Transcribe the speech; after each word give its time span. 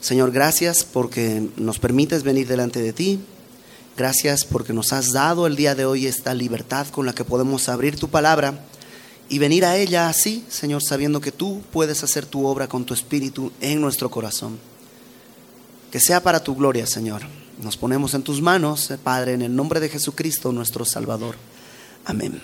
Señor, 0.00 0.30
gracias 0.32 0.82
porque 0.84 1.46
nos 1.56 1.78
permites 1.78 2.22
venir 2.22 2.48
delante 2.48 2.80
de 2.80 2.94
ti. 2.94 3.20
Gracias 3.98 4.46
porque 4.46 4.72
nos 4.72 4.94
has 4.94 5.12
dado 5.12 5.46
el 5.46 5.56
día 5.56 5.74
de 5.74 5.84
hoy 5.84 6.06
esta 6.06 6.32
libertad 6.32 6.86
con 6.86 7.04
la 7.04 7.12
que 7.12 7.24
podemos 7.24 7.68
abrir 7.68 7.96
tu 7.96 8.08
palabra 8.08 8.64
y 9.28 9.38
venir 9.38 9.66
a 9.66 9.76
ella 9.76 10.08
así, 10.08 10.42
Señor, 10.48 10.82
sabiendo 10.82 11.20
que 11.20 11.32
tú 11.32 11.60
puedes 11.70 12.02
hacer 12.02 12.24
tu 12.24 12.46
obra 12.46 12.66
con 12.66 12.86
tu 12.86 12.94
espíritu 12.94 13.52
en 13.60 13.80
nuestro 13.82 14.10
corazón. 14.10 14.58
Que 15.92 16.00
sea 16.00 16.22
para 16.22 16.42
tu 16.42 16.56
gloria, 16.56 16.86
Señor. 16.86 17.22
Nos 17.62 17.76
ponemos 17.76 18.14
en 18.14 18.22
tus 18.22 18.40
manos, 18.40 18.90
Padre, 19.04 19.34
en 19.34 19.42
el 19.42 19.54
nombre 19.54 19.80
de 19.80 19.90
Jesucristo, 19.90 20.50
nuestro 20.50 20.86
Salvador. 20.86 21.36
Amén. 22.06 22.40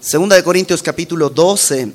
Segunda 0.00 0.36
de 0.36 0.42
Corintios 0.42 0.82
capítulo 0.82 1.28
12. 1.28 1.92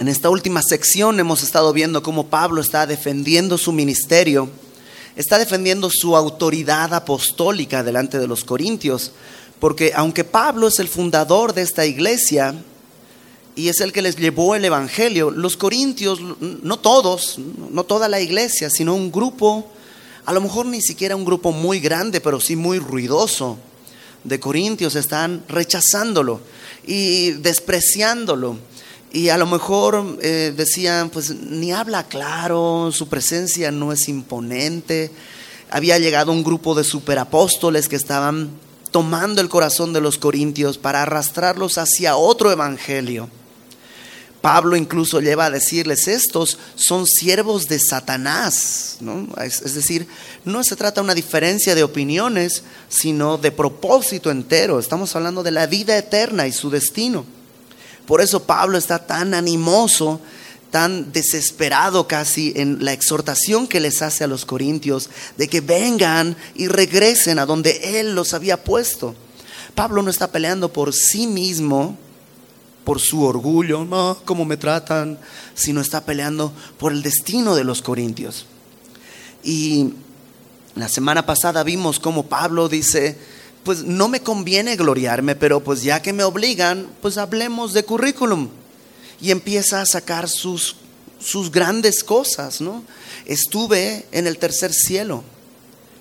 En 0.00 0.08
esta 0.08 0.30
última 0.30 0.62
sección 0.62 1.20
hemos 1.20 1.42
estado 1.42 1.74
viendo 1.74 2.02
cómo 2.02 2.28
Pablo 2.28 2.62
está 2.62 2.86
defendiendo 2.86 3.58
su 3.58 3.70
ministerio, 3.70 4.48
está 5.14 5.38
defendiendo 5.38 5.90
su 5.90 6.16
autoridad 6.16 6.94
apostólica 6.94 7.82
delante 7.82 8.18
de 8.18 8.26
los 8.26 8.42
corintios, 8.42 9.12
porque 9.58 9.92
aunque 9.94 10.24
Pablo 10.24 10.68
es 10.68 10.78
el 10.78 10.88
fundador 10.88 11.52
de 11.52 11.60
esta 11.60 11.84
iglesia 11.84 12.54
y 13.54 13.68
es 13.68 13.82
el 13.82 13.92
que 13.92 14.00
les 14.00 14.16
llevó 14.16 14.54
el 14.54 14.64
Evangelio, 14.64 15.30
los 15.30 15.58
corintios, 15.58 16.18
no 16.40 16.78
todos, 16.78 17.38
no 17.70 17.84
toda 17.84 18.08
la 18.08 18.22
iglesia, 18.22 18.70
sino 18.70 18.94
un 18.94 19.12
grupo, 19.12 19.70
a 20.24 20.32
lo 20.32 20.40
mejor 20.40 20.64
ni 20.64 20.80
siquiera 20.80 21.14
un 21.14 21.26
grupo 21.26 21.52
muy 21.52 21.78
grande, 21.78 22.22
pero 22.22 22.40
sí 22.40 22.56
muy 22.56 22.78
ruidoso, 22.78 23.58
de 24.24 24.40
corintios 24.40 24.94
están 24.96 25.44
rechazándolo 25.46 26.40
y 26.86 27.32
despreciándolo. 27.32 28.56
Y 29.12 29.28
a 29.30 29.38
lo 29.38 29.46
mejor 29.46 30.18
eh, 30.22 30.52
decían, 30.56 31.10
pues 31.10 31.30
ni 31.34 31.72
habla 31.72 32.04
claro, 32.04 32.90
su 32.92 33.08
presencia 33.08 33.72
no 33.72 33.92
es 33.92 34.08
imponente. 34.08 35.10
Había 35.68 35.98
llegado 35.98 36.30
un 36.30 36.44
grupo 36.44 36.76
de 36.76 36.84
superapóstoles 36.84 37.88
que 37.88 37.96
estaban 37.96 38.50
tomando 38.92 39.40
el 39.40 39.48
corazón 39.48 39.92
de 39.92 40.00
los 40.00 40.18
corintios 40.18 40.78
para 40.78 41.02
arrastrarlos 41.02 41.76
hacia 41.78 42.16
otro 42.16 42.52
evangelio. 42.52 43.28
Pablo 44.40 44.76
incluso 44.76 45.20
lleva 45.20 45.46
a 45.46 45.50
decirles, 45.50 46.08
estos 46.08 46.56
son 46.76 47.04
siervos 47.06 47.66
de 47.66 47.78
Satanás. 47.78 48.98
Es, 49.44 49.60
es, 49.60 49.74
decir, 49.74 50.06
no 50.44 50.62
se 50.64 50.76
trata 50.76 51.00
de 51.00 51.04
una 51.04 51.14
diferencia 51.14 51.74
de 51.74 51.82
opiniones, 51.82 52.62
sino 52.88 53.38
de 53.38 53.50
propósito 53.50 54.30
entero. 54.30 54.78
Estamos 54.78 55.14
hablando 55.14 55.42
de 55.42 55.50
la 55.50 55.66
vida 55.66 55.98
eterna 55.98 56.46
y 56.46 56.52
su 56.52 56.70
destino. 56.70 57.26
Por 58.10 58.20
eso 58.20 58.42
Pablo 58.42 58.76
está 58.76 59.06
tan 59.06 59.34
animoso, 59.34 60.20
tan 60.72 61.12
desesperado 61.12 62.08
casi 62.08 62.52
en 62.56 62.84
la 62.84 62.92
exhortación 62.92 63.68
que 63.68 63.78
les 63.78 64.02
hace 64.02 64.24
a 64.24 64.26
los 64.26 64.44
corintios 64.44 65.10
de 65.36 65.46
que 65.46 65.60
vengan 65.60 66.36
y 66.56 66.66
regresen 66.66 67.38
a 67.38 67.46
donde 67.46 68.00
él 68.00 68.16
los 68.16 68.34
había 68.34 68.64
puesto. 68.64 69.14
Pablo 69.76 70.02
no 70.02 70.10
está 70.10 70.32
peleando 70.32 70.72
por 70.72 70.92
sí 70.92 71.28
mismo, 71.28 71.96
por 72.82 72.98
su 72.98 73.22
orgullo, 73.22 73.84
no, 73.84 74.18
cómo 74.24 74.44
me 74.44 74.56
tratan, 74.56 75.16
sino 75.54 75.80
está 75.80 76.04
peleando 76.04 76.52
por 76.78 76.90
el 76.90 77.04
destino 77.04 77.54
de 77.54 77.62
los 77.62 77.80
corintios. 77.80 78.44
Y 79.44 79.92
la 80.74 80.88
semana 80.88 81.26
pasada 81.26 81.62
vimos 81.62 82.00
cómo 82.00 82.26
Pablo 82.26 82.68
dice, 82.68 83.16
pues 83.64 83.84
no 83.84 84.08
me 84.08 84.20
conviene 84.20 84.76
gloriarme, 84.76 85.36
pero 85.36 85.60
pues 85.60 85.82
ya 85.82 86.02
que 86.02 86.12
me 86.12 86.24
obligan, 86.24 86.88
pues 87.02 87.18
hablemos 87.18 87.72
de 87.72 87.84
currículum. 87.84 88.48
Y 89.20 89.30
empieza 89.30 89.82
a 89.82 89.86
sacar 89.86 90.28
sus, 90.28 90.76
sus 91.18 91.50
grandes 91.50 92.02
cosas, 92.02 92.60
¿no? 92.60 92.82
Estuve 93.26 94.06
en 94.12 94.26
el 94.26 94.38
tercer 94.38 94.72
cielo, 94.72 95.22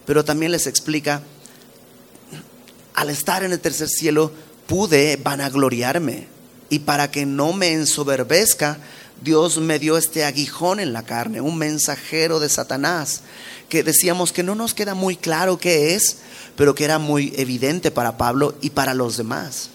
pero 0.06 0.24
también 0.24 0.54
les 0.54 0.68
explica, 0.68 1.22
al 2.94 3.10
estar 3.10 3.44
en 3.44 3.52
el 3.52 3.60
tercer 3.60 3.90
cielo 3.90 4.31
pude 4.68 5.18
vanagloriarme 5.18 6.28
y 6.69 6.80
para 6.80 7.12
que 7.12 7.25
no 7.25 7.53
me 7.53 7.74
ensoberbezca, 7.74 8.78
Dios 9.22 9.57
me 9.57 9.80
dio 9.80 9.97
este 9.97 10.24
aguijón 10.24 10.80
en 10.80 10.94
la 10.94 11.03
carne, 11.03 11.41
un 11.41 11.57
mensajero 11.57 12.40
de 12.40 12.50
Satanás, 12.50 13.22
que 13.68 13.84
decíamos 13.84 14.31
que 14.31 14.44
no 14.44 14.56
nos 14.56 14.74
queda 14.74 14.94
muy 14.94 15.16
claro 15.16 15.57
qué 15.57 15.96
es, 15.96 16.18
pero 16.56 16.75
que 16.75 16.85
era 16.85 17.00
muy 17.00 17.34
evidente 17.35 17.91
para 17.91 18.18
Pablo 18.18 18.56
y 18.62 18.69
para 18.72 18.94
los 18.94 19.18
demás. 19.18 19.69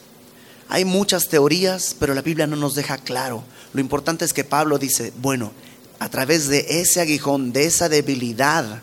Hay 0.68 0.84
muchas 0.84 1.28
teorías, 1.28 1.94
pero 1.98 2.14
la 2.14 2.22
Biblia 2.22 2.46
no 2.46 2.56
nos 2.56 2.74
deja 2.74 2.98
claro. 2.98 3.44
Lo 3.72 3.80
importante 3.80 4.24
es 4.24 4.32
que 4.32 4.44
Pablo 4.44 4.78
dice, 4.78 5.12
bueno, 5.20 5.52
a 5.98 6.08
través 6.08 6.48
de 6.48 6.66
ese 6.80 7.00
aguijón, 7.00 7.52
de 7.52 7.66
esa 7.66 7.88
debilidad, 7.88 8.80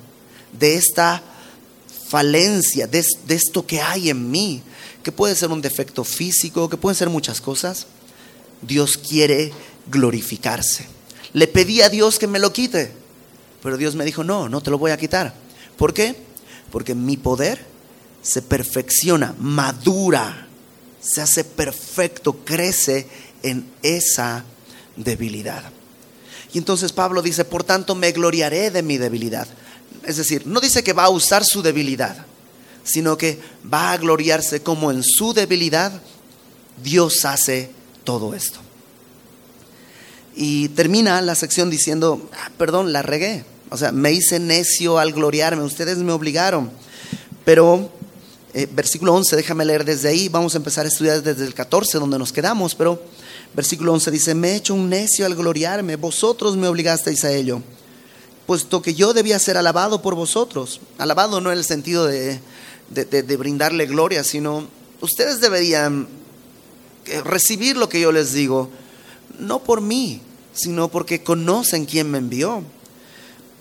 de 0.58 0.76
esta 0.76 1.24
falencia, 2.08 2.88
de, 2.88 3.06
esto 3.30 3.66
que 3.66 3.82
hay 3.82 4.10
en 4.10 4.30
mí, 4.30 4.62
que 5.04 5.12
puede 5.12 5.36
ser 5.36 5.50
un 5.50 5.62
defecto 5.62 6.04
físico, 6.04 6.70
que 6.70 6.78
pueden 6.78 6.96
ser 6.96 7.10
muchas 7.10 7.42
cosas, 7.42 7.88
Dios 8.62 8.98
quiere 8.98 9.52
glorificarse. 9.92 10.88
Le 11.34 11.48
pedí 11.48 11.82
a 11.82 11.90
Dios 11.90 12.18
que 12.18 12.28
me 12.28 12.40
lo 12.40 12.52
quite, 12.52 12.92
pero 13.62 13.78
Dios 13.78 13.96
me 13.96 14.06
dijo, 14.06 14.24
no, 14.24 14.50
no 14.50 14.62
te 14.62 14.72
lo 14.72 14.78
voy 14.78 14.92
a 14.92 14.98
quitar. 14.98 15.34
¿Por 15.78 15.94
qué? 15.94 16.16
Porque 16.72 16.96
mi 16.96 17.18
poder 17.18 17.66
se 18.22 18.42
perfecciona, 18.42 19.36
madura, 19.40 20.48
se 21.02 21.22
hace 21.22 21.44
perfecto, 21.44 22.44
crece 22.46 23.08
en 23.44 23.66
esa 23.82 24.44
debilidad. 24.96 25.72
Y 26.54 26.58
entonces 26.58 26.92
Pablo 26.92 27.22
dice, 27.22 27.46
por 27.46 27.64
tanto 27.64 27.96
me 27.96 28.12
gloriaré 28.12 28.72
de 28.72 28.84
mi 28.84 28.98
debilidad. 28.98 29.48
Es 30.06 30.18
decir, 30.18 30.46
no 30.46 30.60
dice 30.60 30.84
que 30.84 30.94
va 30.94 31.06
a 31.06 31.10
usar 31.10 31.46
su 31.46 31.62
debilidad, 31.62 32.26
sino 32.84 33.18
que 33.18 33.40
va 33.72 33.92
a 33.92 33.98
gloriarse 33.98 34.62
como 34.62 34.92
en 34.92 35.04
su 35.04 35.34
debilidad 35.34 35.92
Dios 36.84 37.26
hace 37.26 37.72
todo 38.04 38.34
esto. 38.34 38.60
Y 40.36 40.70
termina 40.70 41.22
la 41.22 41.36
sección 41.36 41.70
diciendo, 41.70 42.30
ah, 42.34 42.52
perdón, 42.58 42.94
la 42.94 43.02
regué. 43.02 43.44
O 43.70 43.78
sea, 43.78 43.92
me 43.92 44.12
hice 44.12 44.40
necio 44.40 45.00
al 45.00 45.14
gloriarme, 45.14 45.64
ustedes 45.64 45.98
me 45.98 46.12
obligaron. 46.12 46.70
Pero, 47.46 47.90
eh, 48.54 48.68
versículo 48.72 49.14
11, 49.14 49.36
déjame 49.36 49.66
leer 49.66 49.86
desde 49.86 50.10
ahí, 50.10 50.30
vamos 50.30 50.54
a 50.54 50.58
empezar 50.58 50.86
a 50.86 50.90
estudiar 50.90 51.24
desde 51.24 51.46
el 51.46 51.54
14, 51.54 51.98
donde 51.98 52.20
nos 52.20 52.34
quedamos, 52.34 52.76
pero 52.76 53.02
versículo 53.54 53.94
11 53.94 54.12
dice, 54.12 54.36
me 54.36 54.52
he 54.52 54.56
hecho 54.56 54.74
un 54.74 54.90
necio 54.90 55.26
al 55.26 55.36
gloriarme, 55.36 55.96
vosotros 55.96 56.58
me 56.58 56.68
obligasteis 56.68 57.24
a 57.24 57.32
ello, 57.32 57.62
puesto 58.46 58.82
que 58.82 58.94
yo 58.94 59.14
debía 59.14 59.40
ser 59.40 59.58
alabado 59.58 60.02
por 60.02 60.16
vosotros. 60.16 60.82
Alabado 60.98 61.40
no 61.40 61.52
en 61.52 61.58
el 61.58 61.64
sentido 61.64 62.06
de, 62.08 62.42
de 62.90 63.38
brindarle 63.38 63.86
gloria, 63.86 64.24
sino 64.24 64.68
ustedes 65.00 65.40
deberían 65.40 66.08
recibir 67.24 67.78
lo 67.78 67.90
que 67.90 68.02
yo 68.02 68.12
les 68.12 68.34
digo, 68.34 68.70
no 69.40 69.64
por 69.64 69.82
mí, 69.82 70.22
sino 70.54 70.90
porque 70.90 71.24
conocen 71.24 71.86
quién 71.86 72.10
me 72.10 72.18
envió. 72.18 72.64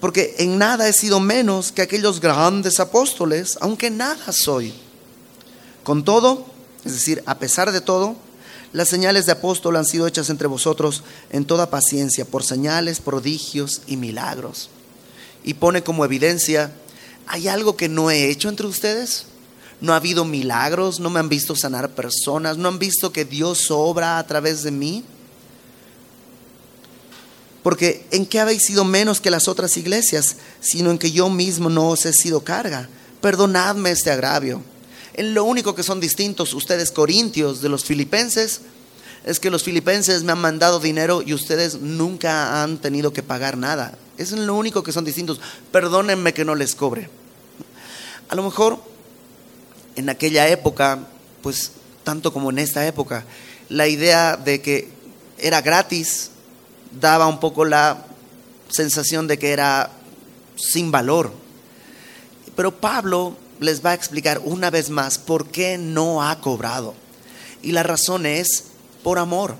Porque 0.01 0.35
en 0.39 0.59
nada 0.59 0.89
he 0.89 0.93
sido 0.93 1.21
menos 1.21 1.73
que 1.73 1.83
aquellos 1.83 2.21
grandes 2.21 2.81
apóstoles, 2.81 3.59
aunque 3.61 3.91
nada 3.91 4.33
soy. 4.33 4.73
Con 5.85 6.05
todo, 6.05 6.47
es 6.85 6.93
decir, 6.93 7.23
a 7.27 7.39
pesar 7.39 7.73
de 7.73 7.81
todo, 7.81 8.17
las 8.73 8.89
señales 8.89 9.27
de 9.27 9.33
apóstol 9.33 9.77
han 9.77 9.85
sido 9.85 10.07
hechas 10.07 10.31
entre 10.31 10.47
vosotros 10.47 11.03
en 11.31 11.45
toda 11.45 11.71
paciencia, 11.71 12.25
por 12.25 12.45
señales, 12.45 13.01
prodigios 13.01 13.83
y 13.87 13.97
milagros. 13.97 14.71
Y 15.45 15.55
pone 15.55 15.83
como 15.83 16.05
evidencia, 16.05 16.73
¿hay 17.27 17.49
algo 17.49 17.77
que 17.77 17.89
no 17.89 18.11
he 18.11 18.31
hecho 18.31 18.49
entre 18.49 18.67
ustedes? 18.67 19.27
no 19.81 19.95
ha 19.95 19.97
habido 19.97 20.25
milagros, 20.25 21.01
no 21.01 21.11
me 21.11 21.21
han 21.21 21.29
visto 21.29 21.57
sanar 21.57 21.91
personas, 21.91 22.57
no 22.59 22.69
han 22.69 22.79
visto 22.79 23.13
que 23.13 23.25
Dios 23.25 23.71
obra 23.71 24.19
a 24.19 24.27
través 24.27 24.63
de 24.63 24.71
mí. 24.71 25.05
Porque 27.63 28.07
¿en 28.11 28.27
qué 28.27 28.41
habéis 28.41 28.65
sido 28.65 28.85
menos 28.85 29.21
que 29.21 29.31
las 29.31 29.49
otras 29.49 29.77
iglesias? 29.77 30.37
Sino 30.61 30.91
en 30.91 30.99
que 30.99 31.13
yo 31.13 31.29
mismo 31.29 31.69
no 31.69 31.89
os 31.89 32.07
he 32.07 32.13
sido 32.13 32.43
carga. 32.43 32.89
Perdonadme 33.21 33.91
este 33.91 34.11
agravio. 34.11 34.63
En 35.15 35.35
lo 35.35 35.45
único 35.45 35.75
que 35.75 35.83
son 35.83 36.01
distintos 36.01 36.55
ustedes 36.55 36.91
corintios 36.91 37.61
de 37.61 37.69
los 37.69 37.85
filipenses 37.85 38.63
es 39.25 39.39
que 39.39 39.51
los 39.51 39.63
filipenses 39.63 40.23
me 40.23 40.33
han 40.33 40.41
mandado 40.41 40.81
dinero 40.81 41.23
y 41.25 41.35
ustedes 41.35 41.81
nunca 41.81 42.63
han 42.63 42.79
tenido 42.79 43.13
que 43.13 43.23
pagar 43.23 43.59
nada. 43.59 43.99
Es 44.17 44.33
lo 44.33 44.55
único 44.55 44.83
que 44.83 44.93
son 44.93 45.05
distintos. 45.05 45.41
Perdónenme 45.73 46.33
que 46.33 46.45
no 46.45 46.55
les 46.55 46.75
cobre. 46.75 47.11
A 48.29 48.35
lo 48.35 48.43
mejor 48.43 48.83
en 49.97 50.09
aquella 50.09 50.49
época, 50.49 51.01
pues 51.43 51.73
tanto 52.05 52.33
como 52.33 52.51
en 52.51 52.59
esta 52.59 52.87
época, 52.87 53.25
la 53.69 53.89
idea 53.89 54.37
de 54.37 54.63
que 54.63 54.89
era 55.39 55.61
gratis 55.61 56.30
daba 56.99 57.27
un 57.27 57.41
poco 57.41 57.65
la 57.65 58.05
sensación 58.69 59.27
de 59.27 59.39
que 59.39 59.53
era 59.53 59.91
sin 60.57 60.91
valor. 60.91 61.33
Pero 62.57 62.81
Pablo 62.81 63.37
les 63.61 63.85
va 63.85 63.91
a 63.91 63.95
explicar 63.95 64.41
una 64.45 64.71
vez 64.71 64.91
más 64.91 65.19
por 65.19 65.49
qué 65.49 65.79
no 65.79 66.23
ha 66.23 66.41
cobrado. 66.41 66.95
Y 67.63 67.73
la 67.73 67.83
razón 67.83 68.27
es 68.27 68.65
por 69.03 69.19
amor. 69.19 69.57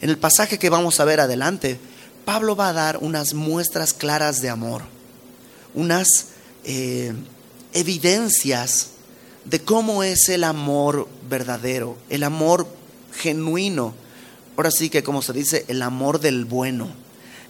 En 0.00 0.10
el 0.10 0.18
pasaje 0.18 0.58
que 0.58 0.70
vamos 0.70 1.00
a 1.00 1.04
ver 1.04 1.20
adelante, 1.20 1.78
Pablo 2.24 2.56
va 2.56 2.68
a 2.68 2.72
dar 2.72 2.98
unas 2.98 3.34
muestras 3.34 3.92
claras 3.92 4.40
de 4.40 4.48
amor, 4.48 4.82
unas 5.74 6.26
eh, 6.64 7.12
evidencias 7.72 8.90
de 9.44 9.60
cómo 9.60 10.02
es 10.02 10.28
el 10.28 10.44
amor 10.44 11.08
verdadero, 11.28 11.96
el 12.08 12.22
amor 12.22 12.66
genuino. 13.14 13.94
Ahora 14.60 14.72
sí 14.72 14.90
que 14.90 15.02
como 15.02 15.22
se 15.22 15.32
dice, 15.32 15.64
el 15.68 15.80
amor 15.80 16.20
del 16.20 16.44
bueno, 16.44 16.90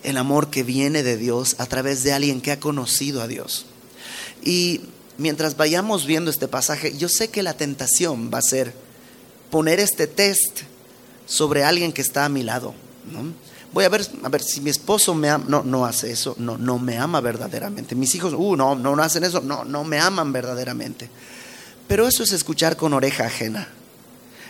el 0.05 0.17
amor 0.17 0.49
que 0.49 0.63
viene 0.63 1.03
de 1.03 1.17
Dios 1.17 1.57
a 1.59 1.67
través 1.67 2.05
de 2.05 2.13
alguien 2.13 2.41
que 2.41 2.53
ha 2.53 2.61
conocido 2.61 3.21
a 3.21 3.27
Dios. 3.27 3.67
Y 4.45 4.83
mientras 5.19 5.57
vayamos 5.57 6.07
viendo 6.07 6.31
este 6.31 6.47
pasaje, 6.47 6.97
yo 6.97 7.09
sé 7.09 7.27
que 7.27 7.43
la 7.43 7.55
tentación 7.55 8.31
va 8.33 8.39
a 8.39 8.43
ser 8.43 8.73
poner 9.51 9.81
este 9.81 10.07
test 10.07 10.61
sobre 11.27 11.65
alguien 11.65 11.93
que 11.93 12.01
está 12.01 12.27
a 12.27 12.29
mi 12.29 12.45
lado. 12.45 12.75
Voy 13.73 13.85
a 13.85 13.89
ver, 13.89 14.07
a 14.23 14.29
ver 14.29 14.45
si 14.45 14.61
mi 14.61 14.71
esposo 14.71 15.13
me 15.13 15.31
ama, 15.31 15.45
no, 15.49 15.65
no 15.65 15.87
hace 15.87 16.13
eso, 16.13 16.37
no, 16.39 16.59
no 16.59 16.79
me 16.79 16.97
ama 16.97 17.21
verdaderamente. 17.21 17.97
Mis 17.97 18.15
hijos, 18.15 18.35
uh, 18.37 18.55
no, 18.55 18.77
no, 18.77 18.95
no 18.95 19.03
hacen 19.03 19.25
eso, 19.25 19.41
no, 19.41 19.65
no 19.65 19.83
me 19.83 19.99
aman 19.99 20.33
verdaderamente. 20.33 21.11
Pero 21.89 22.07
eso 22.07 22.23
es 22.23 22.31
escuchar 22.31 22.77
con 22.77 22.95
oreja 22.95 23.27
ajena. 23.27 23.67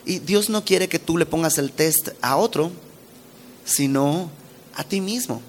Y 0.05 0.19
Dios 0.21 0.49
no 0.49 0.65
quiere 0.65 0.89
que 0.89 0.99
tú 0.99 1.19
le 1.19 1.27
pongas 1.27 1.59
el 1.59 1.73
test 1.73 2.11
a 2.21 2.37
otro, 2.37 2.71
sino 3.65 4.31
a 4.75 4.85
ti 4.85 5.01
mismo. 5.01 5.43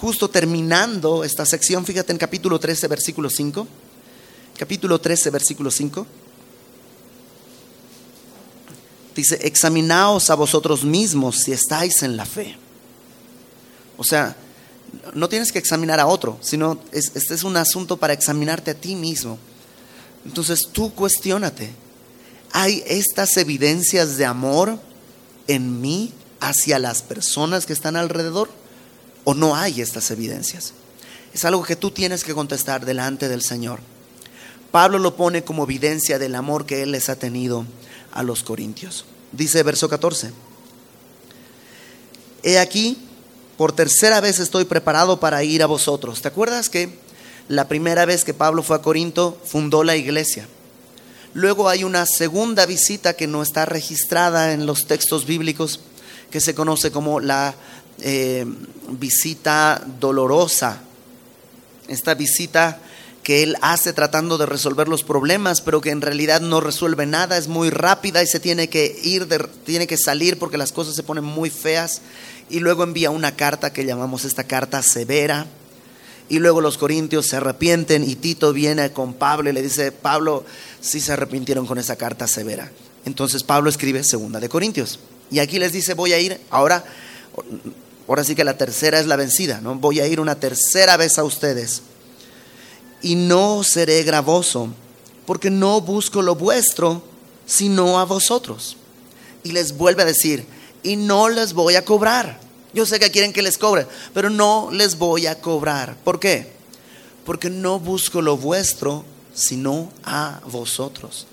Justo 0.00 0.28
terminando 0.28 1.24
esta 1.24 1.46
sección, 1.46 1.84
fíjate 1.84 2.12
en 2.12 2.18
capítulo 2.18 2.60
13, 2.60 2.86
versículo 2.88 3.30
5. 3.30 3.66
Capítulo 4.58 5.00
13, 5.00 5.30
versículo 5.30 5.70
5. 5.70 6.06
Dice, 9.14 9.38
examinaos 9.42 10.28
a 10.28 10.34
vosotros 10.34 10.84
mismos 10.84 11.36
si 11.36 11.52
estáis 11.52 12.02
en 12.02 12.16
la 12.18 12.26
fe. 12.26 12.58
O 13.96 14.04
sea, 14.04 14.36
no 15.14 15.28
tienes 15.28 15.52
que 15.52 15.58
examinar 15.58 15.98
a 16.00 16.06
otro, 16.06 16.38
sino 16.42 16.78
este 16.92 17.34
es 17.34 17.42
un 17.42 17.56
asunto 17.56 17.96
para 17.96 18.12
examinarte 18.12 18.72
a 18.72 18.74
ti 18.74 18.94
mismo. 18.94 19.38
Entonces 20.26 20.68
tú 20.70 20.92
cuestionate, 20.92 21.70
¿hay 22.52 22.82
estas 22.86 23.36
evidencias 23.36 24.16
de 24.16 24.24
amor 24.24 24.78
en 25.46 25.80
mí 25.80 26.12
hacia 26.40 26.78
las 26.78 27.02
personas 27.02 27.66
que 27.66 27.72
están 27.72 27.96
alrededor? 27.96 28.48
¿O 29.24 29.34
no 29.34 29.56
hay 29.56 29.80
estas 29.80 30.10
evidencias? 30.10 30.72
Es 31.34 31.44
algo 31.44 31.62
que 31.62 31.76
tú 31.76 31.90
tienes 31.90 32.24
que 32.24 32.34
contestar 32.34 32.84
delante 32.84 33.28
del 33.28 33.42
Señor. 33.42 33.80
Pablo 34.70 34.98
lo 34.98 35.16
pone 35.16 35.44
como 35.44 35.64
evidencia 35.64 36.18
del 36.18 36.34
amor 36.34 36.66
que 36.66 36.82
él 36.82 36.92
les 36.92 37.08
ha 37.08 37.16
tenido 37.16 37.64
a 38.12 38.22
los 38.22 38.42
corintios. 38.42 39.04
Dice 39.32 39.62
verso 39.62 39.88
14, 39.88 40.32
he 42.42 42.58
aquí, 42.58 42.98
por 43.56 43.72
tercera 43.72 44.20
vez 44.20 44.38
estoy 44.38 44.64
preparado 44.64 45.18
para 45.18 45.42
ir 45.42 45.62
a 45.62 45.66
vosotros. 45.66 46.22
¿Te 46.22 46.28
acuerdas 46.28 46.68
que 46.68 47.06
la 47.48 47.68
primera 47.68 48.04
vez 48.06 48.24
que 48.24 48.34
Pablo 48.34 48.62
fue 48.62 48.76
a 48.76 48.82
Corinto, 48.82 49.38
fundó 49.44 49.84
la 49.84 49.96
iglesia. 49.96 50.48
Luego 51.36 51.68
hay 51.68 51.84
una 51.84 52.06
segunda 52.06 52.64
visita 52.64 53.12
que 53.12 53.26
no 53.26 53.42
está 53.42 53.66
registrada 53.66 54.54
en 54.54 54.64
los 54.64 54.86
textos 54.86 55.26
bíblicos, 55.26 55.80
que 56.30 56.40
se 56.40 56.54
conoce 56.54 56.90
como 56.90 57.20
la 57.20 57.54
eh, 58.00 58.46
visita 58.88 59.84
dolorosa. 60.00 60.80
Esta 61.88 62.14
visita 62.14 62.80
que 63.22 63.42
él 63.42 63.54
hace 63.60 63.92
tratando 63.92 64.38
de 64.38 64.46
resolver 64.46 64.88
los 64.88 65.04
problemas, 65.04 65.60
pero 65.60 65.82
que 65.82 65.90
en 65.90 66.00
realidad 66.00 66.40
no 66.40 66.62
resuelve 66.62 67.04
nada, 67.04 67.36
es 67.36 67.48
muy 67.48 67.68
rápida 67.68 68.22
y 68.22 68.26
se 68.26 68.40
tiene 68.40 68.70
que 68.70 68.98
ir, 69.04 69.28
tiene 69.66 69.86
que 69.86 69.98
salir 69.98 70.38
porque 70.38 70.56
las 70.56 70.72
cosas 70.72 70.96
se 70.96 71.02
ponen 71.02 71.24
muy 71.24 71.50
feas. 71.50 72.00
Y 72.48 72.60
luego 72.60 72.82
envía 72.82 73.10
una 73.10 73.36
carta 73.36 73.74
que 73.74 73.84
llamamos 73.84 74.24
esta 74.24 74.44
carta 74.44 74.82
severa, 74.82 75.46
y 76.28 76.38
luego 76.38 76.60
los 76.60 76.78
corintios 76.78 77.26
se 77.26 77.36
arrepienten 77.36 78.08
y 78.08 78.16
Tito 78.16 78.52
viene 78.52 78.90
con 78.92 79.14
Pablo 79.14 79.50
y 79.50 79.52
le 79.52 79.62
dice, 79.62 79.92
Pablo, 79.92 80.44
sí 80.80 81.00
se 81.00 81.12
arrepintieron 81.12 81.66
con 81.66 81.78
esa 81.78 81.96
carta 81.96 82.26
severa. 82.26 82.70
Entonces 83.04 83.44
Pablo 83.44 83.70
escribe 83.70 84.02
segunda 84.02 84.40
de 84.40 84.48
Corintios. 84.48 84.98
Y 85.30 85.38
aquí 85.38 85.58
les 85.58 85.72
dice, 85.72 85.94
voy 85.94 86.12
a 86.12 86.18
ir, 86.18 86.40
ahora, 86.50 86.84
ahora 88.08 88.24
sí 88.24 88.34
que 88.34 88.44
la 88.44 88.58
tercera 88.58 88.98
es 88.98 89.06
la 89.06 89.16
vencida, 89.16 89.60
¿no? 89.60 89.76
Voy 89.76 90.00
a 90.00 90.06
ir 90.06 90.20
una 90.20 90.34
tercera 90.34 90.96
vez 90.96 91.18
a 91.18 91.24
ustedes. 91.24 91.82
Y 93.02 93.14
no 93.14 93.62
seré 93.62 94.02
gravoso, 94.02 94.68
porque 95.26 95.50
no 95.50 95.80
busco 95.80 96.22
lo 96.22 96.34
vuestro, 96.34 97.02
sino 97.46 98.00
a 98.00 98.04
vosotros. 98.04 98.76
Y 99.44 99.52
les 99.52 99.76
vuelve 99.76 100.02
a 100.02 100.06
decir, 100.06 100.44
y 100.82 100.96
no 100.96 101.28
les 101.28 101.52
voy 101.52 101.76
a 101.76 101.84
cobrar 101.84 102.45
yo 102.76 102.84
sé 102.84 103.00
que 103.00 103.10
quieren 103.10 103.32
que 103.32 103.40
les 103.40 103.56
cobre, 103.56 103.86
pero 104.12 104.28
no 104.28 104.68
les 104.70 104.98
voy 104.98 105.26
a 105.26 105.40
cobrar. 105.40 105.96
¿Por 106.04 106.20
qué? 106.20 106.52
Porque 107.24 107.48
no 107.48 107.80
busco 107.80 108.20
lo 108.20 108.36
vuestro, 108.36 109.02
sino 109.32 109.90
a 110.04 110.42
vosotros. 110.44 111.26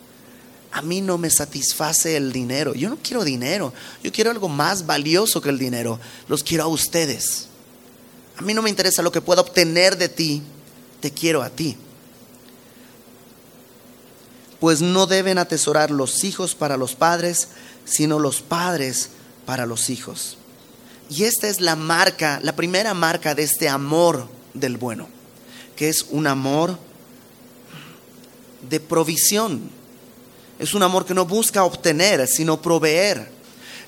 A 0.72 0.82
mí 0.82 1.02
no 1.02 1.18
me 1.18 1.30
satisface 1.30 2.16
el 2.16 2.32
dinero. 2.32 2.74
Yo 2.74 2.88
no 2.88 2.98
quiero 3.04 3.26
dinero. 3.26 3.74
Yo 4.02 4.14
quiero 4.14 4.32
algo 4.32 4.48
más 4.48 4.86
valioso 4.86 5.42
que 5.42 5.50
el 5.50 5.60
dinero. 5.60 6.00
Los 6.30 6.46
quiero 6.46 6.64
a 6.64 6.68
ustedes. 6.68 7.48
A 8.38 8.42
mí 8.42 8.54
no 8.54 8.62
me 8.62 8.70
interesa 8.70 9.02
lo 9.02 9.12
que 9.12 9.20
pueda 9.20 9.42
obtener 9.42 9.98
de 9.98 10.08
ti. 10.08 10.42
Te 11.02 11.12
quiero 11.12 11.42
a 11.42 11.50
ti. 11.50 11.76
Pues 14.62 14.82
no 14.82 15.08
deben 15.08 15.40
atesorar 15.40 15.92
los 15.92 16.24
hijos 16.24 16.56
para 16.56 16.78
los 16.78 16.96
padres, 16.96 17.50
sino 17.84 18.18
los 18.18 18.40
padres 18.40 19.10
para 19.46 19.66
los 19.66 19.90
hijos. 19.90 20.38
Y 21.16 21.26
esta 21.26 21.48
es 21.48 21.62
la 21.62 21.76
marca, 21.76 22.40
la 22.42 22.56
primera 22.56 22.96
marca 22.96 23.36
de 23.36 23.44
este 23.44 23.70
amor 23.70 24.28
del 24.56 24.78
bueno, 24.78 25.08
que 25.76 25.88
es 25.88 26.08
un 26.10 26.26
amor 26.26 26.80
de 28.68 28.80
provisión. 28.80 29.62
Es 30.58 30.74
un 30.74 30.82
amor 30.82 31.06
que 31.06 31.14
no 31.14 31.26
busca 31.26 31.66
obtener, 31.66 32.28
sino 32.28 32.60
proveer. 32.60 33.30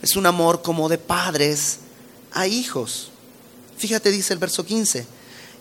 Es 0.04 0.16
un 0.16 0.28
amor 0.28 0.62
como 0.62 0.88
de 0.88 1.00
padres 1.00 1.80
a 2.32 2.46
hijos. 2.46 3.10
Fíjate, 3.76 4.12
dice 4.12 4.34
el 4.34 4.40
verso 4.40 4.64
15, 4.64 5.08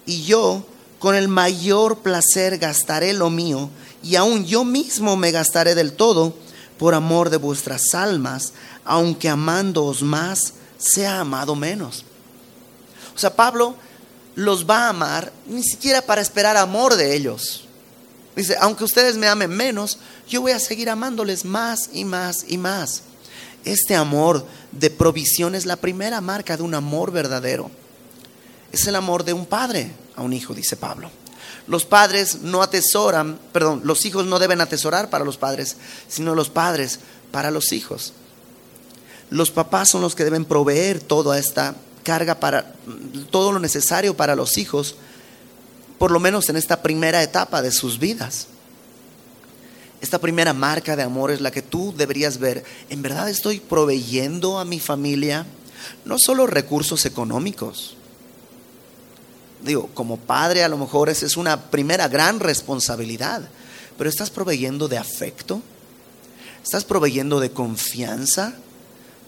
y 0.04 0.22
yo 0.24 0.66
con 0.98 1.14
el 1.14 1.28
mayor 1.28 2.00
placer 2.00 2.58
gastaré 2.58 3.14
lo 3.14 3.30
mío, 3.30 3.70
y 4.02 4.16
aún 4.16 4.44
yo 4.44 4.64
mismo 4.64 5.16
me 5.16 5.30
gastaré 5.30 5.74
del 5.74 5.94
todo 5.94 6.36
por 6.78 6.92
amor 6.92 7.30
de 7.30 7.38
vuestras 7.38 7.94
almas, 7.94 8.52
aunque 8.84 9.30
amándoos 9.30 10.02
más, 10.02 10.52
sea 10.78 11.20
amado 11.20 11.54
menos. 11.54 12.04
O 13.14 13.18
sea, 13.18 13.34
Pablo 13.34 13.76
los 14.34 14.68
va 14.68 14.86
a 14.86 14.88
amar 14.90 15.32
ni 15.46 15.62
siquiera 15.62 16.02
para 16.02 16.20
esperar 16.20 16.56
amor 16.56 16.96
de 16.96 17.14
ellos. 17.14 17.64
Dice, 18.34 18.56
aunque 18.60 18.84
ustedes 18.84 19.16
me 19.16 19.28
amen 19.28 19.50
menos, 19.50 19.98
yo 20.28 20.40
voy 20.40 20.52
a 20.52 20.58
seguir 20.58 20.90
amándoles 20.90 21.44
más 21.44 21.90
y 21.92 22.04
más 22.04 22.44
y 22.48 22.58
más. 22.58 23.02
Este 23.64 23.94
amor 23.94 24.44
de 24.72 24.90
provisión 24.90 25.54
es 25.54 25.66
la 25.66 25.76
primera 25.76 26.20
marca 26.20 26.56
de 26.56 26.64
un 26.64 26.74
amor 26.74 27.12
verdadero. 27.12 27.70
Es 28.72 28.86
el 28.88 28.96
amor 28.96 29.24
de 29.24 29.32
un 29.32 29.46
padre 29.46 29.92
a 30.16 30.22
un 30.22 30.32
hijo, 30.32 30.52
dice 30.52 30.76
Pablo. 30.76 31.10
Los 31.68 31.84
padres 31.84 32.40
no 32.42 32.62
atesoran, 32.62 33.38
perdón, 33.52 33.82
los 33.84 34.04
hijos 34.04 34.26
no 34.26 34.38
deben 34.38 34.60
atesorar 34.60 35.08
para 35.08 35.24
los 35.24 35.38
padres, 35.38 35.76
sino 36.08 36.34
los 36.34 36.50
padres 36.50 36.98
para 37.30 37.50
los 37.50 37.72
hijos 37.72 38.12
los 39.34 39.50
papás 39.50 39.88
son 39.88 40.00
los 40.00 40.14
que 40.14 40.22
deben 40.22 40.44
proveer 40.44 41.00
toda 41.00 41.40
esta 41.40 41.74
carga 42.04 42.38
para 42.38 42.72
todo 43.32 43.50
lo 43.50 43.58
necesario 43.58 44.16
para 44.16 44.36
los 44.36 44.58
hijos, 44.58 44.94
por 45.98 46.12
lo 46.12 46.20
menos 46.20 46.48
en 46.50 46.56
esta 46.56 46.82
primera 46.82 47.20
etapa 47.20 47.60
de 47.60 47.72
sus 47.72 47.98
vidas. 47.98 48.46
Esta 50.00 50.20
primera 50.20 50.52
marca 50.52 50.94
de 50.94 51.02
amor 51.02 51.32
es 51.32 51.40
la 51.40 51.50
que 51.50 51.62
tú 51.62 51.92
deberías 51.96 52.38
ver. 52.38 52.62
¿En 52.90 53.02
verdad 53.02 53.28
estoy 53.28 53.58
proveyendo 53.58 54.60
a 54.60 54.64
mi 54.64 54.78
familia 54.78 55.44
no 56.04 56.20
solo 56.20 56.46
recursos 56.46 57.04
económicos? 57.04 57.96
Digo, 59.64 59.90
como 59.94 60.16
padre 60.16 60.62
a 60.62 60.68
lo 60.68 60.78
mejor 60.78 61.08
esa 61.08 61.26
es 61.26 61.36
una 61.36 61.70
primera 61.72 62.06
gran 62.06 62.38
responsabilidad, 62.38 63.48
pero 63.98 64.08
estás 64.08 64.30
proveyendo 64.30 64.86
de 64.86 64.98
afecto, 64.98 65.60
estás 66.62 66.84
proveyendo 66.84 67.40
de 67.40 67.50
confianza, 67.50 68.54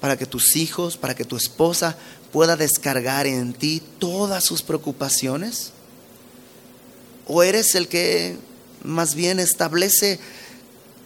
para 0.00 0.16
que 0.16 0.26
tus 0.26 0.56
hijos, 0.56 0.96
para 0.96 1.14
que 1.14 1.24
tu 1.24 1.36
esposa 1.36 1.96
pueda 2.32 2.56
descargar 2.56 3.26
en 3.26 3.52
ti 3.52 3.82
todas 3.98 4.44
sus 4.44 4.62
preocupaciones? 4.62 5.72
¿O 7.26 7.42
eres 7.42 7.74
el 7.74 7.88
que 7.88 8.36
más 8.82 9.14
bien 9.14 9.40
establece 9.40 10.20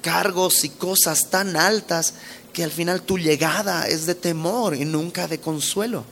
cargos 0.02 0.64
y 0.64 0.68
cosas 0.68 1.30
tan 1.30 1.56
altas 1.56 2.14
que 2.52 2.64
al 2.64 2.70
final 2.70 3.02
tu 3.02 3.16
llegada 3.16 3.87
es 3.87 4.06
de 4.06 4.14
temor 4.14 4.75
y 4.75 4.85
nunca 4.85 5.28
de 5.28 5.40
consuelo? 5.40 6.04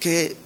Que 0.00 0.36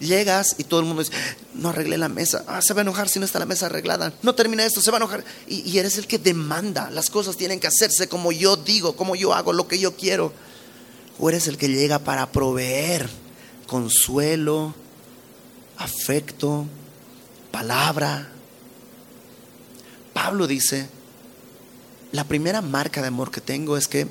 Llegas 0.00 0.54
y 0.58 0.64
todo 0.64 0.80
el 0.80 0.86
mundo 0.86 1.02
dice, 1.02 1.14
no 1.54 1.70
arreglé 1.70 1.98
la 1.98 2.08
mesa, 2.08 2.44
ah, 2.46 2.60
se 2.62 2.72
va 2.72 2.80
a 2.80 2.82
enojar 2.82 3.08
si 3.08 3.18
no 3.18 3.24
está 3.24 3.40
la 3.40 3.46
mesa 3.46 3.66
arreglada, 3.66 4.12
no 4.22 4.34
termina 4.34 4.64
esto, 4.64 4.80
se 4.80 4.92
va 4.92 4.98
a 4.98 5.00
enojar. 5.00 5.24
Y, 5.48 5.76
eres 5.76 5.98
el 5.98 6.06
que 6.06 6.18
demanda, 6.18 6.90
las 6.90 7.10
cosas 7.10 7.36
tienen 7.36 7.58
que 7.58 7.66
hacerse 7.66 8.08
como 8.08 8.30
yo 8.30 8.56
digo, 8.56 8.94
como 8.94 9.16
yo 9.16 9.34
hago, 9.34 9.52
lo 9.52 9.66
que 9.66 9.78
yo 9.78 9.96
quiero. 9.96 10.32
¿O 11.18 11.28
eres 11.28 11.48
el 11.48 11.58
que 11.58 11.68
llega 11.68 11.98
para 11.98 12.30
proveer 12.30 13.08
consuelo, 13.66 14.72
afecto, 15.76 16.66
palabra? 17.50 18.28
Pablo 20.12 20.46
dice, 20.46 20.88
la 22.12 22.22
primera 22.24 22.62
marca 22.62 23.02
de 23.02 23.08
amor 23.08 23.32
que 23.32 23.40
tengo 23.40 23.76
es 23.76 23.88
que 23.88 24.06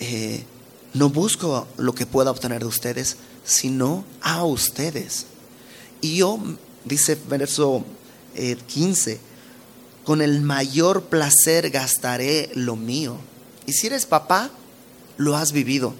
eh, 0.00 0.44
no 0.94 1.10
busco 1.10 1.68
lo 1.76 1.94
que 1.94 2.06
pueda 2.06 2.30
obtener 2.30 2.60
de 2.60 2.66
ustedes, 2.66 3.16
sino 3.46 4.04
a 4.20 4.44
ustedes. 4.44 5.26
Y 6.00 6.16
yo, 6.16 6.38
dice 6.84 7.16
verso 7.28 7.84
15, 8.34 9.12
eh, 9.12 9.20
con 10.04 10.20
el 10.20 10.42
mayor 10.42 11.04
placer 11.04 11.70
gastaré 11.70 12.50
lo 12.54 12.76
mío. 12.76 13.16
Y 13.66 13.72
si 13.72 13.86
eres 13.86 14.04
papá, 14.04 14.50
lo 15.16 15.36
has 15.36 15.52
vivido. 15.52 15.94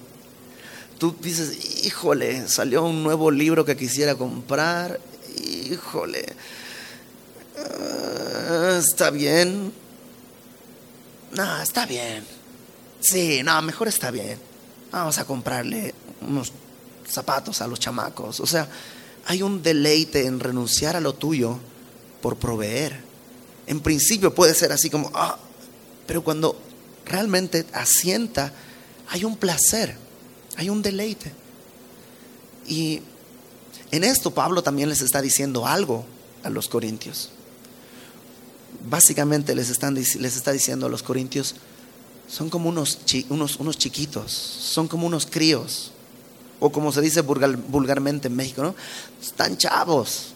Tú 0.99 1.15
dices, 1.21 1.85
híjole, 1.85 2.47
salió 2.47 2.83
un 2.83 3.03
nuevo 3.03 3.31
libro 3.31 3.65
que 3.65 3.77
quisiera 3.77 4.15
comprar, 4.15 4.99
híjole, 5.69 6.25
ah, 7.57 8.79
está 8.79 9.09
bien. 9.09 9.71
No, 11.31 11.61
está 11.61 11.85
bien. 11.85 12.23
Sí, 12.99 13.41
no, 13.43 13.61
mejor 13.61 13.87
está 13.87 14.09
bien. 14.11 14.39
Vamos 14.91 15.17
a 15.17 15.25
comprarle 15.25 15.93
unos 16.21 16.51
zapatos 17.09 17.61
a 17.61 17.67
los 17.67 17.79
chamacos. 17.79 18.39
O 18.39 18.47
sea, 18.47 18.67
hay 19.25 19.41
un 19.41 19.61
deleite 19.61 20.25
en 20.25 20.39
renunciar 20.39 20.95
a 20.95 21.01
lo 21.01 21.13
tuyo 21.13 21.57
por 22.21 22.37
proveer. 22.37 23.01
En 23.67 23.81
principio 23.81 24.33
puede 24.33 24.53
ser 24.53 24.71
así 24.71 24.89
como, 24.89 25.11
ah, 25.13 25.37
pero 26.05 26.23
cuando 26.23 26.57
realmente 27.05 27.65
asienta, 27.73 28.53
hay 29.09 29.23
un 29.23 29.37
placer, 29.37 29.97
hay 30.55 30.69
un 30.69 30.81
deleite. 30.81 31.31
Y 32.67 33.01
en 33.91 34.03
esto 34.03 34.33
Pablo 34.33 34.63
también 34.63 34.89
les 34.89 35.01
está 35.01 35.21
diciendo 35.21 35.65
algo 35.65 36.05
a 36.43 36.49
los 36.49 36.67
corintios. 36.67 37.29
Básicamente 38.89 39.55
les, 39.55 39.69
están, 39.69 39.95
les 39.95 40.15
está 40.15 40.51
diciendo 40.51 40.85
a 40.85 40.89
los 40.89 41.03
corintios, 41.03 41.55
son 42.27 42.49
como 42.49 42.69
unos, 42.69 42.99
unos, 43.29 43.57
unos 43.57 43.77
chiquitos, 43.77 44.31
son 44.31 44.87
como 44.87 45.07
unos 45.07 45.25
críos, 45.25 45.91
o 46.59 46.71
como 46.71 46.91
se 46.91 47.01
dice 47.01 47.21
vulgarmente 47.21 48.27
en 48.27 48.35
México, 48.35 48.63
¿no? 48.63 48.75
Están 49.21 49.57
chavos. 49.57 50.33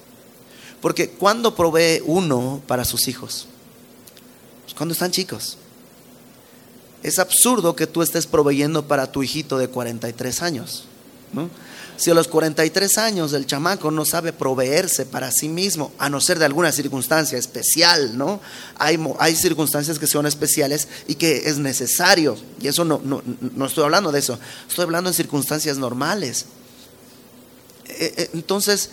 Porque 0.82 1.10
cuando 1.10 1.56
provee 1.56 2.02
uno 2.06 2.62
para 2.68 2.86
sus 2.86 3.08
hijos? 3.08 3.48
Pues 4.64 4.74
cuando 4.74 4.94
están 4.94 5.12
chicos. 5.12 5.58
Es 7.04 7.20
absurdo 7.20 7.76
que 7.76 7.88
tú 7.88 8.02
estés 8.02 8.28
proveyendo 8.28 8.88
para 8.88 9.12
tu 9.12 9.24
hijito 9.24 9.58
de 9.58 9.68
43 9.68 10.42
años. 10.42 10.86
¿no? 11.34 11.50
Si 12.02 12.10
a 12.10 12.16
los 12.16 12.28
43 12.30 12.98
años 12.98 13.32
el 13.34 13.46
chamaco 13.46 13.92
no 13.92 14.06
sabe 14.06 14.34
proveerse 14.34 15.06
para 15.06 15.32
sí 15.32 15.48
mismo, 15.48 15.92
a 16.00 16.10
no 16.10 16.20
ser 16.20 16.40
de 16.40 16.46
alguna 16.46 16.72
circunstancia 16.72 17.38
especial, 17.38 18.18
¿no? 18.18 18.42
Hay, 18.80 18.98
hay 19.20 19.36
circunstancias 19.36 20.00
que 20.00 20.08
son 20.08 20.26
especiales 20.26 20.88
y 21.08 21.14
que 21.14 21.48
es 21.48 21.60
necesario. 21.60 22.40
Y 22.60 22.70
eso 22.70 22.86
no, 22.86 23.00
no, 23.04 23.22
no 23.54 23.66
estoy 23.68 23.84
hablando 23.84 24.12
de 24.12 24.18
eso. 24.18 24.40
Estoy 24.68 24.86
hablando 24.86 25.12
en 25.12 25.14
circunstancias 25.14 25.78
normales. 25.78 26.48
E, 27.86 28.14
e, 28.18 28.30
entonces, 28.34 28.90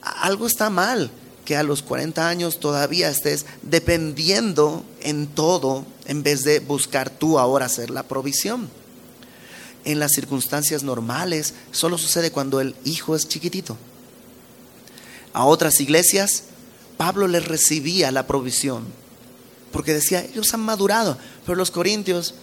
algo 0.00 0.46
está 0.46 0.70
mal 0.70 1.10
que 1.44 1.56
a 1.56 1.64
los 1.64 1.82
40 1.82 2.28
años 2.28 2.60
todavía 2.60 3.10
estés 3.10 3.44
dependiendo 3.62 4.84
en 5.00 5.26
todo 5.26 5.84
en 6.04 6.22
vez 6.22 6.44
de 6.44 6.60
buscar 6.60 7.10
tú 7.10 7.40
ahora 7.40 7.66
hacer 7.66 7.90
la 7.90 8.04
provisión 8.04 8.70
en 9.84 9.98
las 9.98 10.12
circunstancias 10.12 10.82
normales, 10.82 11.54
solo 11.70 11.98
sucede 11.98 12.30
cuando 12.30 12.60
el 12.60 12.74
hijo 12.84 13.16
es 13.16 13.28
chiquitito. 13.28 13.76
A 15.32 15.44
otras 15.44 15.80
iglesias, 15.80 16.44
Pablo 16.96 17.26
les 17.26 17.46
recibía 17.46 18.10
la 18.12 18.26
provisión, 18.26 18.84
porque 19.72 19.94
decía, 19.94 20.20
ellos 20.24 20.52
han 20.54 20.60
madurado, 20.60 21.18
pero 21.44 21.56
los 21.56 21.70
corintios 21.70 22.34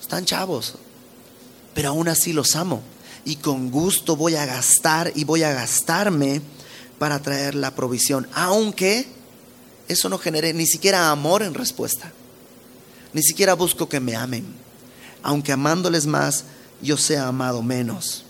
están 0.00 0.24
chavos, 0.24 0.74
pero 1.74 1.88
aún 1.88 2.08
así 2.08 2.32
los 2.32 2.54
amo 2.56 2.82
y 3.24 3.36
con 3.36 3.70
gusto 3.70 4.16
voy 4.16 4.36
a 4.36 4.46
gastar 4.46 5.12
y 5.14 5.24
voy 5.24 5.42
a 5.42 5.52
gastarme 5.52 6.42
para 6.98 7.20
traer 7.20 7.54
la 7.54 7.74
provisión, 7.74 8.28
aunque 8.34 9.06
eso 9.88 10.08
no 10.08 10.18
genere 10.18 10.52
ni 10.52 10.66
siquiera 10.66 11.10
amor 11.10 11.42
en 11.42 11.54
respuesta, 11.54 12.12
ni 13.12 13.22
siquiera 13.22 13.54
busco 13.54 13.88
que 13.88 14.00
me 14.00 14.14
amen, 14.14 14.44
aunque 15.22 15.52
amándoles 15.52 16.06
más, 16.06 16.44
yo 16.84 16.96
sea 16.96 17.26
amado 17.26 17.62
menos. 17.62 18.24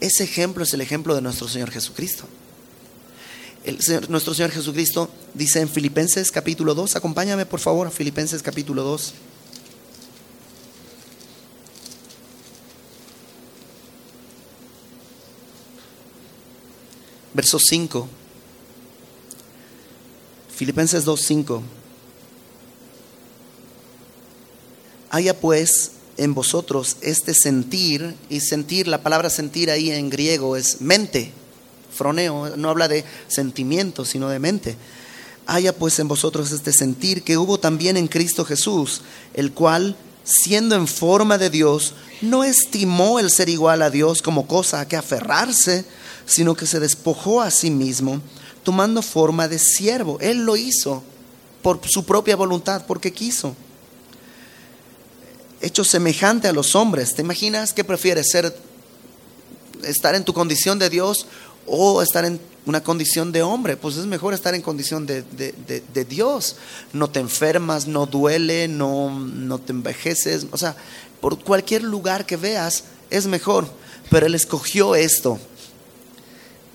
Ese 0.00 0.24
ejemplo 0.24 0.62
es 0.62 0.72
el 0.72 0.80
ejemplo 0.80 1.14
de 1.14 1.20
nuestro 1.20 1.48
Señor 1.48 1.70
Jesucristo. 1.70 2.24
nuestro 4.08 4.32
Señor 4.32 4.52
Jesucristo 4.52 5.10
dice 5.34 5.60
en 5.60 5.68
Filipenses 5.68 6.30
capítulo 6.30 6.74
2, 6.74 6.96
acompáñame 6.96 7.44
por 7.44 7.60
favor 7.60 7.86
a 7.86 7.90
Filipenses 7.90 8.42
capítulo 8.42 8.82
2. 8.84 9.12
Verso 17.34 17.58
5. 17.58 18.08
Filipenses 20.54 21.04
2, 21.04 21.20
5. 21.20 21.62
Haya 25.10 25.38
pues 25.38 25.92
en 26.18 26.34
vosotros 26.34 26.96
este 27.00 27.32
sentir, 27.32 28.14
y 28.28 28.40
sentir, 28.40 28.88
la 28.88 29.02
palabra 29.02 29.30
sentir 29.30 29.70
ahí 29.70 29.90
en 29.90 30.10
griego 30.10 30.56
es 30.56 30.80
mente, 30.80 31.32
froneo, 31.94 32.56
no 32.56 32.68
habla 32.68 32.88
de 32.88 33.04
sentimiento, 33.28 34.04
sino 34.04 34.28
de 34.28 34.38
mente. 34.38 34.76
Haya 35.46 35.72
pues 35.72 35.98
en 35.98 36.08
vosotros 36.08 36.52
este 36.52 36.72
sentir 36.72 37.22
que 37.22 37.38
hubo 37.38 37.58
también 37.58 37.96
en 37.96 38.08
Cristo 38.08 38.44
Jesús, 38.44 39.02
el 39.32 39.52
cual, 39.52 39.96
siendo 40.24 40.74
en 40.74 40.86
forma 40.86 41.38
de 41.38 41.50
Dios, 41.50 41.94
no 42.20 42.44
estimó 42.44 43.18
el 43.18 43.30
ser 43.30 43.48
igual 43.48 43.80
a 43.80 43.88
Dios 43.88 44.20
como 44.20 44.46
cosa 44.46 44.80
a 44.80 44.88
que 44.88 44.96
aferrarse, 44.96 45.86
sino 46.26 46.54
que 46.54 46.66
se 46.66 46.80
despojó 46.80 47.40
a 47.40 47.50
sí 47.50 47.70
mismo, 47.70 48.20
tomando 48.64 49.00
forma 49.02 49.48
de 49.48 49.58
siervo. 49.58 50.18
Él 50.20 50.44
lo 50.44 50.56
hizo 50.56 51.02
por 51.62 51.80
su 51.88 52.04
propia 52.04 52.36
voluntad, 52.36 52.84
porque 52.86 53.12
quiso 53.12 53.56
hecho 55.60 55.84
semejante 55.84 56.48
a 56.48 56.52
los 56.52 56.74
hombres. 56.74 57.14
¿Te 57.14 57.22
imaginas 57.22 57.72
qué 57.72 57.84
prefieres 57.84 58.30
ser 58.30 58.54
estar 59.84 60.14
en 60.14 60.24
tu 60.24 60.32
condición 60.32 60.78
de 60.78 60.90
Dios 60.90 61.26
o 61.66 62.02
estar 62.02 62.24
en 62.24 62.40
una 62.66 62.82
condición 62.82 63.32
de 63.32 63.42
hombre? 63.42 63.76
Pues 63.76 63.96
es 63.96 64.06
mejor 64.06 64.34
estar 64.34 64.54
en 64.54 64.62
condición 64.62 65.06
de, 65.06 65.24
Dios. 66.08 66.56
No 66.92 67.10
te 67.10 67.20
enfermas, 67.20 67.86
no 67.86 68.06
duele, 68.06 68.68
no, 68.68 69.10
no 69.18 69.58
te 69.58 69.72
envejeces. 69.72 70.46
O 70.50 70.58
sea, 70.58 70.76
por 71.20 71.38
cualquier 71.42 71.82
lugar 71.82 72.26
que 72.26 72.36
veas 72.36 72.84
es 73.10 73.26
mejor. 73.26 73.68
Pero 74.10 74.26
Él 74.26 74.34
escogió 74.34 74.94
esto. 74.94 75.38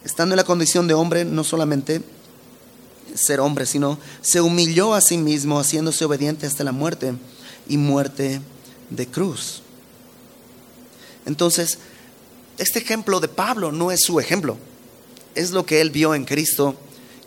Estando 0.04 0.34
en 0.34 0.38
la 0.38 0.44
condición 0.44 0.88
de 0.88 0.94
hombre, 0.94 1.24
no 1.26 1.44
solamente 1.44 2.02
ser 3.16 3.40
hombre, 3.40 3.66
sino 3.66 3.98
se 4.22 4.42
humilló 4.42 4.94
a 4.94 5.02
sí 5.02 5.18
mismo, 5.18 5.60
haciéndose 5.60 6.06
obediente 6.06 6.46
hasta 6.46 6.64
la 6.64 6.72
muerte 6.72 7.14
y 7.68 7.78
muerte 7.78 8.42
de 8.90 9.08
cruz. 9.08 9.62
Entonces, 11.26 11.78
este 12.58 12.80
ejemplo 12.80 13.20
de 13.20 13.28
Pablo 13.28 13.72
no 13.72 13.92
es 13.92 14.02
su 14.02 14.20
ejemplo, 14.20 14.58
es 15.36 15.52
lo 15.52 15.66
que 15.66 15.82
él 15.82 15.90
vio 15.90 16.16
en 16.16 16.26
Cristo 16.26 16.76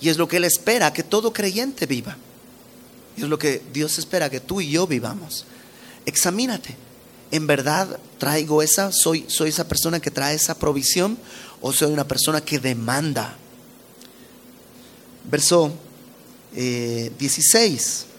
y 0.00 0.08
es 0.08 0.18
lo 0.18 0.28
que 0.28 0.36
él 0.36 0.44
espera 0.44 0.92
que 0.92 1.02
todo 1.02 1.32
creyente 1.32 1.86
viva. 1.86 2.16
Y 3.16 3.22
es 3.22 3.28
lo 3.28 3.38
que 3.38 3.62
Dios 3.72 3.98
espera 3.98 4.28
que 4.30 4.40
tú 4.40 4.60
y 4.60 4.70
yo 4.70 4.86
vivamos. 4.86 5.46
Examínate. 6.04 6.76
¿En 7.30 7.46
verdad 7.46 7.98
traigo 8.18 8.62
esa? 8.62 8.92
¿Soy, 8.92 9.24
soy 9.28 9.48
esa 9.48 9.66
persona 9.66 9.98
que 9.98 10.10
trae 10.10 10.36
esa 10.36 10.58
provisión? 10.58 11.18
¿O 11.60 11.72
soy 11.72 11.92
una 11.92 12.06
persona 12.06 12.40
que 12.40 12.58
demanda? 12.58 13.36
Verso 15.24 15.72
16. 16.52 18.00
Eh, 18.00 18.12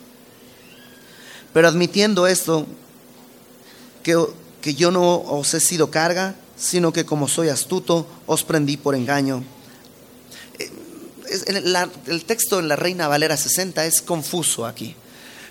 Pero 1.54 1.68
admitiendo 1.68 2.28
esto, 2.28 2.66
que, 4.62 4.76
yo 4.76 4.92
no 4.92 5.16
os 5.18 5.54
he 5.54 5.60
sido 5.60 5.92
carga, 5.92 6.36
sino 6.58 6.94
que 6.94 7.06
como 7.06 7.28
soy 7.28 7.50
astuto, 7.50 8.08
os 8.26 8.44
prendí 8.44 8.78
por 8.78 8.96
engaño. 8.96 9.44
Eh, 10.58 10.72
el 12.08 12.26
texto 12.26 12.60
en 12.60 12.70
la 12.70 12.76
Reina 12.78 13.08
Valera 13.08 13.36
60 13.36 13.86
es 13.86 14.02
confuso 14.02 14.66
aquí, 14.66 14.96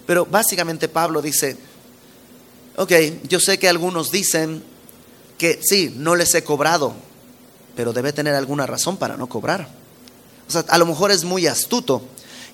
pero 0.06 0.24
básicamente 0.24 0.88
Pablo 0.88 1.20
dice, 1.20 1.56
ok, 2.76 2.92
yo 3.28 3.40
sé 3.40 3.58
que 3.58 3.68
algunos 3.68 4.10
dicen 4.10 4.62
que 5.36 5.60
sí, 5.62 5.92
no 5.94 6.14
les 6.14 6.34
he 6.34 6.42
cobrado, 6.42 6.94
pero 7.74 7.92
debe 7.92 8.14
tener 8.14 8.34
alguna 8.34 8.66
razón 8.66 8.96
para 8.96 9.18
no 9.18 9.26
cobrar. 9.28 9.68
O 10.48 10.50
sea, 10.50 10.64
a 10.68 10.78
lo 10.78 10.86
mejor 10.86 11.10
es 11.10 11.24
muy 11.24 11.46
astuto 11.46 12.02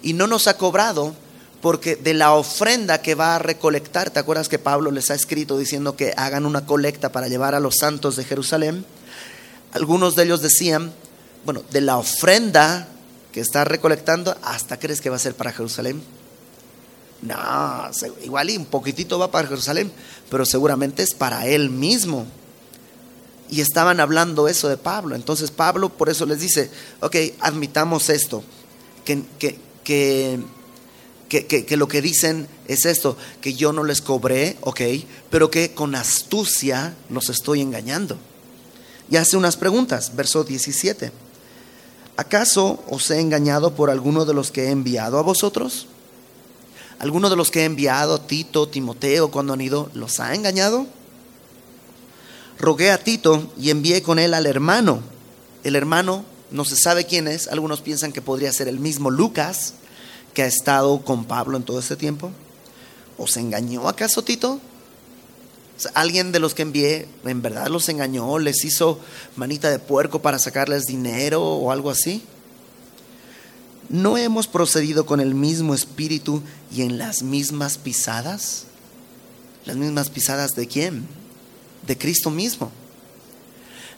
y 0.02 0.14
no 0.14 0.26
nos 0.26 0.48
ha 0.48 0.56
cobrado 0.56 1.14
porque 1.62 1.94
de 1.94 2.12
la 2.12 2.34
ofrenda 2.34 3.00
que 3.00 3.14
va 3.14 3.36
a 3.36 3.38
recolectar, 3.38 4.10
¿te 4.10 4.18
acuerdas 4.18 4.48
que 4.48 4.58
Pablo 4.58 4.90
les 4.90 5.12
ha 5.12 5.14
escrito 5.14 5.56
diciendo 5.56 5.94
que 5.94 6.12
hagan 6.16 6.44
una 6.44 6.66
colecta 6.66 7.12
para 7.12 7.28
llevar 7.28 7.54
a 7.54 7.60
los 7.60 7.76
santos 7.76 8.16
de 8.16 8.24
Jerusalén? 8.24 8.84
Algunos 9.72 10.16
de 10.16 10.24
ellos 10.24 10.42
decían, 10.42 10.92
bueno, 11.44 11.62
de 11.70 11.80
la 11.80 11.98
ofrenda 11.98 12.88
que 13.32 13.40
está 13.40 13.64
recolectando, 13.64 14.36
¿hasta 14.42 14.80
crees 14.80 15.00
que 15.00 15.08
va 15.08 15.16
a 15.16 15.20
ser 15.20 15.36
para 15.36 15.52
Jerusalén? 15.52 16.02
No, 17.22 17.36
igual 18.24 18.50
y 18.50 18.56
un 18.56 18.66
poquitito 18.66 19.16
va 19.20 19.30
para 19.30 19.46
Jerusalén, 19.46 19.92
pero 20.28 20.44
seguramente 20.44 21.04
es 21.04 21.14
para 21.14 21.46
él 21.46 21.70
mismo. 21.70 22.26
Y 23.48 23.60
estaban 23.60 24.00
hablando 24.00 24.48
eso 24.48 24.68
de 24.68 24.78
Pablo. 24.78 25.14
Entonces 25.14 25.52
Pablo 25.52 25.90
por 25.90 26.08
eso 26.08 26.26
les 26.26 26.40
dice, 26.40 26.70
ok, 27.00 27.16
admitamos 27.38 28.10
esto, 28.10 28.42
que, 29.04 29.22
que, 29.38 29.58
que 29.84 30.40
que, 31.40 31.76
lo 31.78 31.88
que 31.88 32.02
dicen 32.02 32.46
es 32.68 32.84
esto, 32.84 33.16
que 33.40 33.54
yo 33.54 33.72
no 33.72 33.84
les 33.84 34.02
cobré, 34.02 34.58
ok, 34.60 34.80
pero 35.30 35.50
que 35.50 35.72
con 35.72 35.94
astucia 35.94 36.94
los 37.08 37.30
estoy 37.30 37.62
engañando. 37.62 38.18
Y 39.10 39.16
hace 39.16 39.38
unas 39.38 39.56
preguntas, 39.56 40.14
verso 40.14 40.44
17. 40.44 41.10
¿Acaso 42.18 42.84
os 42.90 43.10
he 43.10 43.18
engañado 43.18 43.74
por 43.74 43.88
alguno 43.88 44.26
de 44.26 44.34
los 44.34 44.50
que 44.50 44.64
he 44.64 44.70
enviado 44.70 45.18
a 45.18 45.22
vosotros? 45.22 45.86
¿Alguno 46.98 47.30
de 47.30 47.36
los 47.36 47.50
que 47.50 47.62
he 47.62 47.64
enviado, 47.64 48.20
Tito, 48.20 48.68
Timoteo, 48.68 49.30
cuando 49.30 49.54
han 49.54 49.62
ido, 49.62 49.90
los 49.94 50.20
ha 50.20 50.34
engañado? 50.34 50.86
Rogué 52.58 52.90
a 52.90 53.02
Tito 53.02 53.50
y 53.58 53.70
envié 53.70 54.02
con 54.02 54.18
él 54.18 54.34
al 54.34 54.46
hermano. 54.46 55.00
El 55.64 55.76
hermano 55.76 56.26
no 56.50 56.66
se 56.66 56.76
sabe 56.76 57.06
quién 57.06 57.26
es, 57.26 57.48
algunos 57.48 57.80
piensan 57.80 58.12
que 58.12 58.20
podría 58.20 58.52
ser 58.52 58.68
el 58.68 58.78
mismo 58.78 59.10
Lucas, 59.10 59.74
que 60.34 60.42
ha 60.42 60.46
estado 60.46 61.02
con 61.04 61.24
Pablo 61.24 61.56
en 61.56 61.62
todo 61.62 61.78
este 61.78 61.96
tiempo? 61.96 62.30
¿Os 63.18 63.36
engañó 63.36 63.88
acaso 63.88 64.22
Tito? 64.22 64.60
¿Alguien 65.94 66.32
de 66.32 66.38
los 66.38 66.54
que 66.54 66.62
envié 66.62 67.08
en 67.24 67.42
verdad 67.42 67.68
los 67.68 67.88
engañó? 67.88 68.38
¿Les 68.38 68.64
hizo 68.64 69.00
manita 69.36 69.70
de 69.70 69.78
puerco 69.78 70.22
para 70.22 70.38
sacarles 70.38 70.84
dinero 70.84 71.42
o 71.42 71.70
algo 71.70 71.90
así? 71.90 72.22
¿No 73.88 74.16
hemos 74.16 74.46
procedido 74.46 75.06
con 75.06 75.20
el 75.20 75.34
mismo 75.34 75.74
espíritu 75.74 76.42
y 76.74 76.82
en 76.82 76.98
las 76.98 77.22
mismas 77.22 77.78
pisadas? 77.78 78.64
¿Las 79.64 79.76
mismas 79.76 80.08
pisadas 80.08 80.52
de 80.52 80.66
quién? 80.66 81.06
De 81.86 81.98
Cristo 81.98 82.30
mismo. 82.30 82.70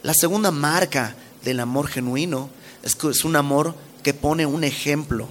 La 0.03 0.15
segunda 0.15 0.51
marca 0.51 1.15
del 1.45 1.61
amor 1.61 1.87
genuino 1.87 2.49
es 2.83 2.95
que 2.95 3.09
es 3.11 3.25
un 3.25 3.37
amor 3.37 3.75
que 4.03 4.15
pone 4.15 4.47
un 4.47 4.65
ejemplo 4.65 5.29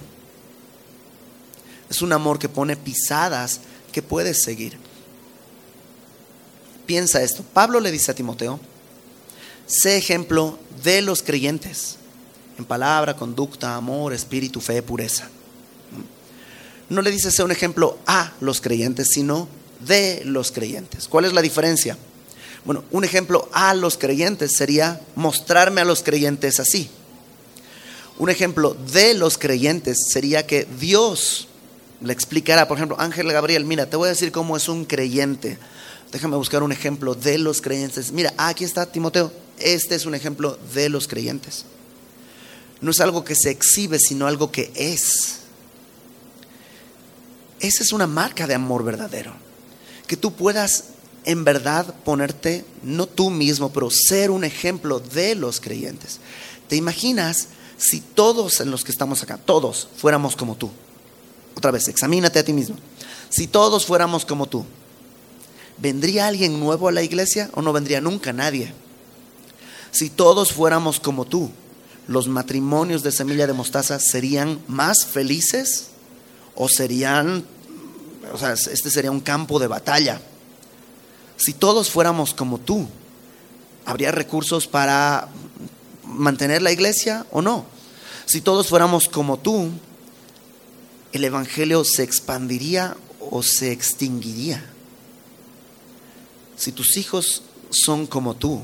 es 1.94 2.02
un 2.02 2.12
amor 2.12 2.40
que 2.40 2.48
pone 2.48 2.76
pisadas 2.76 3.60
que 3.92 4.02
puedes 4.02 4.42
seguir. 4.42 4.76
Piensa 6.86 7.22
esto. 7.22 7.44
Pablo 7.54 7.78
le 7.78 7.92
dice 7.92 8.10
a 8.10 8.14
Timoteo, 8.14 8.58
sé 9.66 9.96
ejemplo 9.96 10.58
de 10.82 11.02
los 11.02 11.22
creyentes 11.22 11.96
en 12.58 12.64
palabra, 12.64 13.16
conducta, 13.16 13.76
amor, 13.76 14.12
espíritu, 14.12 14.60
fe, 14.60 14.82
pureza. 14.82 15.28
No 16.88 17.00
le 17.00 17.12
dice 17.12 17.30
sé 17.30 17.44
un 17.44 17.52
ejemplo 17.52 17.98
a 18.06 18.32
los 18.40 18.60
creyentes, 18.60 19.08
sino 19.12 19.48
de 19.80 20.22
los 20.24 20.50
creyentes. 20.50 21.06
¿Cuál 21.06 21.24
es 21.26 21.32
la 21.32 21.42
diferencia? 21.42 21.96
Bueno, 22.64 22.84
un 22.90 23.04
ejemplo 23.04 23.48
a 23.52 23.72
los 23.74 23.98
creyentes 23.98 24.56
sería 24.56 25.00
mostrarme 25.14 25.80
a 25.80 25.84
los 25.84 26.02
creyentes 26.02 26.58
así. 26.58 26.90
Un 28.18 28.30
ejemplo 28.30 28.74
de 28.74 29.14
los 29.14 29.38
creyentes 29.38 29.98
sería 30.08 30.46
que 30.46 30.66
Dios 30.80 31.48
le 32.00 32.12
explicará, 32.12 32.68
por 32.68 32.76
ejemplo, 32.78 33.00
Ángel 33.00 33.32
Gabriel, 33.32 33.64
mira, 33.64 33.86
te 33.86 33.96
voy 33.96 34.06
a 34.06 34.10
decir 34.10 34.32
cómo 34.32 34.56
es 34.56 34.68
un 34.68 34.84
creyente. 34.84 35.58
Déjame 36.12 36.36
buscar 36.36 36.62
un 36.62 36.72
ejemplo 36.72 37.14
de 37.14 37.38
los 37.38 37.60
creyentes. 37.60 38.12
Mira, 38.12 38.32
aquí 38.36 38.64
está 38.64 38.86
Timoteo. 38.86 39.32
Este 39.58 39.94
es 39.94 40.06
un 40.06 40.14
ejemplo 40.14 40.58
de 40.74 40.88
los 40.88 41.08
creyentes. 41.08 41.64
No 42.80 42.90
es 42.90 43.00
algo 43.00 43.24
que 43.24 43.34
se 43.34 43.50
exhibe, 43.50 43.98
sino 43.98 44.26
algo 44.26 44.52
que 44.52 44.70
es. 44.74 45.40
Esa 47.60 47.82
es 47.82 47.92
una 47.92 48.06
marca 48.06 48.46
de 48.46 48.54
amor 48.54 48.84
verdadero. 48.84 49.32
Que 50.06 50.16
tú 50.16 50.34
puedas 50.34 50.84
en 51.24 51.44
verdad 51.44 51.94
ponerte, 52.04 52.64
no 52.82 53.06
tú 53.06 53.30
mismo, 53.30 53.72
pero 53.72 53.88
ser 53.90 54.30
un 54.30 54.44
ejemplo 54.44 55.00
de 55.00 55.34
los 55.34 55.60
creyentes. 55.60 56.20
¿Te 56.68 56.76
imaginas 56.76 57.48
si 57.78 58.00
todos 58.00 58.60
en 58.60 58.70
los 58.70 58.84
que 58.84 58.92
estamos 58.92 59.22
acá, 59.22 59.38
todos 59.38 59.88
fuéramos 59.96 60.36
como 60.36 60.56
tú? 60.56 60.70
Otra 61.56 61.70
vez, 61.70 61.88
examínate 61.88 62.38
a 62.38 62.44
ti 62.44 62.52
mismo. 62.52 62.76
Si 63.28 63.46
todos 63.46 63.86
fuéramos 63.86 64.24
como 64.24 64.46
tú, 64.46 64.64
¿vendría 65.78 66.26
alguien 66.26 66.60
nuevo 66.60 66.88
a 66.88 66.92
la 66.92 67.02
iglesia 67.02 67.50
o 67.54 67.62
no 67.62 67.72
vendría 67.72 68.00
nunca 68.00 68.32
nadie? 68.32 68.72
Si 69.90 70.10
todos 70.10 70.52
fuéramos 70.52 71.00
como 71.00 71.24
tú, 71.24 71.50
¿los 72.08 72.28
matrimonios 72.28 73.02
de 73.02 73.12
semilla 73.12 73.46
de 73.46 73.52
mostaza 73.52 73.98
serían 73.98 74.60
más 74.66 75.06
felices 75.06 75.88
o 76.54 76.68
serían, 76.68 77.44
o 78.32 78.38
sea, 78.38 78.52
este 78.54 78.90
sería 78.90 79.10
un 79.10 79.20
campo 79.20 79.58
de 79.58 79.68
batalla? 79.68 80.20
Si 81.36 81.52
todos 81.52 81.90
fuéramos 81.90 82.34
como 82.34 82.58
tú, 82.58 82.86
¿habría 83.84 84.12
recursos 84.12 84.66
para 84.66 85.28
mantener 86.04 86.62
la 86.62 86.72
iglesia 86.72 87.26
o 87.30 87.42
no? 87.42 87.66
Si 88.26 88.40
todos 88.40 88.68
fuéramos 88.68 89.08
como 89.08 89.38
tú, 89.38 89.70
el 91.14 91.22
Evangelio 91.22 91.84
se 91.84 92.02
expandiría 92.02 92.96
o 93.20 93.40
se 93.44 93.70
extinguiría. 93.70 94.68
Si 96.56 96.72
tus 96.72 96.96
hijos 96.96 97.44
son 97.70 98.08
como 98.08 98.34
tú, 98.34 98.62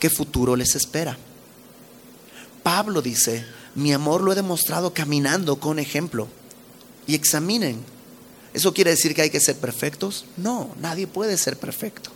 ¿qué 0.00 0.10
futuro 0.10 0.56
les 0.56 0.74
espera? 0.74 1.16
Pablo 2.64 3.00
dice, 3.00 3.46
mi 3.76 3.92
amor 3.92 4.22
lo 4.22 4.32
he 4.32 4.34
demostrado 4.34 4.92
caminando 4.92 5.60
con 5.60 5.78
ejemplo. 5.78 6.26
Y 7.06 7.14
examinen. 7.14 7.78
¿Eso 8.52 8.74
quiere 8.74 8.90
decir 8.90 9.14
que 9.14 9.22
hay 9.22 9.30
que 9.30 9.38
ser 9.38 9.54
perfectos? 9.56 10.24
No, 10.36 10.74
nadie 10.80 11.06
puede 11.06 11.38
ser 11.38 11.56
perfecto. 11.56 12.10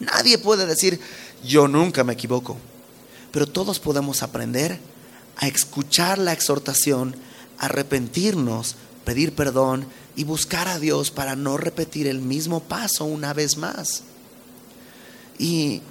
Nadie 0.00 0.38
puede 0.38 0.64
decir, 0.64 0.98
yo 1.44 1.68
nunca 1.68 2.04
me 2.04 2.14
equivoco. 2.14 2.56
Pero 3.32 3.46
todos 3.46 3.78
podemos 3.80 4.22
aprender 4.22 4.78
a 5.36 5.46
escuchar 5.46 6.16
la 6.18 6.32
exhortación 6.32 7.14
arrepentirnos, 7.58 8.76
pedir 9.04 9.34
perdón 9.34 9.86
y 10.16 10.24
buscar 10.24 10.68
a 10.68 10.78
Dios 10.78 11.10
para 11.10 11.36
no 11.36 11.56
repetir 11.56 12.06
el 12.06 12.20
mismo 12.20 12.60
paso 12.60 13.04
una 13.04 13.32
vez 13.32 13.56
más. 13.56 14.02
Y 15.38 15.82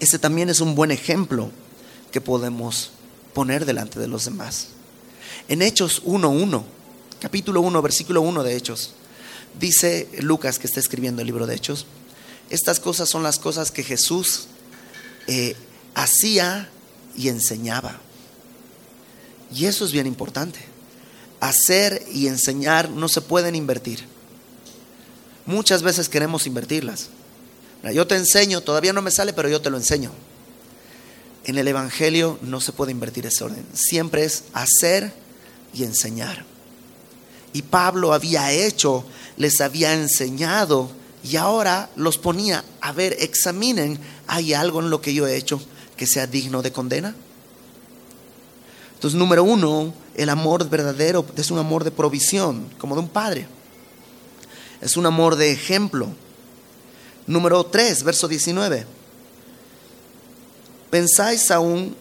ese 0.00 0.18
también 0.18 0.48
es 0.48 0.60
un 0.60 0.74
buen 0.74 0.90
ejemplo 0.90 1.50
que 2.10 2.20
podemos 2.20 2.90
poner 3.34 3.66
delante 3.66 3.98
de 3.98 4.08
los 4.08 4.24
demás. 4.24 4.68
En 5.48 5.62
Hechos 5.62 6.04
1.1, 6.04 6.64
capítulo 7.20 7.60
1, 7.60 7.82
versículo 7.82 8.20
1 8.22 8.42
de 8.42 8.56
Hechos, 8.56 8.94
dice 9.58 10.08
Lucas 10.20 10.58
que 10.58 10.66
está 10.66 10.80
escribiendo 10.80 11.22
el 11.22 11.26
libro 11.26 11.46
de 11.46 11.54
Hechos, 11.54 11.86
estas 12.50 12.80
cosas 12.80 13.08
son 13.08 13.22
las 13.22 13.38
cosas 13.38 13.70
que 13.70 13.82
Jesús 13.82 14.46
eh, 15.26 15.54
hacía 15.94 16.70
y 17.16 17.28
enseñaba. 17.28 18.00
Y 19.54 19.66
eso 19.66 19.84
es 19.84 19.92
bien 19.92 20.06
importante. 20.06 20.60
Hacer 21.40 22.04
y 22.12 22.26
enseñar 22.26 22.90
no 22.90 23.08
se 23.08 23.20
pueden 23.20 23.54
invertir. 23.54 24.04
Muchas 25.46 25.82
veces 25.82 26.08
queremos 26.08 26.46
invertirlas. 26.46 27.08
Yo 27.94 28.06
te 28.06 28.16
enseño, 28.16 28.60
todavía 28.60 28.92
no 28.92 29.02
me 29.02 29.10
sale, 29.10 29.32
pero 29.32 29.48
yo 29.48 29.62
te 29.62 29.70
lo 29.70 29.76
enseño. 29.76 30.10
En 31.44 31.56
el 31.56 31.68
Evangelio 31.68 32.38
no 32.42 32.60
se 32.60 32.72
puede 32.72 32.92
invertir 32.92 33.24
ese 33.24 33.44
orden. 33.44 33.64
Siempre 33.72 34.24
es 34.24 34.44
hacer 34.52 35.12
y 35.72 35.84
enseñar. 35.84 36.44
Y 37.52 37.62
Pablo 37.62 38.12
había 38.12 38.52
hecho, 38.52 39.04
les 39.36 39.60
había 39.60 39.94
enseñado 39.94 40.90
y 41.24 41.36
ahora 41.36 41.88
los 41.96 42.18
ponía, 42.18 42.64
a 42.80 42.92
ver, 42.92 43.16
examinen, 43.20 43.98
¿hay 44.26 44.52
algo 44.52 44.80
en 44.80 44.90
lo 44.90 45.00
que 45.00 45.14
yo 45.14 45.26
he 45.26 45.36
hecho 45.36 45.60
que 45.96 46.06
sea 46.06 46.26
digno 46.26 46.62
de 46.62 46.72
condena? 46.72 47.14
Entonces, 48.98 49.16
número 49.16 49.44
uno, 49.44 49.94
el 50.16 50.28
amor 50.28 50.68
verdadero 50.68 51.24
es 51.36 51.52
un 51.52 51.58
amor 51.60 51.84
de 51.84 51.92
provisión, 51.92 52.68
como 52.78 52.96
de 52.96 53.02
un 53.02 53.08
padre. 53.08 53.46
Es 54.80 54.96
un 54.96 55.06
amor 55.06 55.36
de 55.36 55.52
ejemplo. 55.52 56.08
Número 57.24 57.62
tres, 57.62 58.02
verso 58.02 58.26
19. 58.26 58.84
¿Pensáis 60.90 61.48
aún 61.52 61.94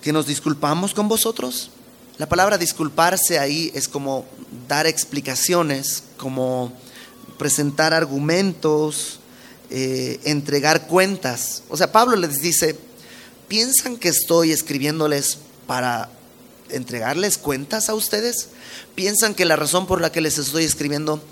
que 0.00 0.10
nos 0.10 0.26
disculpamos 0.26 0.94
con 0.94 1.06
vosotros? 1.06 1.70
La 2.16 2.26
palabra 2.26 2.56
disculparse 2.56 3.38
ahí 3.38 3.70
es 3.74 3.86
como 3.86 4.24
dar 4.68 4.86
explicaciones, 4.86 6.04
como 6.16 6.72
presentar 7.36 7.92
argumentos, 7.92 9.20
eh, 9.68 10.18
entregar 10.24 10.86
cuentas. 10.86 11.62
O 11.68 11.76
sea, 11.76 11.92
Pablo 11.92 12.16
les 12.16 12.40
dice, 12.40 12.74
¿piensan 13.48 13.98
que 13.98 14.08
estoy 14.08 14.52
escribiéndoles 14.52 15.40
para 15.70 16.08
entregarles 16.70 17.38
cuentas 17.38 17.88
a 17.88 17.94
ustedes? 17.94 18.48
¿Piensan 18.96 19.34
que 19.34 19.44
la 19.44 19.54
razón 19.54 19.86
por 19.86 20.00
la 20.00 20.10
que 20.10 20.20
les 20.20 20.36
estoy 20.36 20.64
escribiendo 20.64 21.22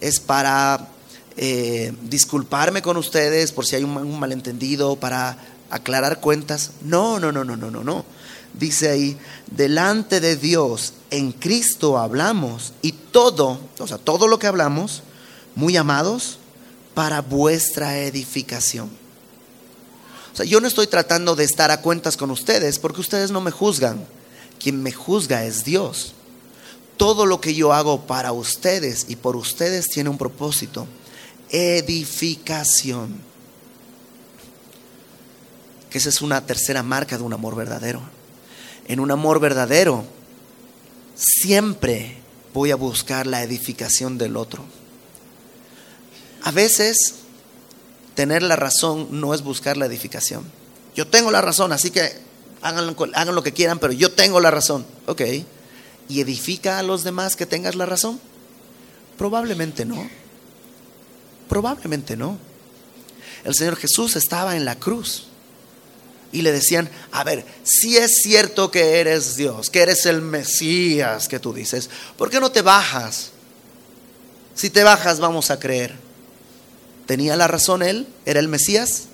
es 0.00 0.20
para 0.20 0.86
eh, 1.36 1.92
disculparme 2.02 2.80
con 2.80 2.96
ustedes 2.96 3.50
por 3.50 3.66
si 3.66 3.74
hay 3.74 3.82
un, 3.82 3.96
un 3.96 4.20
malentendido, 4.20 4.94
para 4.94 5.36
aclarar 5.68 6.20
cuentas? 6.20 6.70
No, 6.80 7.18
no, 7.18 7.32
no, 7.32 7.42
no, 7.42 7.56
no, 7.56 7.72
no, 7.72 7.82
no. 7.82 8.04
Dice 8.54 8.88
ahí, 8.88 9.18
delante 9.50 10.20
de 10.20 10.36
Dios 10.36 10.92
en 11.10 11.32
Cristo 11.32 11.98
hablamos 11.98 12.74
y 12.82 12.92
todo, 12.92 13.58
o 13.80 13.86
sea, 13.88 13.98
todo 13.98 14.28
lo 14.28 14.38
que 14.38 14.46
hablamos, 14.46 15.02
muy 15.56 15.76
amados, 15.76 16.38
para 16.94 17.20
vuestra 17.20 17.98
edificación. 17.98 19.07
Yo 20.44 20.60
no 20.60 20.68
estoy 20.68 20.86
tratando 20.86 21.36
de 21.36 21.44
estar 21.44 21.70
a 21.70 21.80
cuentas 21.80 22.16
con 22.16 22.30
ustedes 22.30 22.78
porque 22.78 23.00
ustedes 23.00 23.30
no 23.30 23.40
me 23.40 23.50
juzgan. 23.50 24.04
Quien 24.58 24.82
me 24.82 24.92
juzga 24.92 25.44
es 25.44 25.64
Dios. 25.64 26.14
Todo 26.96 27.26
lo 27.26 27.40
que 27.40 27.54
yo 27.54 27.72
hago 27.72 28.06
para 28.06 28.32
ustedes 28.32 29.06
y 29.08 29.16
por 29.16 29.36
ustedes 29.36 29.88
tiene 29.88 30.10
un 30.10 30.18
propósito. 30.18 30.86
Edificación. 31.50 33.16
Que 35.90 35.98
esa 35.98 36.08
es 36.08 36.20
una 36.20 36.44
tercera 36.44 36.82
marca 36.82 37.16
de 37.16 37.24
un 37.24 37.32
amor 37.32 37.54
verdadero. 37.54 38.02
En 38.86 39.00
un 39.00 39.10
amor 39.10 39.40
verdadero, 39.40 40.04
siempre 41.14 42.18
voy 42.52 42.70
a 42.70 42.76
buscar 42.76 43.26
la 43.26 43.42
edificación 43.42 44.18
del 44.18 44.36
otro. 44.36 44.64
A 46.42 46.50
veces 46.50 47.14
tener 48.18 48.42
la 48.42 48.56
razón 48.56 49.06
no 49.12 49.32
es 49.32 49.42
buscar 49.42 49.76
la 49.76 49.86
edificación. 49.86 50.42
Yo 50.96 51.06
tengo 51.06 51.30
la 51.30 51.40
razón, 51.40 51.70
así 51.70 51.92
que 51.92 52.10
hagan, 52.62 52.96
hagan 53.14 53.34
lo 53.36 53.44
que 53.44 53.52
quieran, 53.52 53.78
pero 53.78 53.92
yo 53.92 54.10
tengo 54.10 54.40
la 54.40 54.50
razón. 54.50 54.84
Ok. 55.06 55.22
¿Y 56.08 56.20
edifica 56.20 56.80
a 56.80 56.82
los 56.82 57.04
demás 57.04 57.36
que 57.36 57.46
tengas 57.46 57.76
la 57.76 57.86
razón? 57.86 58.18
Probablemente 59.16 59.84
no. 59.84 60.10
Probablemente 61.48 62.16
no. 62.16 62.38
El 63.44 63.54
Señor 63.54 63.76
Jesús 63.76 64.16
estaba 64.16 64.56
en 64.56 64.64
la 64.64 64.74
cruz 64.74 65.28
y 66.32 66.42
le 66.42 66.50
decían, 66.50 66.90
a 67.12 67.22
ver, 67.22 67.46
si 67.62 67.98
es 67.98 68.16
cierto 68.20 68.72
que 68.72 68.98
eres 68.98 69.36
Dios, 69.36 69.70
que 69.70 69.82
eres 69.82 70.06
el 70.06 70.22
Mesías 70.22 71.28
que 71.28 71.38
tú 71.38 71.52
dices, 71.52 71.88
¿por 72.16 72.30
qué 72.30 72.40
no 72.40 72.50
te 72.50 72.62
bajas? 72.62 73.30
Si 74.56 74.70
te 74.70 74.82
bajas 74.82 75.20
vamos 75.20 75.52
a 75.52 75.60
creer. 75.60 76.07
¿Tenía 77.08 77.36
la 77.36 77.48
razón 77.48 77.82
él? 77.82 78.06
¿Era 78.26 78.38
el 78.38 78.48
Mesías? 78.48 79.04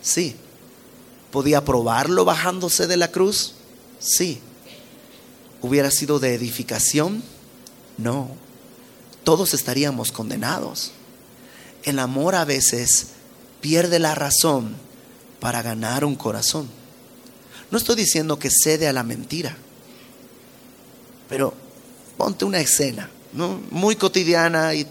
Sí. 0.00 0.36
¿Podía 1.32 1.64
probarlo 1.64 2.24
bajándose 2.24 2.86
de 2.86 2.96
la 2.96 3.10
cruz? 3.10 3.54
Sí. 3.98 4.38
¿Hubiera 5.60 5.90
sido 5.90 6.20
de 6.20 6.34
edificación? 6.34 7.24
No. 7.98 8.28
Todos 9.24 9.52
estaríamos 9.52 10.12
condenados. 10.12 10.92
El 11.82 11.98
amor 11.98 12.36
a 12.36 12.44
veces 12.44 13.08
pierde 13.60 13.98
la 13.98 14.14
razón 14.14 14.76
para 15.40 15.60
ganar 15.60 16.04
un 16.04 16.14
corazón. 16.14 16.68
No 17.72 17.78
estoy 17.78 17.96
diciendo 17.96 18.38
que 18.38 18.48
cede 18.48 18.86
a 18.86 18.92
la 18.92 19.02
mentira, 19.02 19.56
pero 21.28 21.52
ponte 22.16 22.44
una 22.44 22.60
escena, 22.60 23.10
¿no? 23.32 23.60
muy 23.72 23.96
cotidiana 23.96 24.72
y 24.72 24.86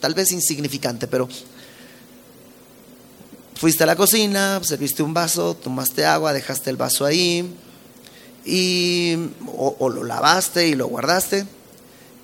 tal 0.00 0.12
vez 0.12 0.32
insignificante, 0.32 1.06
pero 1.06 1.30
fuiste 3.58 3.82
a 3.82 3.86
la 3.86 3.96
cocina, 3.96 4.58
serviste 4.62 5.02
un 5.02 5.12
vaso, 5.12 5.54
tomaste 5.54 6.06
agua, 6.06 6.32
dejaste 6.32 6.70
el 6.70 6.76
vaso 6.76 7.04
ahí, 7.04 7.54
y, 8.46 9.14
o, 9.46 9.76
o 9.78 9.90
lo 9.90 10.04
lavaste 10.04 10.68
y 10.68 10.74
lo 10.74 10.86
guardaste, 10.86 11.46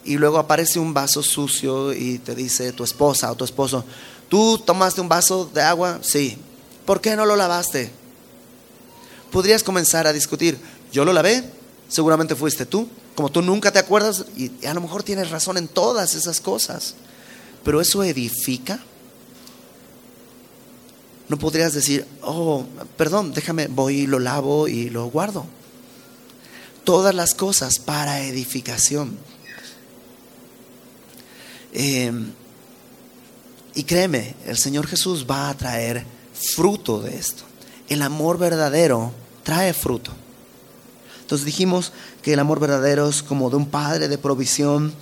y 0.07 0.16
luego 0.16 0.38
aparece 0.38 0.79
un 0.79 0.94
vaso 0.94 1.23
sucio 1.23 1.92
y 1.92 2.18
te 2.18 2.35
dice 2.35 2.73
tu 2.73 2.85
esposa 2.85 3.31
o 3.31 3.35
tu 3.35 3.44
esposo, 3.44 3.85
¿tú 4.31 4.57
tomaste 4.57 5.03
un 5.03 5.09
vaso 5.09 5.51
de 5.53 5.61
agua? 5.61 5.99
Sí, 6.03 6.38
¿Por 6.85 7.01
qué 7.01 7.16
no 7.16 7.25
lo 7.25 7.37
lavaste? 7.37 7.90
Podrías 9.31 9.62
comenzar 9.62 10.07
a 10.07 10.12
discutir, 10.12 10.59
yo 10.92 11.05
lo 11.05 11.12
lavé, 11.12 11.42
seguramente 11.88 12.37
fuiste 12.37 12.66
tú, 12.66 12.88
como 13.14 13.31
tú 13.31 13.42
nunca 13.42 13.73
te 13.73 13.79
acuerdas 13.79 14.27
y 14.37 14.66
a 14.66 14.75
lo 14.75 14.81
mejor 14.81 15.03
tienes 15.03 15.31
razón 15.31 15.57
en 15.57 15.66
todas 15.66 16.14
esas 16.14 16.40
cosas, 16.40 16.94
pero 17.64 17.81
eso 17.81 18.05
edifica. 18.05 18.81
No 21.29 21.39
podrías 21.39 21.73
decir, 21.73 22.07
oh, 22.23 22.65
perdón, 22.97 23.33
déjame, 23.33 23.67
voy 23.69 24.01
y 24.01 24.07
lo 24.07 24.19
lavo 24.19 24.69
y 24.69 24.91
lo 24.91 25.07
guardo. 25.07 25.47
Todas 26.85 27.15
las 27.15 27.35
cosas 27.35 27.79
para 27.79 28.21
edificación. 28.21 29.17
Eh, 31.73 32.13
y 33.75 33.85
créeme, 33.85 34.35
el 34.47 34.57
Señor 34.59 34.87
Jesús 34.87 35.27
va 35.29 35.49
a 35.49 35.57
traer 35.57 36.05
fruto 36.33 37.01
de 37.01 37.17
esto. 37.17 37.43
El 37.89 38.03
amor 38.03 38.39
verdadero 38.39 39.13
trae 39.43 39.73
fruto. 39.73 40.13
Entonces 41.21 41.47
dijimos 41.47 41.93
que 42.23 42.35
el 42.35 42.39
amor 42.39 42.61
verdadero 42.61 43.09
es 43.09 43.23
como 43.23 43.51
de 43.51 43.57
un 43.57 43.67
padre 43.67 44.09
de 44.09 44.19
provisión. 44.19 44.93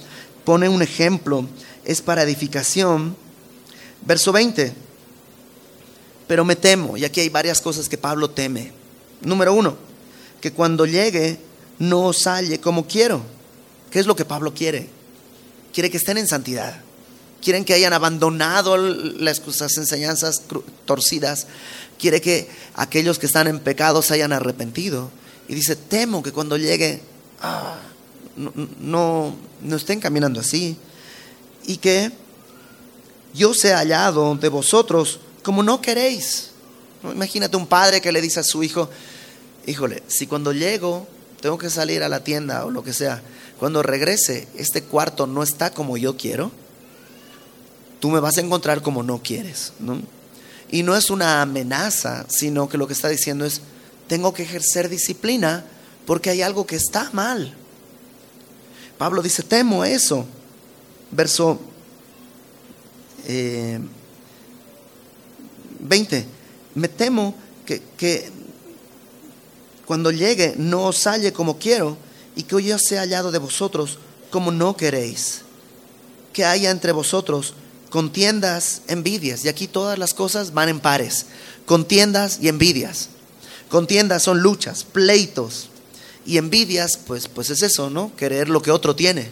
Pone 0.45 0.69
un 0.69 0.81
ejemplo, 0.81 1.47
es 1.85 2.01
para 2.01 2.23
edificación. 2.23 3.17
Verso 4.07 4.33
20. 4.33 4.73
Pero 6.33 6.47
me 6.47 6.57
temo, 6.57 6.97
y 6.97 7.05
aquí 7.05 7.21
hay 7.21 7.29
varias 7.29 7.61
cosas 7.61 7.91
que 7.91 7.99
Pablo 7.99 8.31
teme. 8.31 8.73
Número 9.21 9.53
uno, 9.53 9.77
que 10.41 10.51
cuando 10.51 10.87
llegue 10.87 11.39
no 11.79 12.15
salle 12.15 12.59
como 12.59 12.87
quiero. 12.87 13.21
¿Qué 13.91 13.99
es 13.99 14.07
lo 14.07 14.17
que 14.17 14.25
Pablo 14.25 14.55
quiere? 14.55 14.89
Quiere 15.75 15.91
que 15.91 15.99
estén 15.99 16.17
en 16.17 16.27
santidad 16.27 16.81
quieren 17.43 17.67
que 17.67 17.75
hayan 17.75 17.93
abandonado 17.93 18.79
las, 18.79 19.43
enseñanzas 19.77 20.45
torcidas, 20.87 21.49
quiere 21.99 22.23
que 22.23 22.49
aquellos 22.77 23.19
que 23.19 23.27
están 23.27 23.47
en 23.47 23.61
pecado 23.61 24.01
se 24.01 24.15
hayan 24.15 24.33
arrepentido. 24.33 25.11
Y 25.49 25.55
dice, 25.55 25.77
temo 25.77 26.23
que 26.23 26.33
cuando 26.33 26.57
llegue, 26.57 27.03
ah, 27.43 27.77
no, 28.79 29.37
no, 29.61 29.77
estén 29.77 30.01
caminando 30.01 30.41
así. 30.41 30.79
Y 31.67 31.77
que 31.77 32.11
yo 33.35 33.53
sea 33.53 33.81
hallado 33.81 34.35
de 34.37 34.49
vosotros 34.49 35.21
como 35.43 35.63
no 35.63 35.81
queréis. 35.81 36.51
Imagínate 37.03 37.57
un 37.57 37.67
padre 37.67 38.01
que 38.01 38.13
le 38.13 38.21
dice 38.21 38.41
a 38.41 38.45
su 38.45 38.63
hijo, 38.63 38.89
híjole, 39.67 40.03
si 40.07 40.27
cuando 40.27 40.53
llego 40.53 41.07
tengo 41.41 41.59
que 41.59 41.71
salir 41.71 42.03
a 42.03 42.09
la 42.09 42.23
tienda 42.23 42.65
o 42.65 42.71
lo 42.71 42.85
que 42.85 42.93
sea, 42.93 43.23
cuando 43.59 43.83
regrese 43.83 44.49
este 44.55 44.83
cuarto 44.83 45.27
no 45.27 45.43
está 45.43 45.71
como 45.71 45.97
yo 45.97 46.17
quiero, 46.17 46.53
tú 48.01 48.11
me 48.11 48.21
vas 48.21 48.39
a 48.39 48.41
encontrar 48.41 48.83
como 48.83 49.03
no 49.03 49.23
quieres. 49.23 49.73
Y 50.71 50.83
no 50.83 50.97
es 50.97 51.11
una 51.11 51.43
amenaza, 51.43 52.27
sino 52.29 52.69
que 52.69 52.79
lo 52.79 52.87
que 52.87 52.93
está 52.93 53.09
diciendo 53.09 53.45
es, 53.45 53.61
tengo 54.07 54.33
que 54.33 54.43
ejercer 54.43 54.89
disciplina 54.89 55.65
porque 56.07 56.31
hay 56.31 56.43
algo 56.43 56.67
que 56.67 56.77
está 56.77 57.11
mal. 57.13 57.55
Pablo 58.99 59.23
dice, 59.23 59.43
temo 59.43 59.85
eso. 59.85 60.27
Verso 61.11 61.61
20, 65.83 66.17
eh, 66.17 66.27
me 66.75 66.89
temo 66.89 67.35
que, 67.67 67.83
que 67.97 68.31
cuando 69.85 70.11
llegue 70.11 70.55
no 70.57 70.87
os 70.87 71.07
halle 71.07 71.33
como 71.33 71.59
quiero 71.59 71.97
y 72.35 72.45
que 72.45 72.57
hoy 72.57 72.67
yo 72.67 72.79
sea 72.79 73.03
hallado 73.03 73.31
de 73.31 73.39
vosotros 73.39 73.99
como 74.31 74.51
no 74.51 74.77
queréis. 74.77 75.43
Que 76.33 76.45
haya 76.45 76.71
entre 76.71 76.93
vosotros 76.93 77.55
contiendas, 77.91 78.83
envidias. 78.89 79.45
Y 79.45 79.49
aquí 79.49 79.69
todas 79.69 79.99
las 79.99 80.15
cosas 80.15 80.55
van 80.55 80.71
en 80.71 80.81
pares. 80.81 81.27
Contiendas 81.67 82.39
y 82.41 82.49
envidias. 82.49 83.11
Contiendas 83.69 84.23
son 84.23 84.41
luchas, 84.41 84.85
pleitos. 84.85 85.69
Y 86.25 86.39
envidias, 86.39 86.97
pues, 86.97 87.29
pues 87.29 87.51
es 87.51 87.63
eso, 87.63 87.91
¿no? 87.91 88.17
Querer 88.17 88.49
lo 88.49 88.63
que 88.63 88.71
otro 88.71 88.97
tiene. 88.97 89.29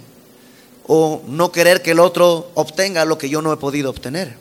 O 0.86 1.22
no 1.26 1.52
querer 1.52 1.82
que 1.82 1.92
el 1.92 2.00
otro 2.00 2.50
obtenga 2.54 3.04
lo 3.06 3.16
que 3.16 3.30
yo 3.30 3.40
no 3.40 3.52
he 3.52 3.56
podido 3.56 3.88
obtener. 3.88 4.36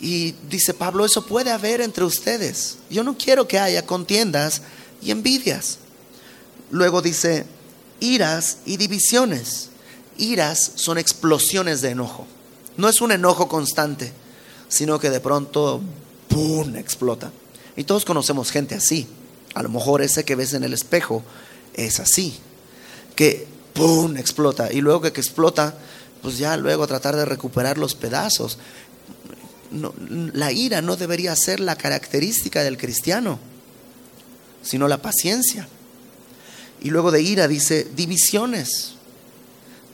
Y 0.00 0.34
dice 0.48 0.72
Pablo, 0.72 1.04
eso 1.04 1.26
puede 1.26 1.50
haber 1.50 1.80
entre 1.80 2.04
ustedes. 2.04 2.78
Yo 2.88 3.04
no 3.04 3.18
quiero 3.18 3.46
que 3.46 3.58
haya 3.58 3.84
contiendas 3.84 4.62
y 5.02 5.10
envidias. 5.10 5.78
Luego 6.70 7.02
dice, 7.02 7.44
iras 8.00 8.58
y 8.64 8.76
divisiones. 8.78 9.68
Iras 10.16 10.72
son 10.76 10.98
explosiones 10.98 11.82
de 11.82 11.90
enojo. 11.90 12.26
No 12.76 12.88
es 12.88 13.00
un 13.00 13.12
enojo 13.12 13.48
constante, 13.48 14.12
sino 14.68 14.98
que 14.98 15.10
de 15.10 15.20
pronto, 15.20 15.82
¡pum!, 16.28 16.76
explota. 16.76 17.30
Y 17.76 17.84
todos 17.84 18.04
conocemos 18.04 18.50
gente 18.50 18.74
así. 18.74 19.06
A 19.54 19.62
lo 19.62 19.68
mejor 19.68 20.00
ese 20.00 20.24
que 20.24 20.36
ves 20.36 20.54
en 20.54 20.64
el 20.64 20.72
espejo 20.72 21.22
es 21.74 22.00
así. 22.00 22.38
Que, 23.16 23.46
¡pum!, 23.74 24.16
explota. 24.16 24.72
Y 24.72 24.80
luego 24.80 25.02
que, 25.02 25.08
explota, 25.08 25.74
pues 26.22 26.38
ya 26.38 26.56
luego 26.56 26.86
tratar 26.86 27.16
de 27.16 27.24
recuperar 27.24 27.78
los 27.78 27.94
pedazos. 27.94 28.58
La 29.70 30.52
ira 30.52 30.82
no 30.82 30.96
debería 30.96 31.34
ser 31.36 31.60
la 31.60 31.76
característica 31.76 32.62
del 32.62 32.76
cristiano, 32.76 33.38
sino 34.62 34.88
la 34.88 35.00
paciencia. 35.00 35.68
Y 36.80 36.90
luego 36.90 37.10
de 37.10 37.22
ira 37.22 37.46
dice 37.46 37.86
divisiones. 37.94 38.94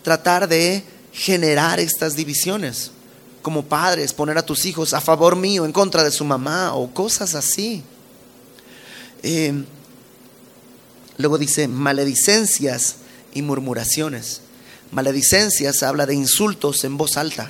Tratar 0.02 0.48
de 0.48 0.84
generar 1.12 1.80
estas 1.80 2.14
divisiones. 2.14 2.92
Como 3.42 3.64
padres, 3.64 4.12
poner 4.12 4.38
a 4.38 4.46
tus 4.46 4.64
hijos 4.66 4.92
a 4.94 5.00
favor 5.00 5.36
mío, 5.36 5.64
en 5.64 5.72
contra 5.72 6.04
de 6.04 6.10
su 6.10 6.24
mamá 6.24 6.74
o 6.74 6.92
cosas 6.92 7.34
así. 7.34 7.82
Eh, 9.22 9.64
luego 11.16 11.38
dice 11.38 11.68
maledicencias 11.68 12.96
y 13.34 13.42
murmuraciones. 13.42 14.40
Maledicencias 14.90 15.82
habla 15.82 16.06
de 16.06 16.14
insultos 16.14 16.84
en 16.84 16.96
voz 16.96 17.16
alta. 17.16 17.48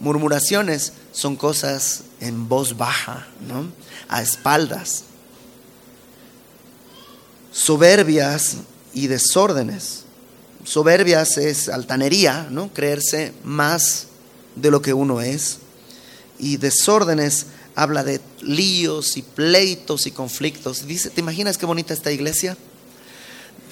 Murmuraciones 0.00 0.92
son 1.12 1.36
cosas 1.36 2.02
en 2.20 2.48
voz 2.48 2.76
baja, 2.76 3.26
¿no? 3.48 3.66
A 4.08 4.22
espaldas. 4.22 5.04
Soberbias 7.52 8.56
y 8.92 9.06
desórdenes. 9.06 10.04
Soberbias 10.64 11.38
es 11.38 11.68
altanería, 11.68 12.48
¿no? 12.50 12.72
Creerse 12.72 13.32
más 13.44 14.08
de 14.56 14.70
lo 14.70 14.82
que 14.82 14.92
uno 14.92 15.20
es. 15.20 15.58
Y 16.38 16.58
desórdenes 16.58 17.46
habla 17.74 18.04
de 18.04 18.20
líos 18.42 19.16
y 19.16 19.22
pleitos 19.22 20.06
y 20.06 20.10
conflictos. 20.10 20.86
Dice, 20.86 21.10
¿te 21.10 21.20
imaginas 21.20 21.56
qué 21.56 21.66
bonita 21.66 21.94
esta 21.94 22.12
iglesia? 22.12 22.56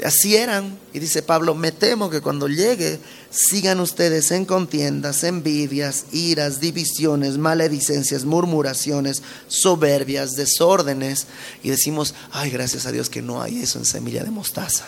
Así 0.05 0.37
eran. 0.37 0.79
Y 0.93 0.99
dice 0.99 1.23
Pablo, 1.23 1.55
me 1.55 1.73
temo 1.73 2.11
que 2.11 2.21
cuando 2.21 2.47
llegue 2.47 3.01
sigan 3.31 3.81
ustedes 3.81 4.31
en 4.33 4.45
contiendas, 4.45 5.25
envidias, 5.25 6.05
iras, 6.13 6.61
divisiones, 6.61 7.39
maledicencias, 7.39 8.27
murmuraciones, 8.27 9.23
soberbias, 9.49 10.33
desórdenes. 10.33 11.27
Y 11.63 11.71
decimos, 11.71 12.15
ay, 12.33 12.51
gracias 12.51 12.85
a 12.85 12.93
Dios 12.93 13.09
que 13.09 13.23
no 13.23 13.41
hay 13.41 13.63
eso 13.63 13.79
en 13.79 13.87
semilla 13.87 14.23
de 14.23 14.31
mostaza. 14.31 14.85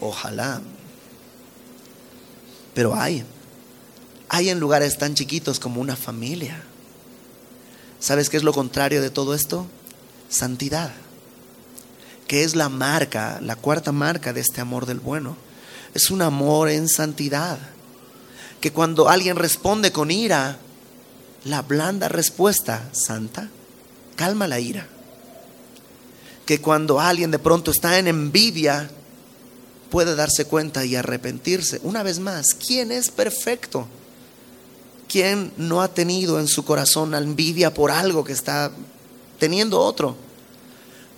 Ojalá. 0.00 0.62
Pero 2.72 2.94
hay. 2.94 3.24
Hay 4.28 4.48
en 4.48 4.60
lugares 4.60 4.96
tan 4.96 5.14
chiquitos 5.14 5.58
como 5.58 5.80
una 5.80 5.96
familia. 5.96 6.62
¿Sabes 7.98 8.30
qué 8.30 8.36
es 8.36 8.44
lo 8.44 8.52
contrario 8.52 9.02
de 9.02 9.10
todo 9.10 9.34
esto? 9.34 9.66
Santidad 10.28 10.92
que 12.26 12.44
es 12.44 12.54
la 12.54 12.68
marca, 12.68 13.38
la 13.42 13.56
cuarta 13.56 13.92
marca 13.92 14.32
de 14.32 14.40
este 14.40 14.60
amor 14.60 14.86
del 14.86 15.00
bueno. 15.00 15.36
Es 15.94 16.10
un 16.10 16.22
amor 16.22 16.68
en 16.68 16.88
santidad. 16.88 17.58
Que 18.60 18.72
cuando 18.72 19.08
alguien 19.08 19.36
responde 19.36 19.92
con 19.92 20.10
ira, 20.10 20.58
la 21.44 21.62
blanda 21.62 22.08
respuesta 22.08 22.88
santa 22.92 23.50
calma 24.16 24.48
la 24.48 24.58
ira. 24.58 24.88
Que 26.44 26.60
cuando 26.60 26.98
alguien 26.98 27.30
de 27.30 27.38
pronto 27.38 27.70
está 27.70 27.98
en 27.98 28.08
envidia, 28.08 28.90
puede 29.90 30.16
darse 30.16 30.46
cuenta 30.46 30.84
y 30.84 30.96
arrepentirse. 30.96 31.80
Una 31.84 32.02
vez 32.02 32.18
más, 32.18 32.54
¿quién 32.54 32.90
es 32.90 33.10
perfecto? 33.10 33.86
¿Quién 35.08 35.52
no 35.56 35.82
ha 35.82 35.88
tenido 35.88 36.40
en 36.40 36.48
su 36.48 36.64
corazón 36.64 37.14
envidia 37.14 37.72
por 37.72 37.90
algo 37.90 38.24
que 38.24 38.32
está 38.32 38.72
teniendo 39.38 39.80
otro? 39.80 40.16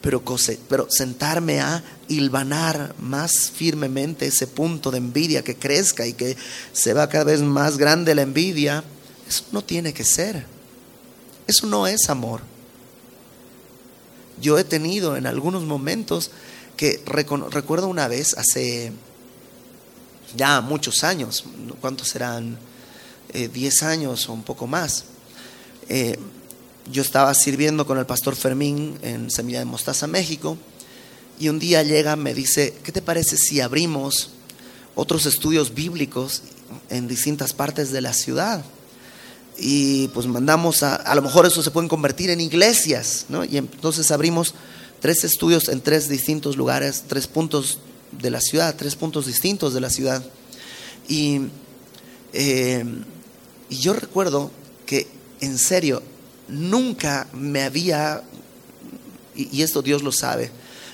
Pero, 0.01 0.23
pero 0.69 0.87
sentarme 0.91 1.61
a 1.61 1.83
hilvanar 2.09 2.95
más 3.01 3.51
firmemente 3.55 4.27
ese 4.27 4.47
punto 4.47 4.91
de 4.91 4.99
envidia 4.99 5.43
que 5.43 5.57
crezca 5.57 6.07
y 6.07 6.13
que 6.13 6.37
se 6.73 6.95
va 6.95 7.09
cada 7.09 7.25
vez 7.25 7.41
más 7.41 7.79
grande 7.79 8.15
la 8.15 8.23
envidia, 8.23 8.85
eso 9.29 9.45
no 9.53 9.63
tiene 9.63 9.93
que 9.93 10.05
ser. 10.05 10.47
Eso 11.47 11.67
no 11.67 11.87
es 11.87 12.09
amor. 12.09 12.43
Yo 14.41 14.59
he 14.59 14.65
tenido 14.65 15.17
en 15.17 15.27
algunos 15.27 15.65
momentos 15.65 16.31
que 16.77 17.03
recuerdo 17.07 17.89
una 17.89 18.07
vez 18.07 18.35
hace 18.35 18.93
ya 20.37 20.61
muchos 20.61 21.03
años, 21.03 21.45
¿cuántos 21.81 22.09
serán? 22.09 22.59
Eh, 23.33 23.49
diez 23.49 23.83
años 23.83 24.29
o 24.29 24.33
un 24.33 24.43
poco 24.43 24.67
más. 24.67 25.05
Eh, 25.89 26.19
yo 26.91 27.03
estaba 27.03 27.35
sirviendo 27.35 27.87
con 27.87 27.99
el 27.99 28.07
pastor 28.07 28.37
Fermín 28.37 28.99
en 29.03 29.31
Semilla 29.31 29.59
de 29.59 29.65
Mostaza, 29.65 30.07
México, 30.07 30.57
y 31.39 31.49
un 31.49 31.59
día 31.59 31.83
llega, 31.83 32.17
me 32.17 32.35
dice, 32.35 32.75
¿qué 32.83 32.93
te 32.93 33.03
parece 33.03 33.37
si 33.37 33.61
abrimos 33.61 34.31
otros 34.95 35.27
estudios 35.27 35.75
bíblicos 35.75 36.43
en 36.91 37.07
distintas 37.07 37.53
partes 37.53 37.93
de 37.93 38.01
la 38.01 38.13
ciudad? 38.13 38.65
Y 39.57 40.09
pues 40.09 40.27
mandamos 40.27 40.83
a, 40.83 40.97
a 40.97 41.15
lo 41.15 41.23
mejor 41.23 41.47
eso 41.47 41.63
se 41.63 41.71
pueden 41.71 41.89
convertir 41.89 42.31
en 42.31 42.41
iglesias, 42.41 43.27
¿no? 43.29 43.45
Y 43.45 43.57
entonces 43.57 44.11
abrimos 44.11 44.55
tres 45.01 45.25
estudios 45.25 45.69
en 45.69 45.81
tres 45.81 46.09
distintos 46.09 46.57
lugares, 46.57 47.05
tres 47.07 47.27
puntos 47.27 47.79
de 48.13 48.31
la 48.31 48.41
ciudad, 48.41 48.75
tres 48.77 48.97
puntos 48.97 49.27
distintos 49.27 49.75
de 49.75 49.81
la 49.81 49.91
ciudad. 49.91 50.25
Y, 51.09 51.43
eh, 52.33 52.85
y 53.69 53.77
yo 53.77 53.93
recuerdo 53.93 54.51
que 54.87 55.07
en 55.41 55.59
serio, 55.59 56.03
nunca 56.49 57.27
me 57.33 57.63
había, 57.63 58.23
y, 59.35 59.63
esto 59.63 59.83
Dios 59.83 60.03
lo 60.03 60.13
sabe, 60.13 60.51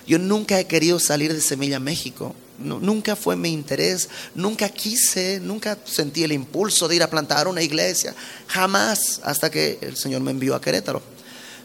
yo 0.07 0.19
nunca 0.19 0.59
he 0.61 0.67
querido 0.67 0.99
salir 0.99 1.33
de 1.33 1.41
Semilla 1.41 1.81
México. 1.81 2.35
nunca 2.59 3.17
fue 3.17 3.35
mi 3.35 3.51
interés, 3.53 4.09
nunca 4.35 4.69
quise, 4.69 5.41
nunca 5.41 5.77
sentí 5.85 6.23
el 6.23 6.33
impulso 6.33 6.87
de 6.87 6.97
ir 6.97 7.03
a 7.03 7.11
plantar 7.11 7.49
una 7.49 7.63
iglesia, 7.63 8.15
jamás, 8.47 9.21
hasta 9.25 9.51
que 9.51 9.79
el 9.81 9.97
Señor 9.97 10.21
me 10.21 10.31
envió 10.31 10.55
a 10.55 10.61
Querétaro. 10.61 11.03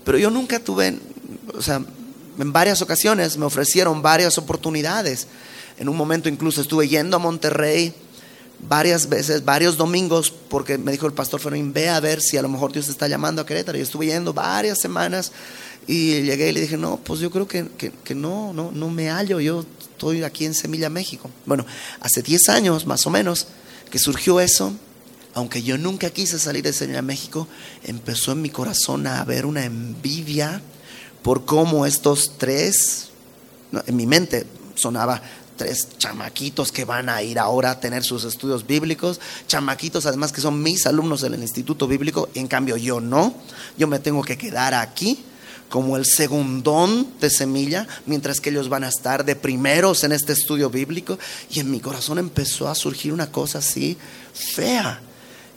Pero 0.04 0.18
yo 0.18 0.32
nunca 0.32 0.60
tuve, 0.60 0.98
o 1.54 1.62
sea, 1.62 1.84
en 2.40 2.54
varias 2.54 2.82
ocasiones 2.82 3.38
me 3.38 3.46
ofrecieron 3.46 4.02
varias 4.02 4.38
oportunidades. 4.38 5.28
En 5.78 5.90
un 5.90 5.96
momento 5.96 6.30
incluso 6.30 6.62
estuve 6.62 6.88
yendo 6.88 7.18
a 7.18 7.20
Monterrey 7.20 7.94
varias 8.68 9.08
veces, 9.10 9.46
varios 9.46 9.78
domingos, 9.78 10.32
porque 10.32 10.78
me 10.78 10.92
dijo 10.92 11.06
el 11.06 11.14
pastor 11.14 11.40
Fermín, 11.40 11.74
ve 11.74 11.90
a 11.90 12.00
ver 12.00 12.22
si 12.22 12.38
a 12.38 12.42
lo 12.42 12.50
mejor 12.50 12.72
Dios 12.72 12.88
está 12.88 13.08
llamando 13.08 13.42
a 13.42 13.46
Querétaro. 13.46 13.78
Y 13.78 13.82
estuve 13.82 14.08
yendo 14.08 14.34
varias 14.34 14.80
semanas 14.80 15.32
y 15.88 16.22
llegué 16.22 16.50
y 16.50 16.52
le 16.54 16.62
dije, 16.62 16.78
no, 16.78 16.98
pues 16.98 17.20
yo 17.20 17.32
creo 17.32 17.48
que, 17.48 17.68
que, 18.04 18.16
no, 18.16 18.54
no, 18.54 18.72
no 18.72 18.90
me 18.90 19.10
hallo, 19.10 19.40
yo 19.40 19.66
estoy 19.80 20.24
aquí 20.24 20.46
en 20.46 20.54
Semilla, 20.54 20.90
México. 20.90 21.30
Bueno, 21.46 21.66
hace 22.02 22.22
10 22.22 22.50
años 22.50 22.86
más 22.86 23.08
o 23.08 23.10
menos 23.10 23.48
que 23.90 24.00
surgió 24.00 24.40
eso, 24.40 24.74
aunque 25.34 25.64
yo 25.64 25.78
nunca 25.78 26.10
quise 26.10 26.38
salir 26.38 26.64
de 26.64 26.74
Semilla, 26.74 27.02
México, 27.02 27.48
empezó 27.84 28.34
en 28.34 28.42
mi 28.42 28.50
corazón 28.50 29.08
a 29.08 29.22
haber 29.22 29.46
una 29.46 29.66
envidia 29.66 30.62
por 31.24 31.46
cómo 31.46 31.86
estos 31.86 32.38
tres, 32.38 33.10
en 33.86 33.96
mi 33.96 34.06
mente 34.06 34.46
sonaba 34.76 35.22
tres 35.60 35.90
chamaquitos 35.98 36.72
que 36.72 36.86
van 36.86 37.10
a 37.10 37.22
ir 37.22 37.38
ahora 37.38 37.72
a 37.72 37.80
tener 37.82 38.06
sus 38.06 38.24
estudios 38.24 38.66
bíblicos, 38.66 39.20
chamaquitos 39.46 40.06
además 40.06 40.32
que 40.32 40.40
son 40.40 40.64
mis 40.64 40.88
alumnos 40.88 41.20
del 41.20 41.36
Instituto 41.36 41.86
Bíblico, 41.86 42.30
en 42.34 42.48
cambio 42.48 42.78
yo 42.78 43.02
no, 43.02 43.36
yo 43.78 43.86
me 43.86 44.00
tengo 44.00 44.24
que 44.24 44.38
quedar 44.38 44.74
aquí 44.74 45.20
como 45.68 45.98
el 45.98 46.06
segundón 46.06 47.08
de 47.20 47.30
semilla, 47.30 47.88
mientras 48.06 48.40
que 48.40 48.52
ellos 48.52 48.70
van 48.70 48.86
a 48.86 48.88
estar 48.88 49.26
de 49.26 49.36
primeros 49.36 50.06
en 50.06 50.14
este 50.14 50.32
estudio 50.32 50.70
bíblico, 50.70 51.20
y 51.52 51.60
en 51.60 51.70
mi 51.70 51.82
corazón 51.82 52.18
empezó 52.20 52.70
a 52.70 52.74
surgir 52.74 53.12
una 53.12 53.30
cosa 53.30 53.60
así 53.60 53.98
fea, 54.34 55.02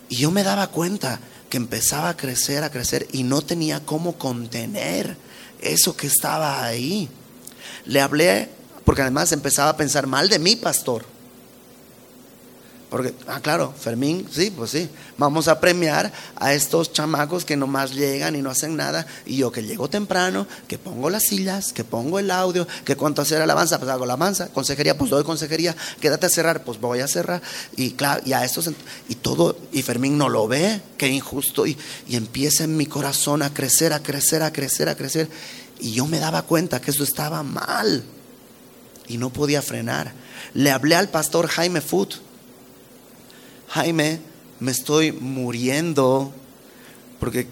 y 0.08 0.16
yo 0.16 0.32
me 0.32 0.42
daba 0.42 0.66
cuenta 0.66 1.20
que 1.48 1.58
empezaba 1.58 2.08
a 2.08 2.16
crecer, 2.16 2.64
a 2.64 2.70
crecer, 2.70 3.06
y 3.12 3.22
no 3.22 3.40
tenía 3.40 3.80
cómo 3.86 4.18
contener 4.18 5.16
eso 5.60 5.96
que 5.96 6.08
estaba 6.08 6.64
ahí. 6.64 7.08
Le 7.86 8.00
hablé 8.00 8.50
porque 8.84 9.02
además 9.02 9.32
empezaba 9.32 9.70
a 9.70 9.76
pensar 9.76 10.06
mal 10.06 10.28
de 10.28 10.38
mi 10.38 10.56
pastor. 10.56 11.04
Porque, 12.92 13.14
ah, 13.26 13.40
claro, 13.40 13.72
Fermín, 13.72 14.28
sí, 14.30 14.50
pues 14.50 14.70
sí, 14.70 14.86
vamos 15.16 15.48
a 15.48 15.60
premiar 15.60 16.12
a 16.36 16.52
estos 16.52 16.92
chamacos 16.92 17.46
que 17.46 17.56
nomás 17.56 17.94
llegan 17.94 18.36
y 18.36 18.42
no 18.42 18.50
hacen 18.50 18.76
nada. 18.76 19.06
Y 19.24 19.38
yo 19.38 19.50
que 19.50 19.62
llego 19.62 19.88
temprano, 19.88 20.46
que 20.68 20.76
pongo 20.76 21.08
las 21.08 21.22
sillas, 21.22 21.72
que 21.72 21.84
pongo 21.84 22.18
el 22.18 22.30
audio, 22.30 22.68
que 22.84 22.94
cuanto 22.94 23.22
hacer 23.22 23.40
alabanza, 23.40 23.78
pues 23.78 23.90
hago 23.90 24.04
alabanza, 24.04 24.48
consejería, 24.48 24.98
pues 24.98 25.10
doy 25.10 25.24
consejería, 25.24 25.74
quédate 26.02 26.26
a 26.26 26.28
cerrar, 26.28 26.64
pues 26.64 26.78
voy 26.82 27.00
a 27.00 27.08
cerrar. 27.08 27.40
Y 27.78 27.92
claro, 27.92 28.20
y 28.26 28.34
a 28.34 28.44
estos, 28.44 28.70
y 29.08 29.14
todo, 29.14 29.56
y 29.72 29.80
Fermín 29.80 30.18
no 30.18 30.28
lo 30.28 30.46
ve, 30.46 30.82
qué 30.98 31.08
injusto. 31.08 31.66
Y, 31.66 31.78
y 32.06 32.16
empieza 32.16 32.64
en 32.64 32.76
mi 32.76 32.84
corazón 32.84 33.40
a 33.40 33.54
crecer, 33.54 33.94
a 33.94 34.02
crecer, 34.02 34.42
a 34.42 34.52
crecer, 34.52 34.90
a 34.90 34.96
crecer. 34.96 35.30
Y 35.80 35.92
yo 35.92 36.06
me 36.06 36.18
daba 36.18 36.42
cuenta 36.42 36.78
que 36.78 36.90
eso 36.90 37.04
estaba 37.04 37.42
mal 37.42 38.04
y 39.12 39.18
no 39.18 39.30
podía 39.30 39.60
frenar. 39.60 40.12
Le 40.54 40.70
hablé 40.70 40.94
al 40.94 41.10
pastor 41.10 41.46
Jaime 41.46 41.82
Foot. 41.82 42.14
Jaime, 43.68 44.20
me 44.58 44.72
estoy 44.72 45.12
muriendo 45.12 46.32
porque, 47.20 47.46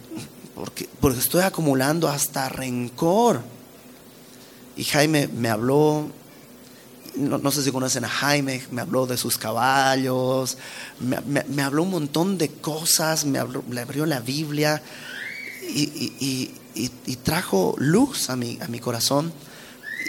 porque, 0.54 0.88
porque 1.00 1.18
estoy 1.18 1.42
acumulando 1.42 2.08
hasta 2.08 2.48
rencor. 2.48 3.42
Y 4.74 4.84
Jaime 4.84 5.28
me 5.28 5.50
habló, 5.50 6.08
no, 7.16 7.50
sé 7.50 7.62
si 7.62 7.70
conocen 7.70 8.06
a 8.06 8.08
Jaime, 8.08 8.62
me 8.70 8.80
habló 8.80 9.06
de 9.06 9.18
sus 9.18 9.36
caballos, 9.36 10.56
me, 10.98 11.62
habló 11.62 11.82
un 11.82 11.90
montón 11.90 12.38
de 12.38 12.48
cosas, 12.48 13.26
me, 13.26 13.38
abrió 13.38 14.06
la 14.06 14.20
Biblia 14.20 14.82
y, 15.68 15.82
y, 15.82 16.54
y, 16.74 16.90
y 17.04 17.16
trajo 17.16 17.74
luz 17.76 18.30
a 18.30 18.36
mi, 18.36 18.58
a 18.62 18.68
mi 18.68 18.78
corazón 18.78 19.34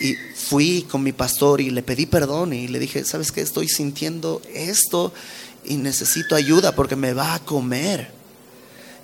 Y 0.02 0.16
fui 0.36 0.82
con 0.90 1.04
mi 1.04 1.12
pastor 1.12 1.62
y 1.62 1.70
le 1.70 1.84
pedí 1.84 2.08
perdón 2.08 2.54
y 2.54 2.68
le 2.68 2.80
dije, 2.80 3.06
¿sabes 3.06 3.32
qué? 3.32 3.42
Estoy 3.42 3.68
sintiendo 3.68 4.42
esto 4.52 5.14
y 5.64 5.76
necesito 5.76 6.36
ayuda 6.36 6.74
porque 6.74 6.96
me 6.96 7.14
va 7.14 7.36
a 7.36 7.40
comer. 7.40 8.12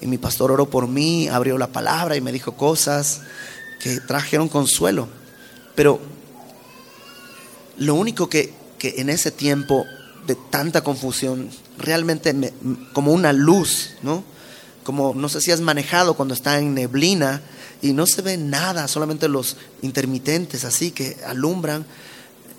Y 0.01 0.07
mi 0.07 0.17
pastor 0.17 0.51
oró 0.51 0.71
por 0.71 0.87
mí, 0.87 1.27
abrió 1.27 1.59
la 1.59 1.67
palabra 1.67 2.15
y 2.15 2.21
me 2.21 2.31
dijo 2.31 2.53
cosas 2.53 3.21
que 3.79 3.99
trajeron 3.99 4.49
consuelo. 4.49 5.07
Pero 5.75 5.99
lo 7.77 7.93
único 7.93 8.27
que, 8.27 8.51
que 8.79 8.95
en 8.97 9.11
ese 9.11 9.29
tiempo 9.29 9.85
de 10.25 10.35
tanta 10.49 10.83
confusión, 10.83 11.51
realmente 11.77 12.33
me, 12.33 12.53
como 12.93 13.11
una 13.11 13.33
luz, 13.33 13.91
¿no? 14.01 14.23
Como 14.83 15.13
no 15.13 15.29
sé 15.29 15.41
si 15.41 15.51
has 15.51 15.61
manejado 15.61 16.15
cuando 16.15 16.33
está 16.33 16.57
en 16.57 16.73
neblina 16.73 17.43
y 17.81 17.93
no 17.93 18.07
se 18.07 18.21
ve 18.21 18.37
nada, 18.37 18.87
solamente 18.87 19.27
los 19.27 19.57
intermitentes 19.81 20.65
así 20.65 20.91
que 20.91 21.17
alumbran. 21.25 21.85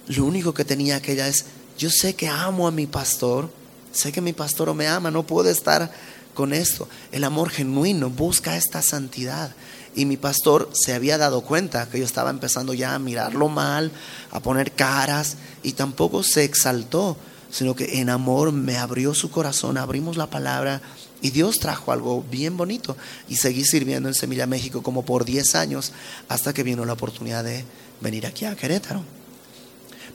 Lo 0.07 0.25
único 0.25 0.55
que 0.55 0.65
tenía 0.65 0.97
aquella 0.97 1.29
es, 1.29 1.47
yo 1.77 1.91
sé 1.91 2.15
que 2.15 2.29
amo 2.29 2.67
a 2.67 2.71
mi 2.71 2.87
pastor, 2.87 3.51
sé 3.93 4.13
que 4.13 4.21
mi 4.21 4.33
pastor 4.33 4.73
me 4.75 4.87
ama, 4.87 5.11
no 5.11 5.27
puedo 5.27 5.51
estar 5.51 5.93
con 6.35 6.53
esto. 6.53 6.89
El 7.13 7.25
amor 7.25 7.51
genuino 7.51 8.11
busca 8.11 8.57
esta 8.57 8.81
santidad. 8.81 9.55
Y 9.97 10.05
mi 10.05 10.17
pastor 10.17 10.71
se 10.73 10.95
había 10.95 11.19
dado 11.19 11.41
cuenta 11.41 11.89
que 11.89 11.99
yo 11.99 12.05
estaba 12.05 12.31
empezando 12.31 12.75
ya 12.75 12.95
a 12.95 13.01
mirarlo 13.01 13.49
mal, 13.49 13.91
a 14.31 14.39
poner 14.39 14.71
caras, 14.73 15.37
y 15.65 15.73
tampoco 15.73 16.23
se 16.23 16.45
exaltó, 16.45 17.17
sino 17.51 17.75
que 17.75 17.99
en 18.01 18.09
amor 18.09 18.53
me 18.53 18.77
abrió 18.77 19.15
su 19.15 19.31
corazón, 19.31 19.79
abrimos 19.79 20.17
la 20.17 20.31
palabra 20.31 20.81
y 21.21 21.31
Dios 21.31 21.59
trajo 21.59 21.93
algo 21.93 22.23
bien 22.23 22.57
bonito. 22.57 22.97
Y 23.29 23.37
seguí 23.37 23.65
sirviendo 23.65 24.09
en 24.09 24.15
Semilla 24.15 24.47
México 24.47 24.83
como 24.83 25.05
por 25.05 25.25
10 25.25 25.55
años 25.57 25.93
hasta 26.29 26.53
que 26.53 26.63
vino 26.63 26.85
la 26.85 26.93
oportunidad 26.93 27.45
de 27.45 27.65
venir 28.01 28.27
aquí 28.27 28.45
a 28.45 28.57
Querétaro. 28.57 29.03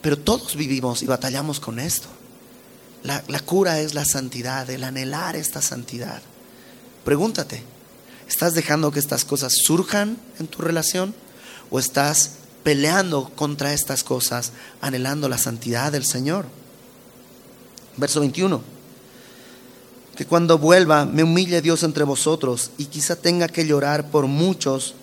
Pero 0.01 0.17
todos 0.17 0.55
vivimos 0.55 1.01
y 1.01 1.05
batallamos 1.05 1.59
con 1.59 1.79
esto. 1.79 2.07
La, 3.03 3.21
cura 3.41 3.81
es 3.81 3.93
la 3.93 4.05
santidad, 4.05 4.69
el 4.69 4.83
anhelar 4.85 5.35
esta 5.35 5.61
santidad. 5.61 6.21
Pregúntate, 7.03 7.61
¿estás 8.29 8.53
dejando 8.53 8.91
que 8.91 8.99
estas 8.99 9.25
cosas 9.25 9.53
surjan 9.65 10.17
en 10.39 10.47
tu 10.47 10.61
relación? 10.61 11.13
¿O 11.69 11.79
estás 11.79 12.31
peleando 12.63 13.29
contra 13.35 13.73
estas 13.73 14.05
cosas, 14.05 14.53
anhelando 14.79 15.27
la 15.27 15.37
santidad 15.37 15.91
del 15.91 16.05
Señor? 16.05 16.45
Verso 17.97 18.21
21. 18.21 18.72
Que 20.15 20.25
cuando 20.25 20.57
vuelva 20.57 21.05
me 21.05 21.23
humille 21.23 21.61
Dios 21.61 21.83
entre 21.83 22.03
vosotros 22.03 22.71
y 22.77 22.85
quizá 22.85 23.15
tenga 23.15 23.47
que 23.47 23.65
llorar 23.65 24.11
por 24.11 24.27
muchos 24.27 24.95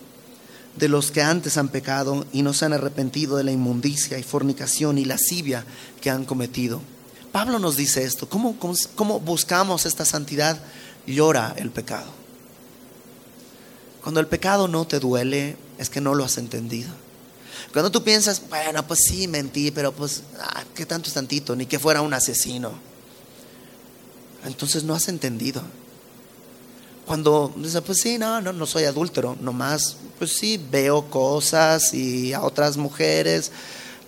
de 0.77 0.89
los 0.89 1.11
que 1.11 1.23
antes 1.23 1.57
han 1.57 1.69
pecado 1.69 2.25
y 2.33 2.43
no 2.43 2.53
se 2.53 2.65
han 2.65 2.73
arrepentido 2.73 3.37
de 3.37 3.45
la 3.45 3.53
inmundicia 3.53 4.19
y 4.19 4.23
fornicación 4.23 4.99
y 4.99 5.05
lascivia 5.05 5.65
que 6.01 6.11
han 6.11 6.25
cometido. 6.25 6.81
Pablo 7.33 7.59
nos 7.59 7.77
dice 7.77 8.05
esto. 8.05 8.29
¿Cómo, 8.29 9.21
buscamos 9.21 9.87
esta 9.87 10.05
santidad? 10.05 10.61
Llora 11.07 11.55
el 11.57 11.71
pecado. 11.71 12.11
Cuando 14.03 14.21
el 14.21 14.27
pecado 14.27 14.69
no 14.69 14.87
te 14.87 14.99
duele, 14.99 15.57
es 15.79 15.91
que 15.91 16.01
no 16.01 16.15
lo 16.15 16.25
has 16.25 16.39
entendido. 16.39 16.91
Cuando 17.73 17.91
tú 17.91 18.03
piensas, 18.03 18.43
bueno, 18.49 18.87
pues 18.87 19.01
sí, 19.07 19.29
mentí, 19.29 19.71
pero 19.71 19.93
pues, 19.93 20.23
ah, 20.41 20.65
¿qué 20.75 20.87
tanto 20.87 21.09
es 21.09 21.15
tantito? 21.15 21.55
Ni 21.55 21.67
que 21.67 21.79
fuera 21.79 22.01
un 22.01 22.15
asesino. 22.15 22.73
Entonces 24.45 24.85
no 24.85 24.95
has 24.95 25.09
entendido. 25.09 25.63
Cuando 27.07 27.53
dices, 27.57 27.81
pues 27.81 28.01
sí, 28.01 28.19
no, 28.19 28.41
no, 28.41 28.53
no 28.53 28.67
soy 28.67 28.85
adúltero, 28.85 29.37
nomás, 29.41 29.97
pues 30.19 30.37
sí, 30.37 30.65
veo 30.71 31.11
cosas 31.11 31.93
y 31.93 32.33
a 32.33 32.43
otras 32.43 32.77
mujeres, 32.77 33.51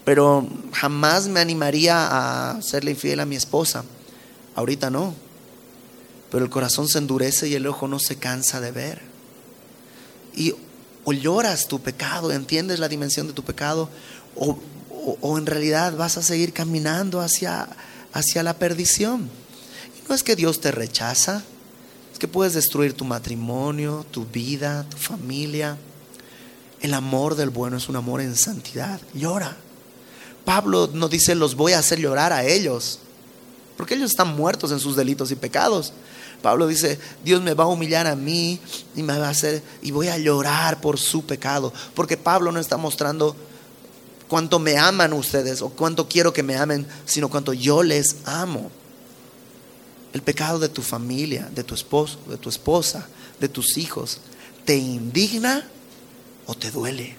pero 0.04 0.46
jamás 0.72 1.26
me 1.26 1.40
animaría 1.40 2.06
a 2.50 2.62
serle 2.62 2.92
infiel 2.92 3.20
a 3.20 3.26
mi 3.26 3.36
esposa. 3.36 3.84
Ahorita 4.54 4.90
no. 4.90 5.14
Pero 6.30 6.44
el 6.44 6.50
corazón 6.50 6.88
se 6.88 6.98
endurece 6.98 7.48
y 7.48 7.54
el 7.54 7.66
ojo 7.66 7.88
no 7.88 7.98
se 7.98 8.16
cansa 8.16 8.60
de 8.60 8.70
ver. 8.70 9.02
Y 10.34 10.54
o 11.04 11.12
lloras 11.12 11.66
tu 11.66 11.80
pecado, 11.80 12.32
entiendes 12.32 12.78
la 12.78 12.88
dimensión 12.88 13.26
de 13.26 13.32
tu 13.32 13.42
pecado, 13.42 13.88
o, 14.36 14.58
en 15.36 15.46
realidad 15.46 15.96
vas 15.96 16.16
a 16.16 16.22
seguir 16.22 16.52
caminando 16.52 17.20
hacia, 17.20 17.68
hacia 18.12 18.42
la 18.42 18.54
perdición. 18.54 19.28
No 20.08 20.14
es 20.14 20.22
que 20.22 20.36
Dios 20.36 20.60
te 20.60 20.70
rechaza, 20.70 21.42
es 22.12 22.18
que 22.18 22.28
puedes 22.28 22.54
destruir 22.54 22.94
tu 22.94 23.04
matrimonio, 23.04 24.04
tu 24.10 24.26
vida, 24.26 24.84
tu 24.88 24.96
familia. 24.96 25.76
El 26.80 26.94
amor 26.94 27.36
del 27.36 27.50
bueno 27.50 27.76
es 27.76 27.88
un 27.88 27.96
amor 27.96 28.20
en 28.20 28.36
santidad. 28.36 29.00
Llora. 29.14 29.56
Pablo 30.44 30.90
no 30.92 31.08
dice 31.08 31.34
los 31.34 31.54
voy 31.54 31.72
a 31.72 31.78
hacer 31.78 32.00
llorar 32.00 32.32
a 32.32 32.44
ellos, 32.44 32.98
porque 33.76 33.94
ellos 33.94 34.10
están 34.10 34.36
muertos 34.36 34.72
en 34.72 34.80
sus 34.80 34.96
delitos 34.96 35.30
y 35.30 35.36
pecados. 35.36 35.92
Pablo 36.42 36.66
dice, 36.66 36.98
Dios 37.24 37.40
me 37.40 37.54
va 37.54 37.64
a 37.64 37.68
humillar 37.68 38.08
a 38.08 38.16
mí 38.16 38.58
y 38.96 39.02
me 39.02 39.16
va 39.16 39.28
a 39.28 39.30
hacer 39.30 39.62
y 39.80 39.92
voy 39.92 40.08
a 40.08 40.18
llorar 40.18 40.80
por 40.80 40.98
su 40.98 41.24
pecado, 41.24 41.72
porque 41.94 42.16
Pablo 42.16 42.50
no 42.50 42.58
está 42.58 42.76
mostrando 42.76 43.36
cuánto 44.28 44.58
me 44.58 44.76
aman 44.76 45.12
ustedes 45.12 45.62
o 45.62 45.68
cuánto 45.68 46.08
quiero 46.08 46.32
que 46.32 46.42
me 46.42 46.56
amen, 46.56 46.86
sino 47.06 47.28
cuánto 47.28 47.52
yo 47.52 47.84
les 47.84 48.16
amo. 48.24 48.70
El 50.12 50.22
pecado 50.22 50.58
de 50.58 50.68
tu 50.68 50.82
familia, 50.82 51.48
de 51.54 51.64
tu 51.64 51.74
esposo, 51.74 52.18
de 52.28 52.36
tu 52.36 52.48
esposa, 52.48 53.08
de 53.40 53.48
tus 53.48 53.76
hijos, 53.78 54.18
¿te 54.64 54.76
indigna 54.76 55.66
o 56.46 56.54
te 56.54 56.70
duele? 56.70 57.16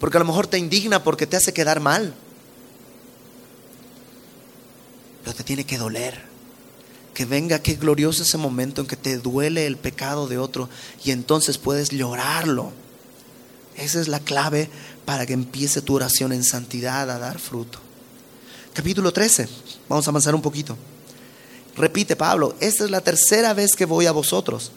Porque 0.00 0.16
a 0.16 0.20
lo 0.20 0.26
mejor 0.26 0.46
te 0.46 0.58
indigna 0.58 1.02
porque 1.04 1.26
te 1.26 1.36
hace 1.36 1.52
quedar 1.52 1.80
mal. 1.80 2.14
Pero 5.22 5.36
te 5.36 5.44
tiene 5.44 5.64
que 5.64 5.78
doler 5.78 6.34
que 7.14 7.24
venga, 7.24 7.60
qué 7.60 7.74
glorioso 7.74 8.24
ese 8.24 8.36
momento 8.36 8.82
en 8.82 8.86
que 8.86 8.96
te 8.96 9.16
duele 9.18 9.66
el 9.66 9.76
pecado 9.76 10.26
de 10.26 10.36
otro 10.36 10.68
y 11.04 11.12
entonces 11.12 11.56
puedes 11.56 11.88
llorarlo. 11.88 12.72
Esa 13.76 14.00
es 14.00 14.08
la 14.08 14.20
clave 14.20 14.68
para 15.06 15.24
que 15.24 15.32
empiece 15.32 15.80
tu 15.80 15.94
oración 15.94 16.32
en 16.32 16.44
santidad 16.44 17.10
a 17.10 17.18
dar 17.18 17.38
fruto. 17.38 17.78
Capítulo 18.74 19.12
13, 19.12 19.48
vamos 19.88 20.06
a 20.06 20.10
avanzar 20.10 20.34
un 20.34 20.42
poquito. 20.42 20.76
Repite 21.76 22.16
Pablo, 22.16 22.54
esta 22.60 22.84
es 22.84 22.90
la 22.90 23.00
tercera 23.00 23.52
vez 23.54 23.74
que 23.74 23.84
voy 23.84 24.06
a 24.06 24.12
vosotros. 24.12 24.70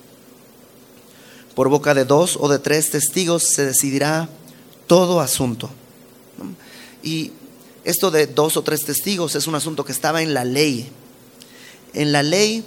Por 1.56 1.70
boca 1.70 1.94
de 1.94 2.06
dos 2.06 2.38
o 2.40 2.48
de 2.48 2.60
tres 2.60 2.92
testigos 2.92 3.44
se 3.44 3.66
decidirá 3.66 4.30
todo 4.88 5.22
asunto. 5.22 5.70
Y 7.04 7.32
esto 7.84 8.12
de 8.12 8.28
dos 8.28 8.58
o 8.58 8.64
tres 8.64 8.84
testigos 8.84 9.36
es 9.36 9.48
un 9.48 9.56
asunto 9.56 9.86
que 9.86 9.92
estaba 9.92 10.22
en 10.22 10.34
la 10.34 10.44
ley 10.44 10.92
en 11.94 12.12
la 12.12 12.24
ley 12.24 12.64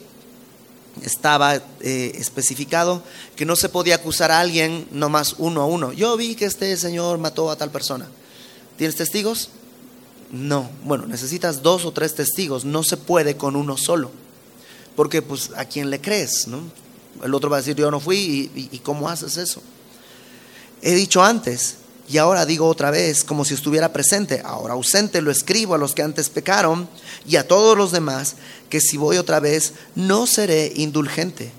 estaba 1.02 1.54
eh, 1.80 2.12
especificado 2.16 3.02
que 3.36 3.46
no 3.46 3.54
se 3.56 3.68
podía 3.68 3.94
acusar 3.94 4.30
a 4.30 4.40
alguien 4.40 4.88
nomás 4.90 5.36
uno 5.38 5.62
a 5.62 5.66
uno. 5.66 5.92
Yo 5.92 6.16
vi 6.16 6.34
que 6.34 6.46
este 6.46 6.76
señor 6.76 7.18
mató 7.18 7.50
a 7.50 7.56
tal 7.56 7.70
persona. 7.70 8.08
¿Tienes 8.76 8.96
testigos? 8.96 9.50
No. 10.32 10.70
Bueno, 10.84 11.06
necesitas 11.06 11.62
dos 11.62 11.84
o 11.84 11.92
tres 11.92 12.14
testigos. 12.14 12.64
No 12.64 12.82
se 12.82 12.96
puede 12.96 13.36
con 13.36 13.56
uno 13.56 13.76
solo. 13.76 14.10
Porque 14.96 15.22
pues 15.22 15.50
a 15.56 15.64
quién 15.64 15.90
le 15.90 16.00
crees, 16.00 16.46
¿no? 16.46 16.60
El 17.22 17.34
otro 17.34 17.50
va 17.50 17.56
a 17.56 17.60
decir 17.60 17.76
yo 17.76 17.90
no 17.90 18.00
fui 18.00 18.50
y, 18.54 18.78
cómo 18.78 19.08
haces 19.08 19.36
eso. 19.36 19.62
He 20.82 20.94
dicho 20.94 21.22
antes 21.22 21.76
y 22.08 22.18
ahora 22.18 22.46
digo 22.46 22.66
otra 22.66 22.90
vez, 22.90 23.24
como 23.24 23.44
si 23.44 23.54
estuviera 23.54 23.92
presente, 23.92 24.42
ahora 24.44 24.74
ausente, 24.74 25.20
lo 25.20 25.30
escribo 25.30 25.74
a 25.74 25.78
los 25.78 25.94
que 25.94 26.02
antes 26.02 26.28
pecaron 26.28 26.88
y 27.26 27.36
a 27.36 27.46
todos 27.46 27.76
los 27.76 27.92
demás, 27.92 28.36
que 28.68 28.80
si 28.80 28.96
voy 28.96 29.16
otra 29.18 29.38
vez, 29.38 29.74
no 29.94 30.26
seré 30.26 30.72
indulgente. 30.76 31.52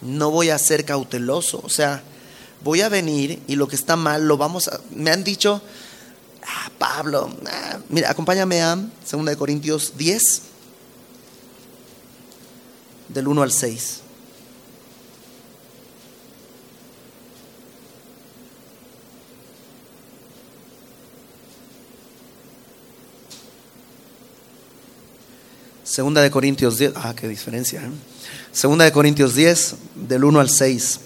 No 0.00 0.30
voy 0.30 0.50
a 0.50 0.58
ser 0.58 0.84
cauteloso. 0.84 1.60
O 1.62 1.68
sea, 1.68 2.02
voy 2.64 2.80
a 2.80 2.88
venir 2.88 3.40
y 3.46 3.56
lo 3.56 3.68
que 3.68 3.76
está 3.76 3.96
mal 3.96 4.26
lo 4.26 4.36
vamos 4.36 4.68
a... 4.68 4.80
Me 4.90 5.10
han 5.10 5.22
dicho, 5.22 5.62
ah, 6.46 6.70
Pablo, 6.78 7.34
ah, 7.46 7.78
mira, 7.88 8.10
acompáñame 8.10 8.62
a 8.62 8.76
2 8.76 9.36
Corintios 9.36 9.92
10, 9.96 10.42
del 13.08 13.28
1 13.28 13.42
al 13.42 13.52
6. 13.52 14.00
Segunda 25.84 26.22
de 26.22 26.30
Corintios 26.30 26.78
10, 26.78 26.92
ah, 26.96 27.14
qué 27.14 27.28
diferencia. 27.28 27.82
¿eh? 27.82 27.90
Segunda 28.50 28.86
de 28.86 28.92
Corintios 28.92 29.34
10, 29.34 29.74
del 29.94 30.24
1 30.24 30.40
al 30.40 30.48
6. 30.48 31.00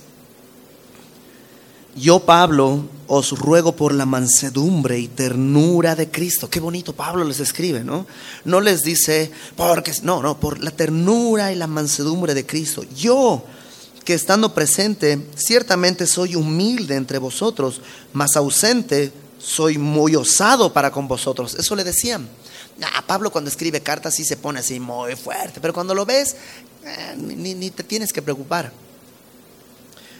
Yo, 1.96 2.20
Pablo, 2.20 2.84
os 3.06 3.30
ruego 3.30 3.72
por 3.72 3.94
la 3.94 4.04
mansedumbre 4.04 4.98
y 4.98 5.08
ternura 5.08 5.94
de 5.94 6.10
Cristo. 6.10 6.50
Qué 6.50 6.60
bonito 6.60 6.92
Pablo 6.92 7.24
les 7.24 7.40
escribe, 7.40 7.84
¿no? 7.84 8.06
No 8.44 8.60
les 8.60 8.82
dice, 8.82 9.30
porque, 9.56 9.94
no, 10.02 10.20
no, 10.20 10.38
por 10.38 10.62
la 10.62 10.72
ternura 10.72 11.52
y 11.52 11.54
la 11.54 11.66
mansedumbre 11.66 12.34
de 12.34 12.44
Cristo. 12.44 12.84
Yo, 12.94 13.42
que 14.04 14.12
estando 14.12 14.52
presente, 14.52 15.26
ciertamente 15.36 16.06
soy 16.06 16.34
humilde 16.34 16.96
entre 16.96 17.16
vosotros, 17.16 17.80
mas 18.12 18.36
ausente 18.36 19.10
soy 19.38 19.78
muy 19.78 20.16
osado 20.16 20.74
para 20.74 20.90
con 20.90 21.08
vosotros. 21.08 21.54
Eso 21.54 21.74
le 21.74 21.84
decían. 21.84 22.28
Ah, 22.82 23.02
Pablo 23.06 23.32
cuando 23.32 23.48
escribe 23.48 23.80
cartas 23.80 24.16
sí 24.16 24.24
se 24.26 24.36
pone 24.36 24.60
así 24.60 24.78
muy 24.78 25.16
fuerte, 25.16 25.62
pero 25.62 25.72
cuando 25.72 25.94
lo 25.94 26.04
ves, 26.04 26.36
eh, 26.84 27.16
ni 27.16 27.70
te 27.70 27.82
tienes 27.82 28.12
que 28.12 28.20
preocupar. 28.20 28.70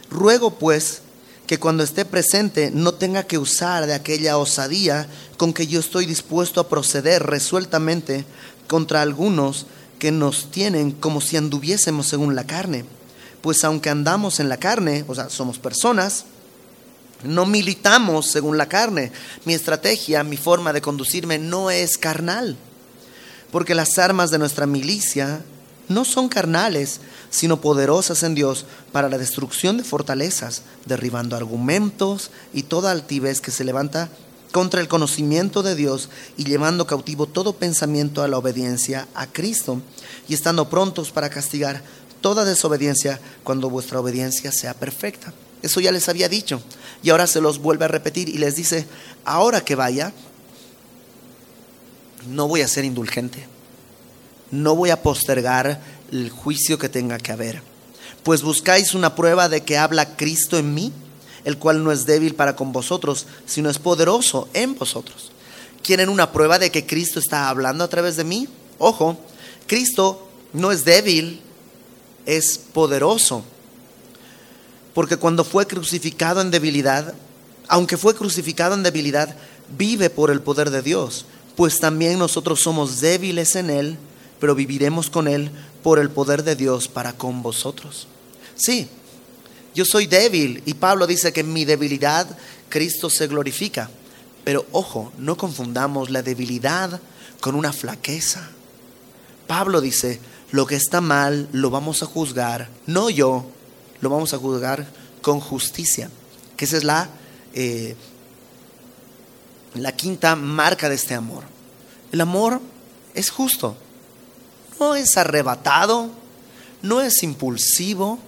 Ruego 0.09 0.53
pues 0.53 1.03
que 1.47 1.59
cuando 1.59 1.83
esté 1.83 2.05
presente 2.05 2.71
no 2.73 2.95
tenga 2.95 3.23
que 3.23 3.39
usar 3.39 3.87
de 3.87 3.95
aquella 3.95 4.39
osadía 4.39 5.07
con 5.37 5.53
que 5.53 5.67
yo 5.67 5.81
estoy 5.81 6.07
dispuesto 6.07 6.61
a 6.61 6.69
proceder 6.69 7.23
resueltamente 7.23 8.25
contra 8.67 9.03
algunos 9.03 9.67
que 9.99 10.11
nos 10.11 10.51
tienen 10.51 10.93
como 10.93 11.21
si 11.21 11.37
anduviésemos 11.37 12.07
según 12.07 12.35
la 12.35 12.45
carne 12.45 12.85
pues 13.47 13.63
aunque 13.63 13.91
andamos 13.91 14.41
en 14.41 14.49
la 14.49 14.57
carne, 14.57 15.05
o 15.07 15.15
sea, 15.15 15.31
somos 15.31 15.61
personas, 15.61 16.25
no 17.23 17.47
militamos 17.47 18.27
según 18.27 18.59
la 18.59 18.67
carne. 18.67 19.13
Mi 19.45 19.55
estrategia, 19.55 20.25
mi 20.25 20.37
forma 20.37 20.73
de 20.73 20.83
conducirme 20.83 21.39
no 21.39 21.71
es 21.71 21.97
carnal, 21.97 22.57
porque 23.53 23.77
las 23.77 23.99
armas 23.99 24.33
de 24.33 24.39
nuestra 24.39 24.67
milicia 24.67 25.45
no 25.89 26.05
son 26.05 26.29
carnales, 26.29 27.01
sino 27.31 27.61
poderosas 27.61 28.23
en 28.23 28.35
Dios 28.35 28.67
para 28.93 29.09
la 29.09 29.19
destrucción 29.19 29.77
de 29.77 29.85
fortalezas, 29.85 30.63
derribando 30.85 31.37
argumentos 31.37 32.31
y 32.53 32.65
toda 32.65 32.91
altivez 32.91 33.41
que 33.41 33.51
se 33.51 33.65
levanta 33.65 34.09
contra 34.53 34.81
el 34.81 34.89
conocimiento 34.89 35.63
de 35.63 35.75
Dios 35.75 36.09
y 36.37 36.45
llevando 36.45 36.87
cautivo 36.87 37.27
todo 37.27 37.55
pensamiento 37.55 38.23
a 38.23 38.29
la 38.29 38.39
obediencia 38.39 39.07
a 39.15 39.27
Cristo 39.27 39.83
y 40.29 40.35
estando 40.35 40.69
prontos 40.69 41.11
para 41.11 41.31
castigar 41.31 41.83
toda 42.21 42.45
desobediencia 42.45 43.21
cuando 43.45 43.71
vuestra 43.71 44.01
obediencia 44.01 44.51
sea 44.53 44.75
perfecta. 44.75 45.33
Eso 45.63 45.81
ya 45.81 45.93
les 45.93 46.09
había 46.09 46.29
dicho. 46.29 46.61
Y 47.03 47.11
ahora 47.11 47.27
se 47.27 47.41
los 47.41 47.59
vuelve 47.59 47.85
a 47.85 47.89
repetir 47.89 48.29
y 48.29 48.39
les 48.39 48.57
dice, 48.57 48.87
ahora 49.25 49.61
que 49.61 49.75
vaya, 49.75 50.13
no 52.29 52.49
voy 52.49 52.63
a 52.63 52.69
ser 52.69 52.85
indulgente. 52.85 53.47
No 54.51 54.75
voy 54.75 54.91
a 54.91 55.03
postergar 55.03 55.81
el 56.13 56.31
juicio 56.31 56.79
que 56.79 56.89
tenga 56.89 57.19
que 57.19 57.33
haber. 57.33 57.63
Pues 58.23 58.43
buscáis 58.43 58.95
una 58.95 59.15
prueba 59.15 59.49
de 59.49 59.63
que 59.63 59.79
habla 59.79 60.17
Cristo 60.17 60.59
en 60.59 60.75
mí, 60.75 60.93
el 61.45 61.59
cual 61.59 61.85
no 61.85 61.93
es 61.93 62.07
débil 62.07 62.35
para 62.35 62.57
con 62.57 62.73
vosotros, 62.73 63.27
sino 63.47 63.71
es 63.71 63.79
poderoso 63.79 64.49
en 64.53 64.77
vosotros. 64.77 65.31
¿Quieren 65.83 66.09
una 66.09 66.33
prueba 66.33 66.59
de 66.59 66.71
que 66.71 66.87
Cristo 66.87 67.21
está 67.21 67.49
hablando 67.49 67.85
a 67.85 67.89
través 67.89 68.17
de 68.17 68.25
mí? 68.25 68.49
Ojo, 68.79 69.17
Cristo 69.67 70.29
no 70.53 70.73
es 70.73 70.85
débil 70.85 71.41
es 72.27 72.59
poderoso. 72.59 73.45
Porque 74.93 75.17
cuando 75.17 75.45
fue 75.45 75.67
crucificado 75.67 76.41
en 76.41 76.51
debilidad, 76.51 77.15
aunque 77.69 77.97
fue 77.97 78.15
crucificado 78.15 78.75
en 78.75 78.83
debilidad, 78.83 79.37
vive 79.77 80.11
por 80.11 80.31
el 80.31 80.41
poder 80.41 80.71
de 80.71 80.83
Dios. 80.83 81.27
Pues 81.55 81.79
también 81.79 82.19
nosotros 82.19 82.61
somos 82.61 83.01
débiles 83.01 83.57
en 83.57 83.71
Él, 83.71 83.99
pero 84.41 84.55
viviremos 84.55 85.11
con 85.11 85.29
Él 85.29 85.51
por 85.83 85.99
el 85.99 86.11
poder 86.11 86.43
de 86.43 86.57
Dios 86.57 86.89
para 86.89 87.13
con 87.13 87.43
vosotros. 87.43 88.07
Sí, 88.55 88.89
yo 89.75 89.85
soy 89.85 90.07
débil 90.07 90.63
y 90.67 90.75
Pablo 90.75 91.07
dice 91.07 91.33
que 91.33 91.41
en 91.41 91.53
mi 91.53 91.65
debilidad 91.65 92.27
Cristo 92.69 93.11
se 93.11 93.27
glorifica. 93.27 93.91
Pero 94.45 94.65
ojo, 94.73 95.13
no 95.19 95.37
confundamos 95.37 96.11
la 96.11 96.23
debilidad 96.23 97.01
con 97.41 97.55
una 97.55 97.73
flaqueza. 97.73 98.49
Pablo 99.47 99.81
dice, 99.81 100.21
lo 100.51 100.67
que 100.67 100.77
está 100.77 101.01
mal 101.01 101.49
lo 101.53 101.71
vamos 101.71 102.03
a 102.03 102.07
juzgar, 102.07 102.69
no 102.87 103.11
yo, 103.11 103.47
lo 104.01 104.11
vamos 104.11 104.33
a 104.35 104.39
juzgar 104.39 104.87
con 105.21 105.41
justicia, 105.41 106.11
que 106.57 106.65
esa 106.65 106.77
es 106.77 106.85
la, 106.85 107.09
eh, 107.53 107.97
la 109.75 109.93
quinta 109.93 110.37
marca 110.37 110.89
de 110.89 110.95
este 110.95 111.15
amor. 111.15 111.45
El 112.13 112.21
amor 112.21 112.61
es 113.15 113.31
justo, 113.31 113.77
no 114.81 114.95
es 114.95 115.17
arrebatado, 115.17 116.11
no 116.83 117.01
es 117.01 117.23
impulsivo, 117.23 118.19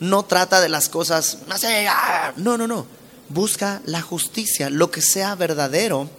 no 0.00 0.24
trata 0.24 0.60
de 0.60 0.68
las 0.68 0.88
cosas, 0.88 1.38
no 1.48 1.56
sé, 1.58 1.86
ah, 1.88 2.32
no, 2.36 2.58
no, 2.58 2.66
no, 2.66 2.86
busca 3.28 3.82
la 3.86 4.02
justicia, 4.02 4.70
lo 4.70 4.90
que 4.90 5.02
sea 5.02 5.34
verdadero 5.34 6.10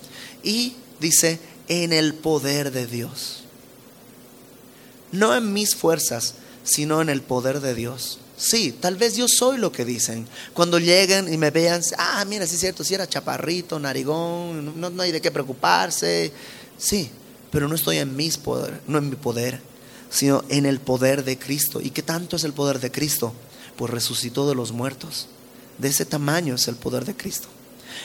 y 0.42 0.76
dice 1.00 1.40
en 1.68 1.94
el 1.94 2.14
poder 2.14 2.72
de 2.72 2.88
Dios 2.88 3.44
no 5.14 5.36
en 5.36 5.54
mis 5.54 5.76
fuerzas, 5.76 6.34
sino 6.66 7.02
en 7.02 7.10
el 7.10 7.22
poder 7.22 7.62
de 7.62 7.74
Dios. 7.76 8.20
Sí, 8.36 8.76
tal 8.78 8.98
vez 8.98 9.16
yo 9.16 9.28
soy 9.30 9.58
lo 9.58 9.72
que 9.72 9.86
dicen. 9.86 10.28
Cuando 10.54 10.80
lleguen 10.80 11.32
y 11.32 11.38
me 11.38 11.52
vean, 11.52 11.82
ah, 11.98 12.26
mira, 12.26 12.46
sí 12.48 12.56
es 12.56 12.62
cierto, 12.62 12.84
si 12.84 12.96
era 12.96 13.08
chaparrito, 13.08 13.80
narigón, 13.80 14.80
no, 14.82 14.90
no, 14.90 15.04
hay 15.04 15.12
de 15.12 15.22
qué 15.22 15.32
preocuparse. 15.32 16.32
Sí, 16.78 17.10
pero 17.54 17.68
no 17.68 17.76
estoy 17.76 18.00
en 18.00 18.16
mis 18.16 18.38
poder, 18.38 18.82
no 18.88 18.98
en 18.98 19.12
mi 19.12 19.16
poder, 19.16 19.62
sino 20.10 20.44
en 20.50 20.66
el 20.66 20.80
poder 20.80 21.24
de 21.24 21.38
Cristo. 21.38 21.82
¿Y 21.82 21.92
qué 21.92 22.02
tanto 22.02 22.36
es 22.36 22.44
el 22.46 22.52
poder 22.52 22.80
de 22.80 22.92
Cristo? 22.92 23.32
Pues 23.78 23.92
resucitó 23.92 24.50
de 24.50 24.56
los 24.56 24.72
muertos. 24.72 25.28
De 25.78 25.88
ese 25.90 26.04
tamaño 26.04 26.56
es 26.56 26.68
el 26.68 26.76
poder 26.76 27.06
de 27.06 27.16
Cristo. 27.16 27.48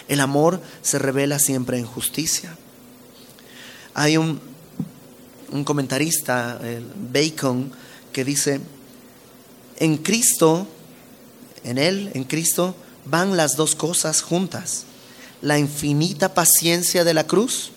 El 0.07 0.21
amor 0.21 0.61
se 0.83 0.99
revela 0.99 1.39
siempre 1.39 1.79
en 1.79 1.87
justicia. 1.87 2.59
Hay 3.95 4.19
un, 4.19 4.39
un 5.51 5.65
comentarista, 5.65 6.61
Bacon, 7.11 7.73
que 8.13 8.27
dice, 8.27 8.61
en 9.79 9.97
Cristo, 9.97 10.67
en 11.65 11.79
Él, 11.79 12.11
en 12.13 12.25
Cristo, 12.25 12.77
van 13.07 13.39
las 13.39 13.57
dos 13.57 13.75
cosas 13.75 14.21
juntas, 14.21 14.85
la 15.41 15.59
infinita 15.59 16.35
paciencia 16.35 17.03
de 17.03 17.15
la 17.15 17.27
cruz 17.27 17.73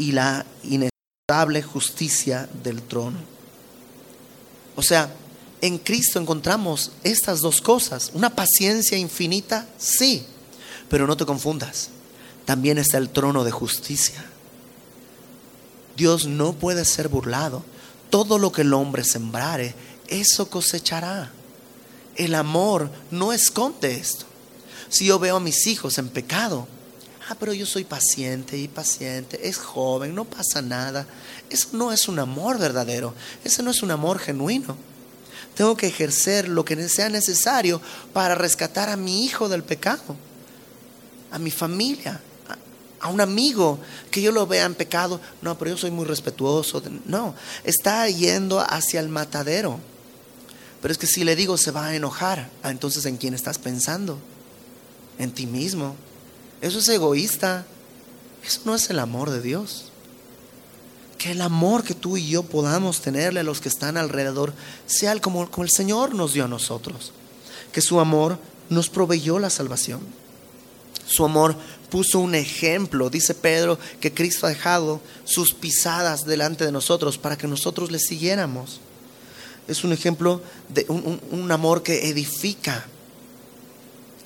y 0.00 0.12
la 0.12 0.46
inestable 0.64 1.62
justicia 1.62 2.48
del 2.64 2.80
trono. 2.80 3.18
O 4.74 4.82
sea, 4.82 5.12
en 5.60 5.76
Cristo 5.76 6.18
encontramos 6.18 6.92
estas 7.04 7.42
dos 7.42 7.60
cosas, 7.60 8.10
una 8.14 8.34
paciencia 8.34 8.96
infinita, 8.96 9.68
sí, 9.76 10.24
pero 10.88 11.06
no 11.06 11.18
te 11.18 11.26
confundas, 11.26 11.90
también 12.46 12.78
está 12.78 12.96
el 12.96 13.10
trono 13.10 13.44
de 13.44 13.50
justicia. 13.50 14.24
Dios 15.98 16.24
no 16.24 16.54
puede 16.54 16.86
ser 16.86 17.08
burlado. 17.08 17.62
Todo 18.08 18.38
lo 18.38 18.52
que 18.52 18.62
el 18.62 18.72
hombre 18.72 19.04
sembrare, 19.04 19.74
eso 20.08 20.48
cosechará. 20.48 21.30
El 22.16 22.34
amor 22.34 22.90
no 23.10 23.34
esconde 23.34 23.96
esto. 23.96 24.24
Si 24.88 25.04
yo 25.04 25.18
veo 25.18 25.36
a 25.36 25.40
mis 25.40 25.66
hijos 25.66 25.98
en 25.98 26.08
pecado, 26.08 26.66
ah, 27.30 27.36
pero 27.38 27.52
yo 27.52 27.64
soy 27.64 27.84
paciente 27.84 28.58
y 28.58 28.68
paciente, 28.68 29.48
es 29.48 29.56
joven, 29.56 30.14
no 30.14 30.24
pasa 30.24 30.60
nada. 30.60 31.06
Eso 31.48 31.68
no 31.72 31.92
es 31.92 32.08
un 32.08 32.18
amor 32.18 32.58
verdadero, 32.58 33.14
ese 33.44 33.62
no 33.62 33.70
es 33.70 33.82
un 33.82 33.90
amor 33.90 34.18
genuino. 34.18 34.76
Tengo 35.54 35.76
que 35.76 35.86
ejercer 35.86 36.48
lo 36.48 36.64
que 36.64 36.88
sea 36.88 37.08
necesario 37.08 37.80
para 38.12 38.34
rescatar 38.34 38.88
a 38.88 38.96
mi 38.96 39.24
hijo 39.24 39.48
del 39.48 39.62
pecado, 39.62 40.16
a 41.30 41.38
mi 41.38 41.50
familia, 41.50 42.20
a 43.00 43.08
un 43.08 43.20
amigo 43.20 43.78
que 44.10 44.22
yo 44.22 44.32
lo 44.32 44.46
vea 44.46 44.64
en 44.64 44.74
pecado, 44.74 45.20
no, 45.40 45.56
pero 45.58 45.70
yo 45.70 45.76
soy 45.76 45.90
muy 45.90 46.04
respetuoso. 46.04 46.82
No, 47.06 47.34
está 47.64 48.08
yendo 48.08 48.60
hacia 48.60 49.00
el 49.00 49.08
matadero. 49.08 49.78
Pero 50.82 50.92
es 50.92 50.98
que 50.98 51.06
si 51.06 51.24
le 51.24 51.36
digo 51.36 51.56
se 51.56 51.70
va 51.70 51.86
a 51.86 51.94
enojar, 51.94 52.50
ah, 52.62 52.70
entonces 52.70 53.04
¿en 53.06 53.16
quién 53.16 53.34
estás 53.34 53.58
pensando? 53.58 54.18
En 55.18 55.30
ti 55.32 55.46
mismo. 55.46 55.94
Eso 56.60 56.78
es 56.78 56.88
egoísta. 56.88 57.66
Eso 58.44 58.60
no 58.64 58.74
es 58.74 58.90
el 58.90 58.98
amor 58.98 59.30
de 59.30 59.40
Dios. 59.40 59.86
Que 61.18 61.32
el 61.32 61.42
amor 61.42 61.84
que 61.84 61.94
tú 61.94 62.16
y 62.16 62.28
yo 62.28 62.42
podamos 62.42 63.00
tenerle 63.00 63.40
a 63.40 63.44
los 63.44 63.60
que 63.60 63.68
están 63.68 63.96
alrededor 63.96 64.52
sea 64.86 65.18
como, 65.20 65.50
como 65.50 65.64
el 65.64 65.70
Señor 65.70 66.14
nos 66.14 66.32
dio 66.32 66.44
a 66.44 66.48
nosotros. 66.48 67.12
Que 67.72 67.80
su 67.80 68.00
amor 68.00 68.38
nos 68.68 68.88
proveyó 68.88 69.38
la 69.38 69.50
salvación. 69.50 70.00
Su 71.06 71.24
amor 71.24 71.56
puso 71.90 72.20
un 72.20 72.34
ejemplo. 72.34 73.10
Dice 73.10 73.34
Pedro 73.34 73.78
que 74.00 74.14
Cristo 74.14 74.46
ha 74.46 74.50
dejado 74.50 75.00
sus 75.24 75.52
pisadas 75.52 76.24
delante 76.24 76.64
de 76.64 76.72
nosotros 76.72 77.18
para 77.18 77.36
que 77.36 77.48
nosotros 77.48 77.90
le 77.90 77.98
siguiéramos. 77.98 78.80
Es 79.68 79.84
un 79.84 79.92
ejemplo 79.92 80.40
de 80.68 80.86
un, 80.88 81.52
amor 81.52 81.82
que 81.82 82.08
edifica. 82.08 82.86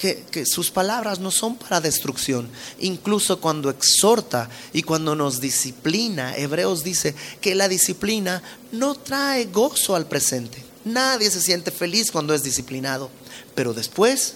Que, 0.04 0.44
sus 0.44 0.70
palabras 0.70 1.18
no 1.18 1.30
son 1.30 1.56
para 1.56 1.80
destrucción. 1.80 2.50
Incluso 2.78 3.40
cuando 3.40 3.70
exhorta 3.70 4.50
y 4.74 4.82
cuando 4.82 5.14
nos 5.16 5.40
disciplina, 5.40 6.36
Hebreos 6.36 6.84
dice 6.84 7.14
que 7.40 7.54
la 7.54 7.68
disciplina 7.68 8.42
no 8.70 8.96
trae 8.96 9.46
gozo 9.46 9.96
al 9.96 10.06
presente. 10.06 10.62
Nadie 10.84 11.30
se 11.30 11.40
siente 11.40 11.70
feliz 11.70 12.10
cuando 12.10 12.34
es 12.34 12.42
disciplinado, 12.42 13.10
pero 13.54 13.72
después 13.72 14.34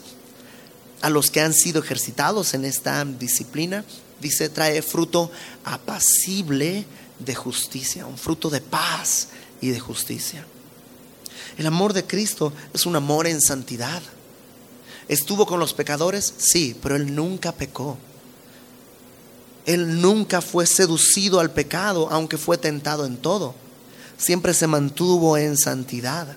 a 1.02 1.10
los 1.10 1.30
que 1.30 1.42
han 1.42 1.52
sido 1.52 1.82
ejercitados 1.82 2.54
en 2.54 2.64
esta 2.64 3.04
disciplina, 3.04 3.84
dice, 4.22 4.48
trae 4.48 4.80
fruto 4.80 5.30
apacible 5.64 6.86
de 7.18 7.34
justicia, 7.34 8.06
un 8.06 8.16
fruto 8.16 8.48
de 8.48 8.62
paz 8.62 9.28
y 9.60 9.68
de 9.68 9.80
justicia. 9.80 10.46
El 11.58 11.66
amor 11.66 11.92
de 11.92 12.04
Cristo 12.04 12.54
es 12.72 12.86
un 12.86 12.96
amor 12.96 13.26
en 13.26 13.42
santidad. 13.42 14.00
¿Estuvo 15.08 15.46
con 15.46 15.58
los 15.58 15.72
pecadores? 15.72 16.34
Sí, 16.36 16.76
pero 16.82 16.96
Él 16.96 17.14
nunca 17.14 17.52
pecó. 17.52 17.96
Él 19.64 20.00
nunca 20.00 20.40
fue 20.40 20.66
seducido 20.66 21.40
al 21.40 21.50
pecado, 21.50 22.08
aunque 22.10 22.38
fue 22.38 22.58
tentado 22.58 23.04
en 23.04 23.16
todo. 23.16 23.54
Siempre 24.16 24.54
se 24.54 24.66
mantuvo 24.66 25.36
en 25.36 25.56
santidad. 25.56 26.36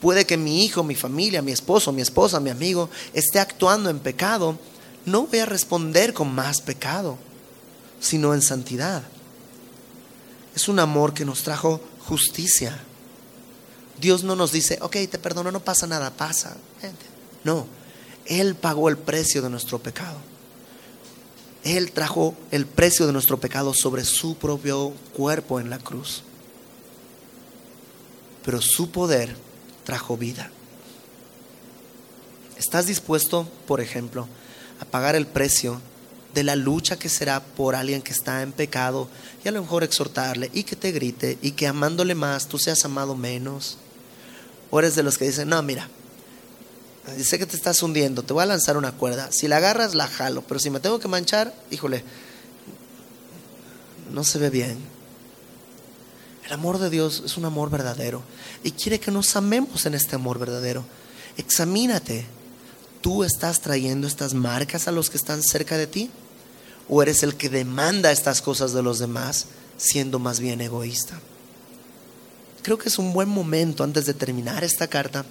Puede 0.00 0.26
que 0.26 0.36
mi 0.36 0.64
hijo, 0.64 0.82
mi 0.82 0.94
familia, 0.94 1.40
mi 1.40 1.52
esposo, 1.52 1.92
mi 1.92 2.02
esposa, 2.02 2.40
mi 2.40 2.50
amigo 2.50 2.90
esté 3.14 3.38
actuando 3.38 3.88
en 3.88 3.98
pecado. 3.98 4.58
No 5.06 5.26
voy 5.26 5.38
a 5.38 5.46
responder 5.46 6.12
con 6.12 6.34
más 6.34 6.60
pecado, 6.60 7.18
sino 8.00 8.34
en 8.34 8.42
santidad. 8.42 9.02
Es 10.54 10.68
un 10.68 10.78
amor 10.78 11.14
que 11.14 11.24
nos 11.24 11.42
trajo 11.42 11.80
justicia. 12.06 12.78
Dios 13.98 14.22
no 14.22 14.36
nos 14.36 14.52
dice, 14.52 14.78
ok, 14.82 14.96
te 15.10 15.18
perdono, 15.18 15.50
no 15.50 15.60
pasa 15.60 15.86
nada, 15.86 16.10
pasa. 16.10 16.56
No, 17.44 17.66
Él 18.26 18.54
pagó 18.54 18.88
el 18.88 18.96
precio 18.96 19.42
de 19.42 19.50
nuestro 19.50 19.78
pecado. 19.78 20.16
Él 21.62 21.92
trajo 21.92 22.34
el 22.50 22.66
precio 22.66 23.06
de 23.06 23.12
nuestro 23.12 23.38
pecado 23.38 23.72
sobre 23.72 24.04
su 24.04 24.36
propio 24.36 24.90
cuerpo 25.16 25.60
en 25.60 25.70
la 25.70 25.78
cruz. 25.78 26.22
Pero 28.44 28.60
su 28.60 28.90
poder 28.90 29.34
trajo 29.84 30.16
vida. 30.16 30.50
¿Estás 32.58 32.86
dispuesto, 32.86 33.48
por 33.66 33.80
ejemplo, 33.80 34.28
a 34.80 34.84
pagar 34.84 35.16
el 35.16 35.26
precio 35.26 35.80
de 36.34 36.44
la 36.44 36.56
lucha 36.56 36.98
que 36.98 37.08
será 37.08 37.42
por 37.42 37.74
alguien 37.74 38.02
que 38.02 38.12
está 38.12 38.42
en 38.42 38.52
pecado 38.52 39.08
y 39.44 39.48
a 39.48 39.52
lo 39.52 39.62
mejor 39.62 39.84
exhortarle 39.84 40.50
y 40.52 40.64
que 40.64 40.76
te 40.76 40.92
grite 40.92 41.38
y 41.40 41.52
que 41.52 41.66
amándole 41.66 42.14
más 42.14 42.48
tú 42.48 42.58
seas 42.58 42.84
amado 42.84 43.14
menos? 43.14 43.78
¿O 44.70 44.78
eres 44.78 44.96
de 44.96 45.02
los 45.02 45.16
que 45.16 45.26
dicen, 45.26 45.48
no, 45.48 45.62
mira, 45.62 45.88
sé 47.22 47.38
que 47.38 47.46
te 47.46 47.56
estás 47.56 47.82
hundiendo, 47.82 48.22
te 48.22 48.32
voy 48.32 48.42
a 48.42 48.46
lanzar 48.46 48.76
una 48.76 48.92
cuerda. 48.92 49.30
Si 49.30 49.48
la 49.48 49.58
agarras, 49.58 49.94
la 49.94 50.06
jalo, 50.06 50.42
pero 50.42 50.58
si 50.60 50.70
me 50.70 50.80
tengo 50.80 50.98
que 50.98 51.08
manchar, 51.08 51.54
híjole, 51.70 52.04
no 54.12 54.24
se 54.24 54.38
ve 54.38 54.50
bien. 54.50 54.78
El 56.46 56.52
amor 56.52 56.78
de 56.78 56.90
Dios 56.90 57.22
es 57.24 57.36
un 57.36 57.46
amor 57.46 57.70
verdadero 57.70 58.22
y 58.62 58.72
quiere 58.72 59.00
que 59.00 59.10
nos 59.10 59.34
amemos 59.36 59.86
en 59.86 59.94
este 59.94 60.16
amor 60.16 60.38
verdadero. 60.38 60.84
Examínate. 61.36 62.26
¿Tú 63.00 63.22
estás 63.22 63.60
trayendo 63.60 64.06
estas 64.06 64.32
marcas 64.32 64.88
a 64.88 64.92
los 64.92 65.10
que 65.10 65.18
están 65.18 65.42
cerca 65.42 65.76
de 65.76 65.86
ti? 65.86 66.10
¿O 66.88 67.02
eres 67.02 67.22
el 67.22 67.34
que 67.34 67.50
demanda 67.50 68.12
estas 68.12 68.40
cosas 68.40 68.72
de 68.72 68.82
los 68.82 68.98
demás 68.98 69.46
siendo 69.76 70.18
más 70.18 70.40
bien 70.40 70.60
egoísta? 70.60 71.18
Creo 72.62 72.78
que 72.78 72.88
es 72.88 72.98
un 72.98 73.12
buen 73.12 73.28
momento 73.28 73.84
antes 73.84 74.06
de 74.06 74.14
terminar 74.14 74.64
esta 74.64 74.86
carta 74.86 75.26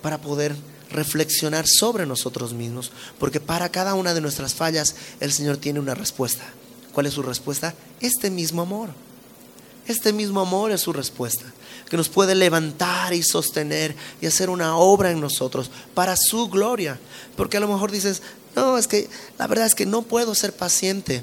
para 0.00 0.18
poder 0.18 0.54
reflexionar 0.90 1.66
sobre 1.66 2.06
nosotros 2.06 2.52
mismos, 2.52 2.90
porque 3.18 3.40
para 3.40 3.68
cada 3.70 3.94
una 3.94 4.14
de 4.14 4.20
nuestras 4.20 4.54
fallas 4.54 4.94
el 5.20 5.32
Señor 5.32 5.58
tiene 5.58 5.80
una 5.80 5.94
respuesta. 5.94 6.44
¿Cuál 6.92 7.06
es 7.06 7.14
su 7.14 7.22
respuesta? 7.22 7.74
Este 8.00 8.30
mismo 8.30 8.62
amor. 8.62 8.90
Este 9.86 10.12
mismo 10.12 10.40
amor 10.40 10.70
es 10.70 10.82
su 10.82 10.92
respuesta, 10.92 11.44
que 11.88 11.96
nos 11.96 12.10
puede 12.10 12.34
levantar 12.34 13.14
y 13.14 13.22
sostener 13.22 13.96
y 14.20 14.26
hacer 14.26 14.50
una 14.50 14.76
obra 14.76 15.10
en 15.10 15.20
nosotros 15.20 15.70
para 15.94 16.14
su 16.16 16.48
gloria. 16.48 17.00
Porque 17.36 17.56
a 17.56 17.60
lo 17.60 17.68
mejor 17.68 17.90
dices, 17.90 18.20
no, 18.54 18.76
es 18.76 18.86
que 18.86 19.08
la 19.38 19.46
verdad 19.46 19.66
es 19.66 19.74
que 19.74 19.86
no 19.86 20.02
puedo 20.02 20.34
ser 20.34 20.52
paciente. 20.52 21.22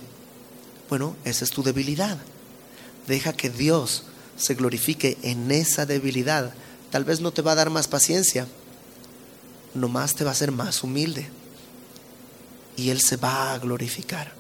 Bueno, 0.89 1.16
esa 1.26 1.45
es 1.45 1.51
tu 1.51 1.61
debilidad. 1.61 2.18
Deja 3.07 3.34
que 3.34 3.51
Dios 3.51 4.03
se 4.36 4.55
glorifique 4.55 5.18
en 5.22 5.51
esa 5.51 5.86
debilidad. 5.86 6.53
Tal 6.89 7.03
vez 7.03 7.22
no 7.22 7.32
te 7.32 7.43
va 7.43 7.51
a 7.51 7.55
dar 7.55 7.70
más 7.70 7.88
paciencia, 7.88 8.47
nomás 9.76 10.15
te 10.15 10.23
va 10.23 10.32
a 10.32 10.34
hacer 10.34 10.51
más 10.51 10.84
humilde. 10.84 11.30
Y 12.78 12.89
Él 12.89 13.01
se 13.01 13.17
va 13.17 13.53
a 13.53 13.59
glorificar. 13.59 14.34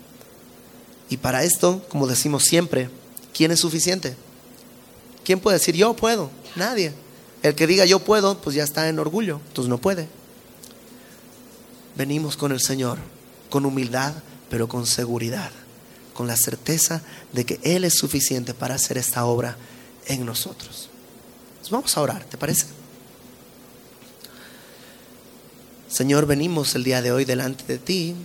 Y 1.09 1.17
para 1.17 1.43
esto, 1.43 1.85
como 1.89 2.07
decimos 2.07 2.43
siempre, 2.43 2.89
¿quién 3.33 3.51
es 3.51 3.59
suficiente? 3.59 4.15
¿Quién 5.23 5.39
puede 5.39 5.57
decir 5.57 5.75
yo 5.75 5.95
puedo? 5.95 6.29
Nadie. 6.55 6.93
El 7.43 7.53
que 7.53 7.67
diga 7.67 7.85
yo 7.85 7.99
puedo, 7.99 8.41
pues 8.41 8.55
ya 8.55 8.63
está 8.63 8.89
en 8.89 8.97
orgullo, 8.97 9.39
entonces 9.47 9.69
no 9.69 9.77
puede. 9.77 10.07
Venimos 11.95 12.37
con 12.37 12.51
el 12.51 12.59
Señor, 12.59 12.97
con 13.49 13.65
humildad, 13.65 14.13
pero 14.49 14.67
con 14.67 14.85
seguridad, 14.85 15.51
con 16.13 16.27
la 16.27 16.37
certeza 16.37 17.01
de 17.33 17.45
que 17.45 17.59
Él 17.63 17.83
es 17.83 17.97
suficiente 17.97 18.53
para 18.53 18.75
hacer 18.75 18.97
esta 18.97 19.25
obra 19.25 19.57
en 20.07 20.25
nosotros. 20.25 20.89
vamos 21.69 21.95
a 21.95 22.01
orar, 22.01 22.23
¿te 22.25 22.37
parece? 22.37 22.65
Señor, 25.87 26.25
venimos 26.25 26.75
el 26.75 26.83
día 26.83 27.01
de 27.01 27.11
hoy 27.11 27.25
delante 27.25 27.63
de 27.65 27.77
ti 27.77 28.15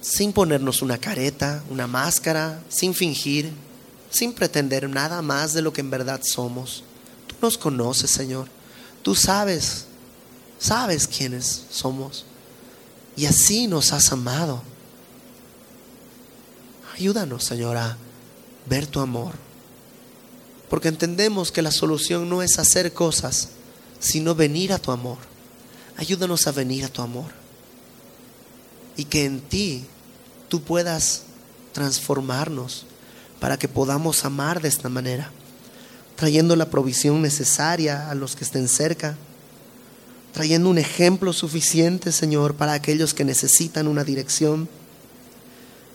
sin 0.00 0.32
ponernos 0.32 0.82
una 0.82 0.98
careta, 0.98 1.64
una 1.70 1.86
máscara, 1.86 2.62
sin 2.68 2.94
fingir, 2.94 3.50
sin 4.10 4.34
pretender 4.34 4.88
nada 4.88 5.22
más 5.22 5.54
de 5.54 5.62
lo 5.62 5.72
que 5.72 5.80
en 5.80 5.90
verdad 5.90 6.20
somos. 6.22 6.84
Tú 7.26 7.36
nos 7.40 7.56
conoces, 7.56 8.10
Señor. 8.10 8.48
Tú 9.02 9.14
sabes, 9.14 9.86
sabes 10.58 11.06
quiénes 11.06 11.64
somos. 11.70 12.26
Y 13.16 13.24
así 13.24 13.66
nos 13.66 13.92
has 13.92 14.12
amado. 14.12 14.62
Ayúdanos, 16.94 17.44
Señor, 17.44 17.76
a 17.76 17.96
ver 18.66 18.86
tu 18.86 19.00
amor. 19.00 19.32
Porque 20.68 20.88
entendemos 20.88 21.50
que 21.50 21.62
la 21.62 21.70
solución 21.70 22.28
no 22.28 22.42
es 22.42 22.58
hacer 22.58 22.92
cosas, 22.92 23.50
sino 24.00 24.34
venir 24.34 24.72
a 24.72 24.78
tu 24.78 24.90
amor. 24.90 25.18
Ayúdanos 25.96 26.46
a 26.46 26.52
venir 26.52 26.84
a 26.84 26.88
tu 26.88 27.02
amor. 27.02 27.30
Y 28.96 29.04
que 29.04 29.24
en 29.24 29.40
ti 29.40 29.84
tú 30.48 30.62
puedas 30.62 31.22
transformarnos 31.72 32.86
para 33.40 33.58
que 33.58 33.68
podamos 33.68 34.24
amar 34.24 34.62
de 34.62 34.68
esta 34.68 34.88
manera, 34.88 35.30
trayendo 36.16 36.56
la 36.56 36.70
provisión 36.70 37.20
necesaria 37.20 38.10
a 38.10 38.14
los 38.14 38.36
que 38.36 38.44
estén 38.44 38.68
cerca, 38.68 39.16
trayendo 40.32 40.70
un 40.70 40.78
ejemplo 40.78 41.32
suficiente, 41.32 42.12
Señor, 42.12 42.54
para 42.54 42.72
aquellos 42.72 43.14
que 43.14 43.24
necesitan 43.24 43.88
una 43.88 44.04
dirección, 44.04 44.68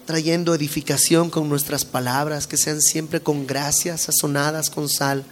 trayendo 0.05 0.53
edificación 0.53 1.29
con 1.29 1.49
nuestras 1.49 1.85
palabras, 1.85 2.47
que 2.47 2.57
sean 2.57 2.81
siempre 2.81 3.21
con 3.21 3.47
gracia, 3.47 3.97
sazonadas 3.97 4.69
con 4.69 4.89
sal 4.89 5.25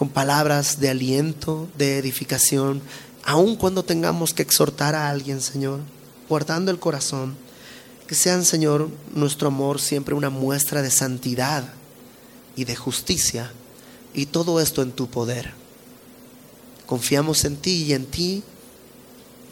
con 0.00 0.08
palabras 0.08 0.80
de 0.80 0.88
aliento, 0.88 1.68
de 1.76 1.98
edificación, 1.98 2.80
aun 3.22 3.54
cuando 3.54 3.82
tengamos 3.82 4.32
que 4.32 4.40
exhortar 4.40 4.94
a 4.94 5.10
alguien, 5.10 5.42
Señor, 5.42 5.80
guardando 6.26 6.70
el 6.70 6.78
corazón, 6.78 7.36
que 8.06 8.14
sean, 8.14 8.46
Señor, 8.46 8.88
nuestro 9.12 9.48
amor 9.48 9.78
siempre 9.78 10.14
una 10.14 10.30
muestra 10.30 10.80
de 10.80 10.90
santidad 10.90 11.74
y 12.56 12.64
de 12.64 12.76
justicia, 12.76 13.52
y 14.14 14.24
todo 14.24 14.58
esto 14.62 14.80
en 14.80 14.92
tu 14.92 15.06
poder. 15.10 15.52
Confiamos 16.86 17.44
en 17.44 17.58
ti 17.58 17.82
y 17.82 17.92
en 17.92 18.06
ti 18.06 18.42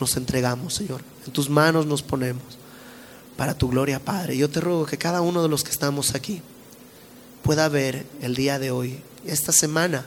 nos 0.01 0.17
entregamos, 0.17 0.73
Señor. 0.73 1.03
En 1.27 1.33
tus 1.35 1.51
manos 1.51 1.85
nos 1.85 2.01
ponemos 2.01 2.57
para 3.37 3.53
tu 3.53 3.69
gloria, 3.69 4.03
Padre. 4.03 4.39
Yo 4.39 4.49
te 4.49 4.63
ruego 4.63 4.87
que 4.87 4.97
cada 4.97 5.21
uno 5.21 5.43
de 5.43 5.51
los 5.51 5.63
que 5.63 5.73
estamos 5.73 6.15
aquí 6.15 6.41
pueda 7.43 7.69
ver 7.69 8.07
el 8.23 8.35
día 8.35 8.59
de 8.59 8.71
hoy, 8.71 9.03
esta 9.27 9.53
semana, 9.53 10.07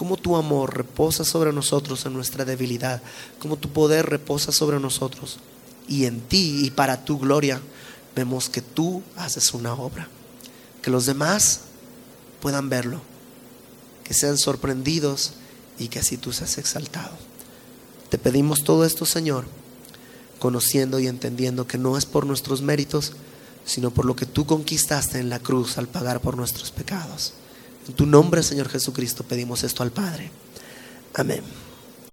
cómo 0.00 0.16
tu 0.16 0.34
amor 0.34 0.78
reposa 0.78 1.26
sobre 1.26 1.52
nosotros 1.52 2.06
en 2.06 2.14
nuestra 2.14 2.46
debilidad, 2.46 3.02
cómo 3.38 3.58
tu 3.58 3.68
poder 3.68 4.06
reposa 4.06 4.50
sobre 4.50 4.80
nosotros. 4.80 5.40
Y 5.86 6.06
en 6.06 6.22
ti 6.22 6.64
y 6.64 6.70
para 6.70 7.04
tu 7.04 7.18
gloria 7.18 7.60
vemos 8.16 8.48
que 8.48 8.62
tú 8.62 9.02
haces 9.18 9.52
una 9.52 9.74
obra. 9.74 10.08
Que 10.80 10.90
los 10.90 11.04
demás 11.04 11.60
puedan 12.40 12.70
verlo, 12.70 13.02
que 14.02 14.14
sean 14.14 14.38
sorprendidos 14.38 15.34
y 15.78 15.88
que 15.88 15.98
así 15.98 16.16
tú 16.16 16.32
seas 16.32 16.56
exaltado. 16.56 17.12
Te 18.08 18.16
pedimos 18.16 18.64
todo 18.64 18.86
esto, 18.86 19.04
Señor, 19.04 19.44
conociendo 20.38 20.98
y 20.98 21.08
entendiendo 21.08 21.66
que 21.66 21.76
no 21.76 21.98
es 21.98 22.06
por 22.06 22.24
nuestros 22.24 22.62
méritos, 22.62 23.12
sino 23.66 23.90
por 23.90 24.06
lo 24.06 24.16
que 24.16 24.24
tú 24.24 24.46
conquistaste 24.46 25.18
en 25.18 25.28
la 25.28 25.40
cruz 25.40 25.76
al 25.76 25.88
pagar 25.88 26.22
por 26.22 26.38
nuestros 26.38 26.70
pecados. 26.70 27.34
En 27.90 27.96
tu 27.96 28.06
nombre, 28.06 28.44
Señor 28.44 28.68
Jesucristo, 28.68 29.24
pedimos 29.24 29.64
esto 29.64 29.82
al 29.82 29.90
Padre. 29.90 30.30
Amén. 31.14 31.42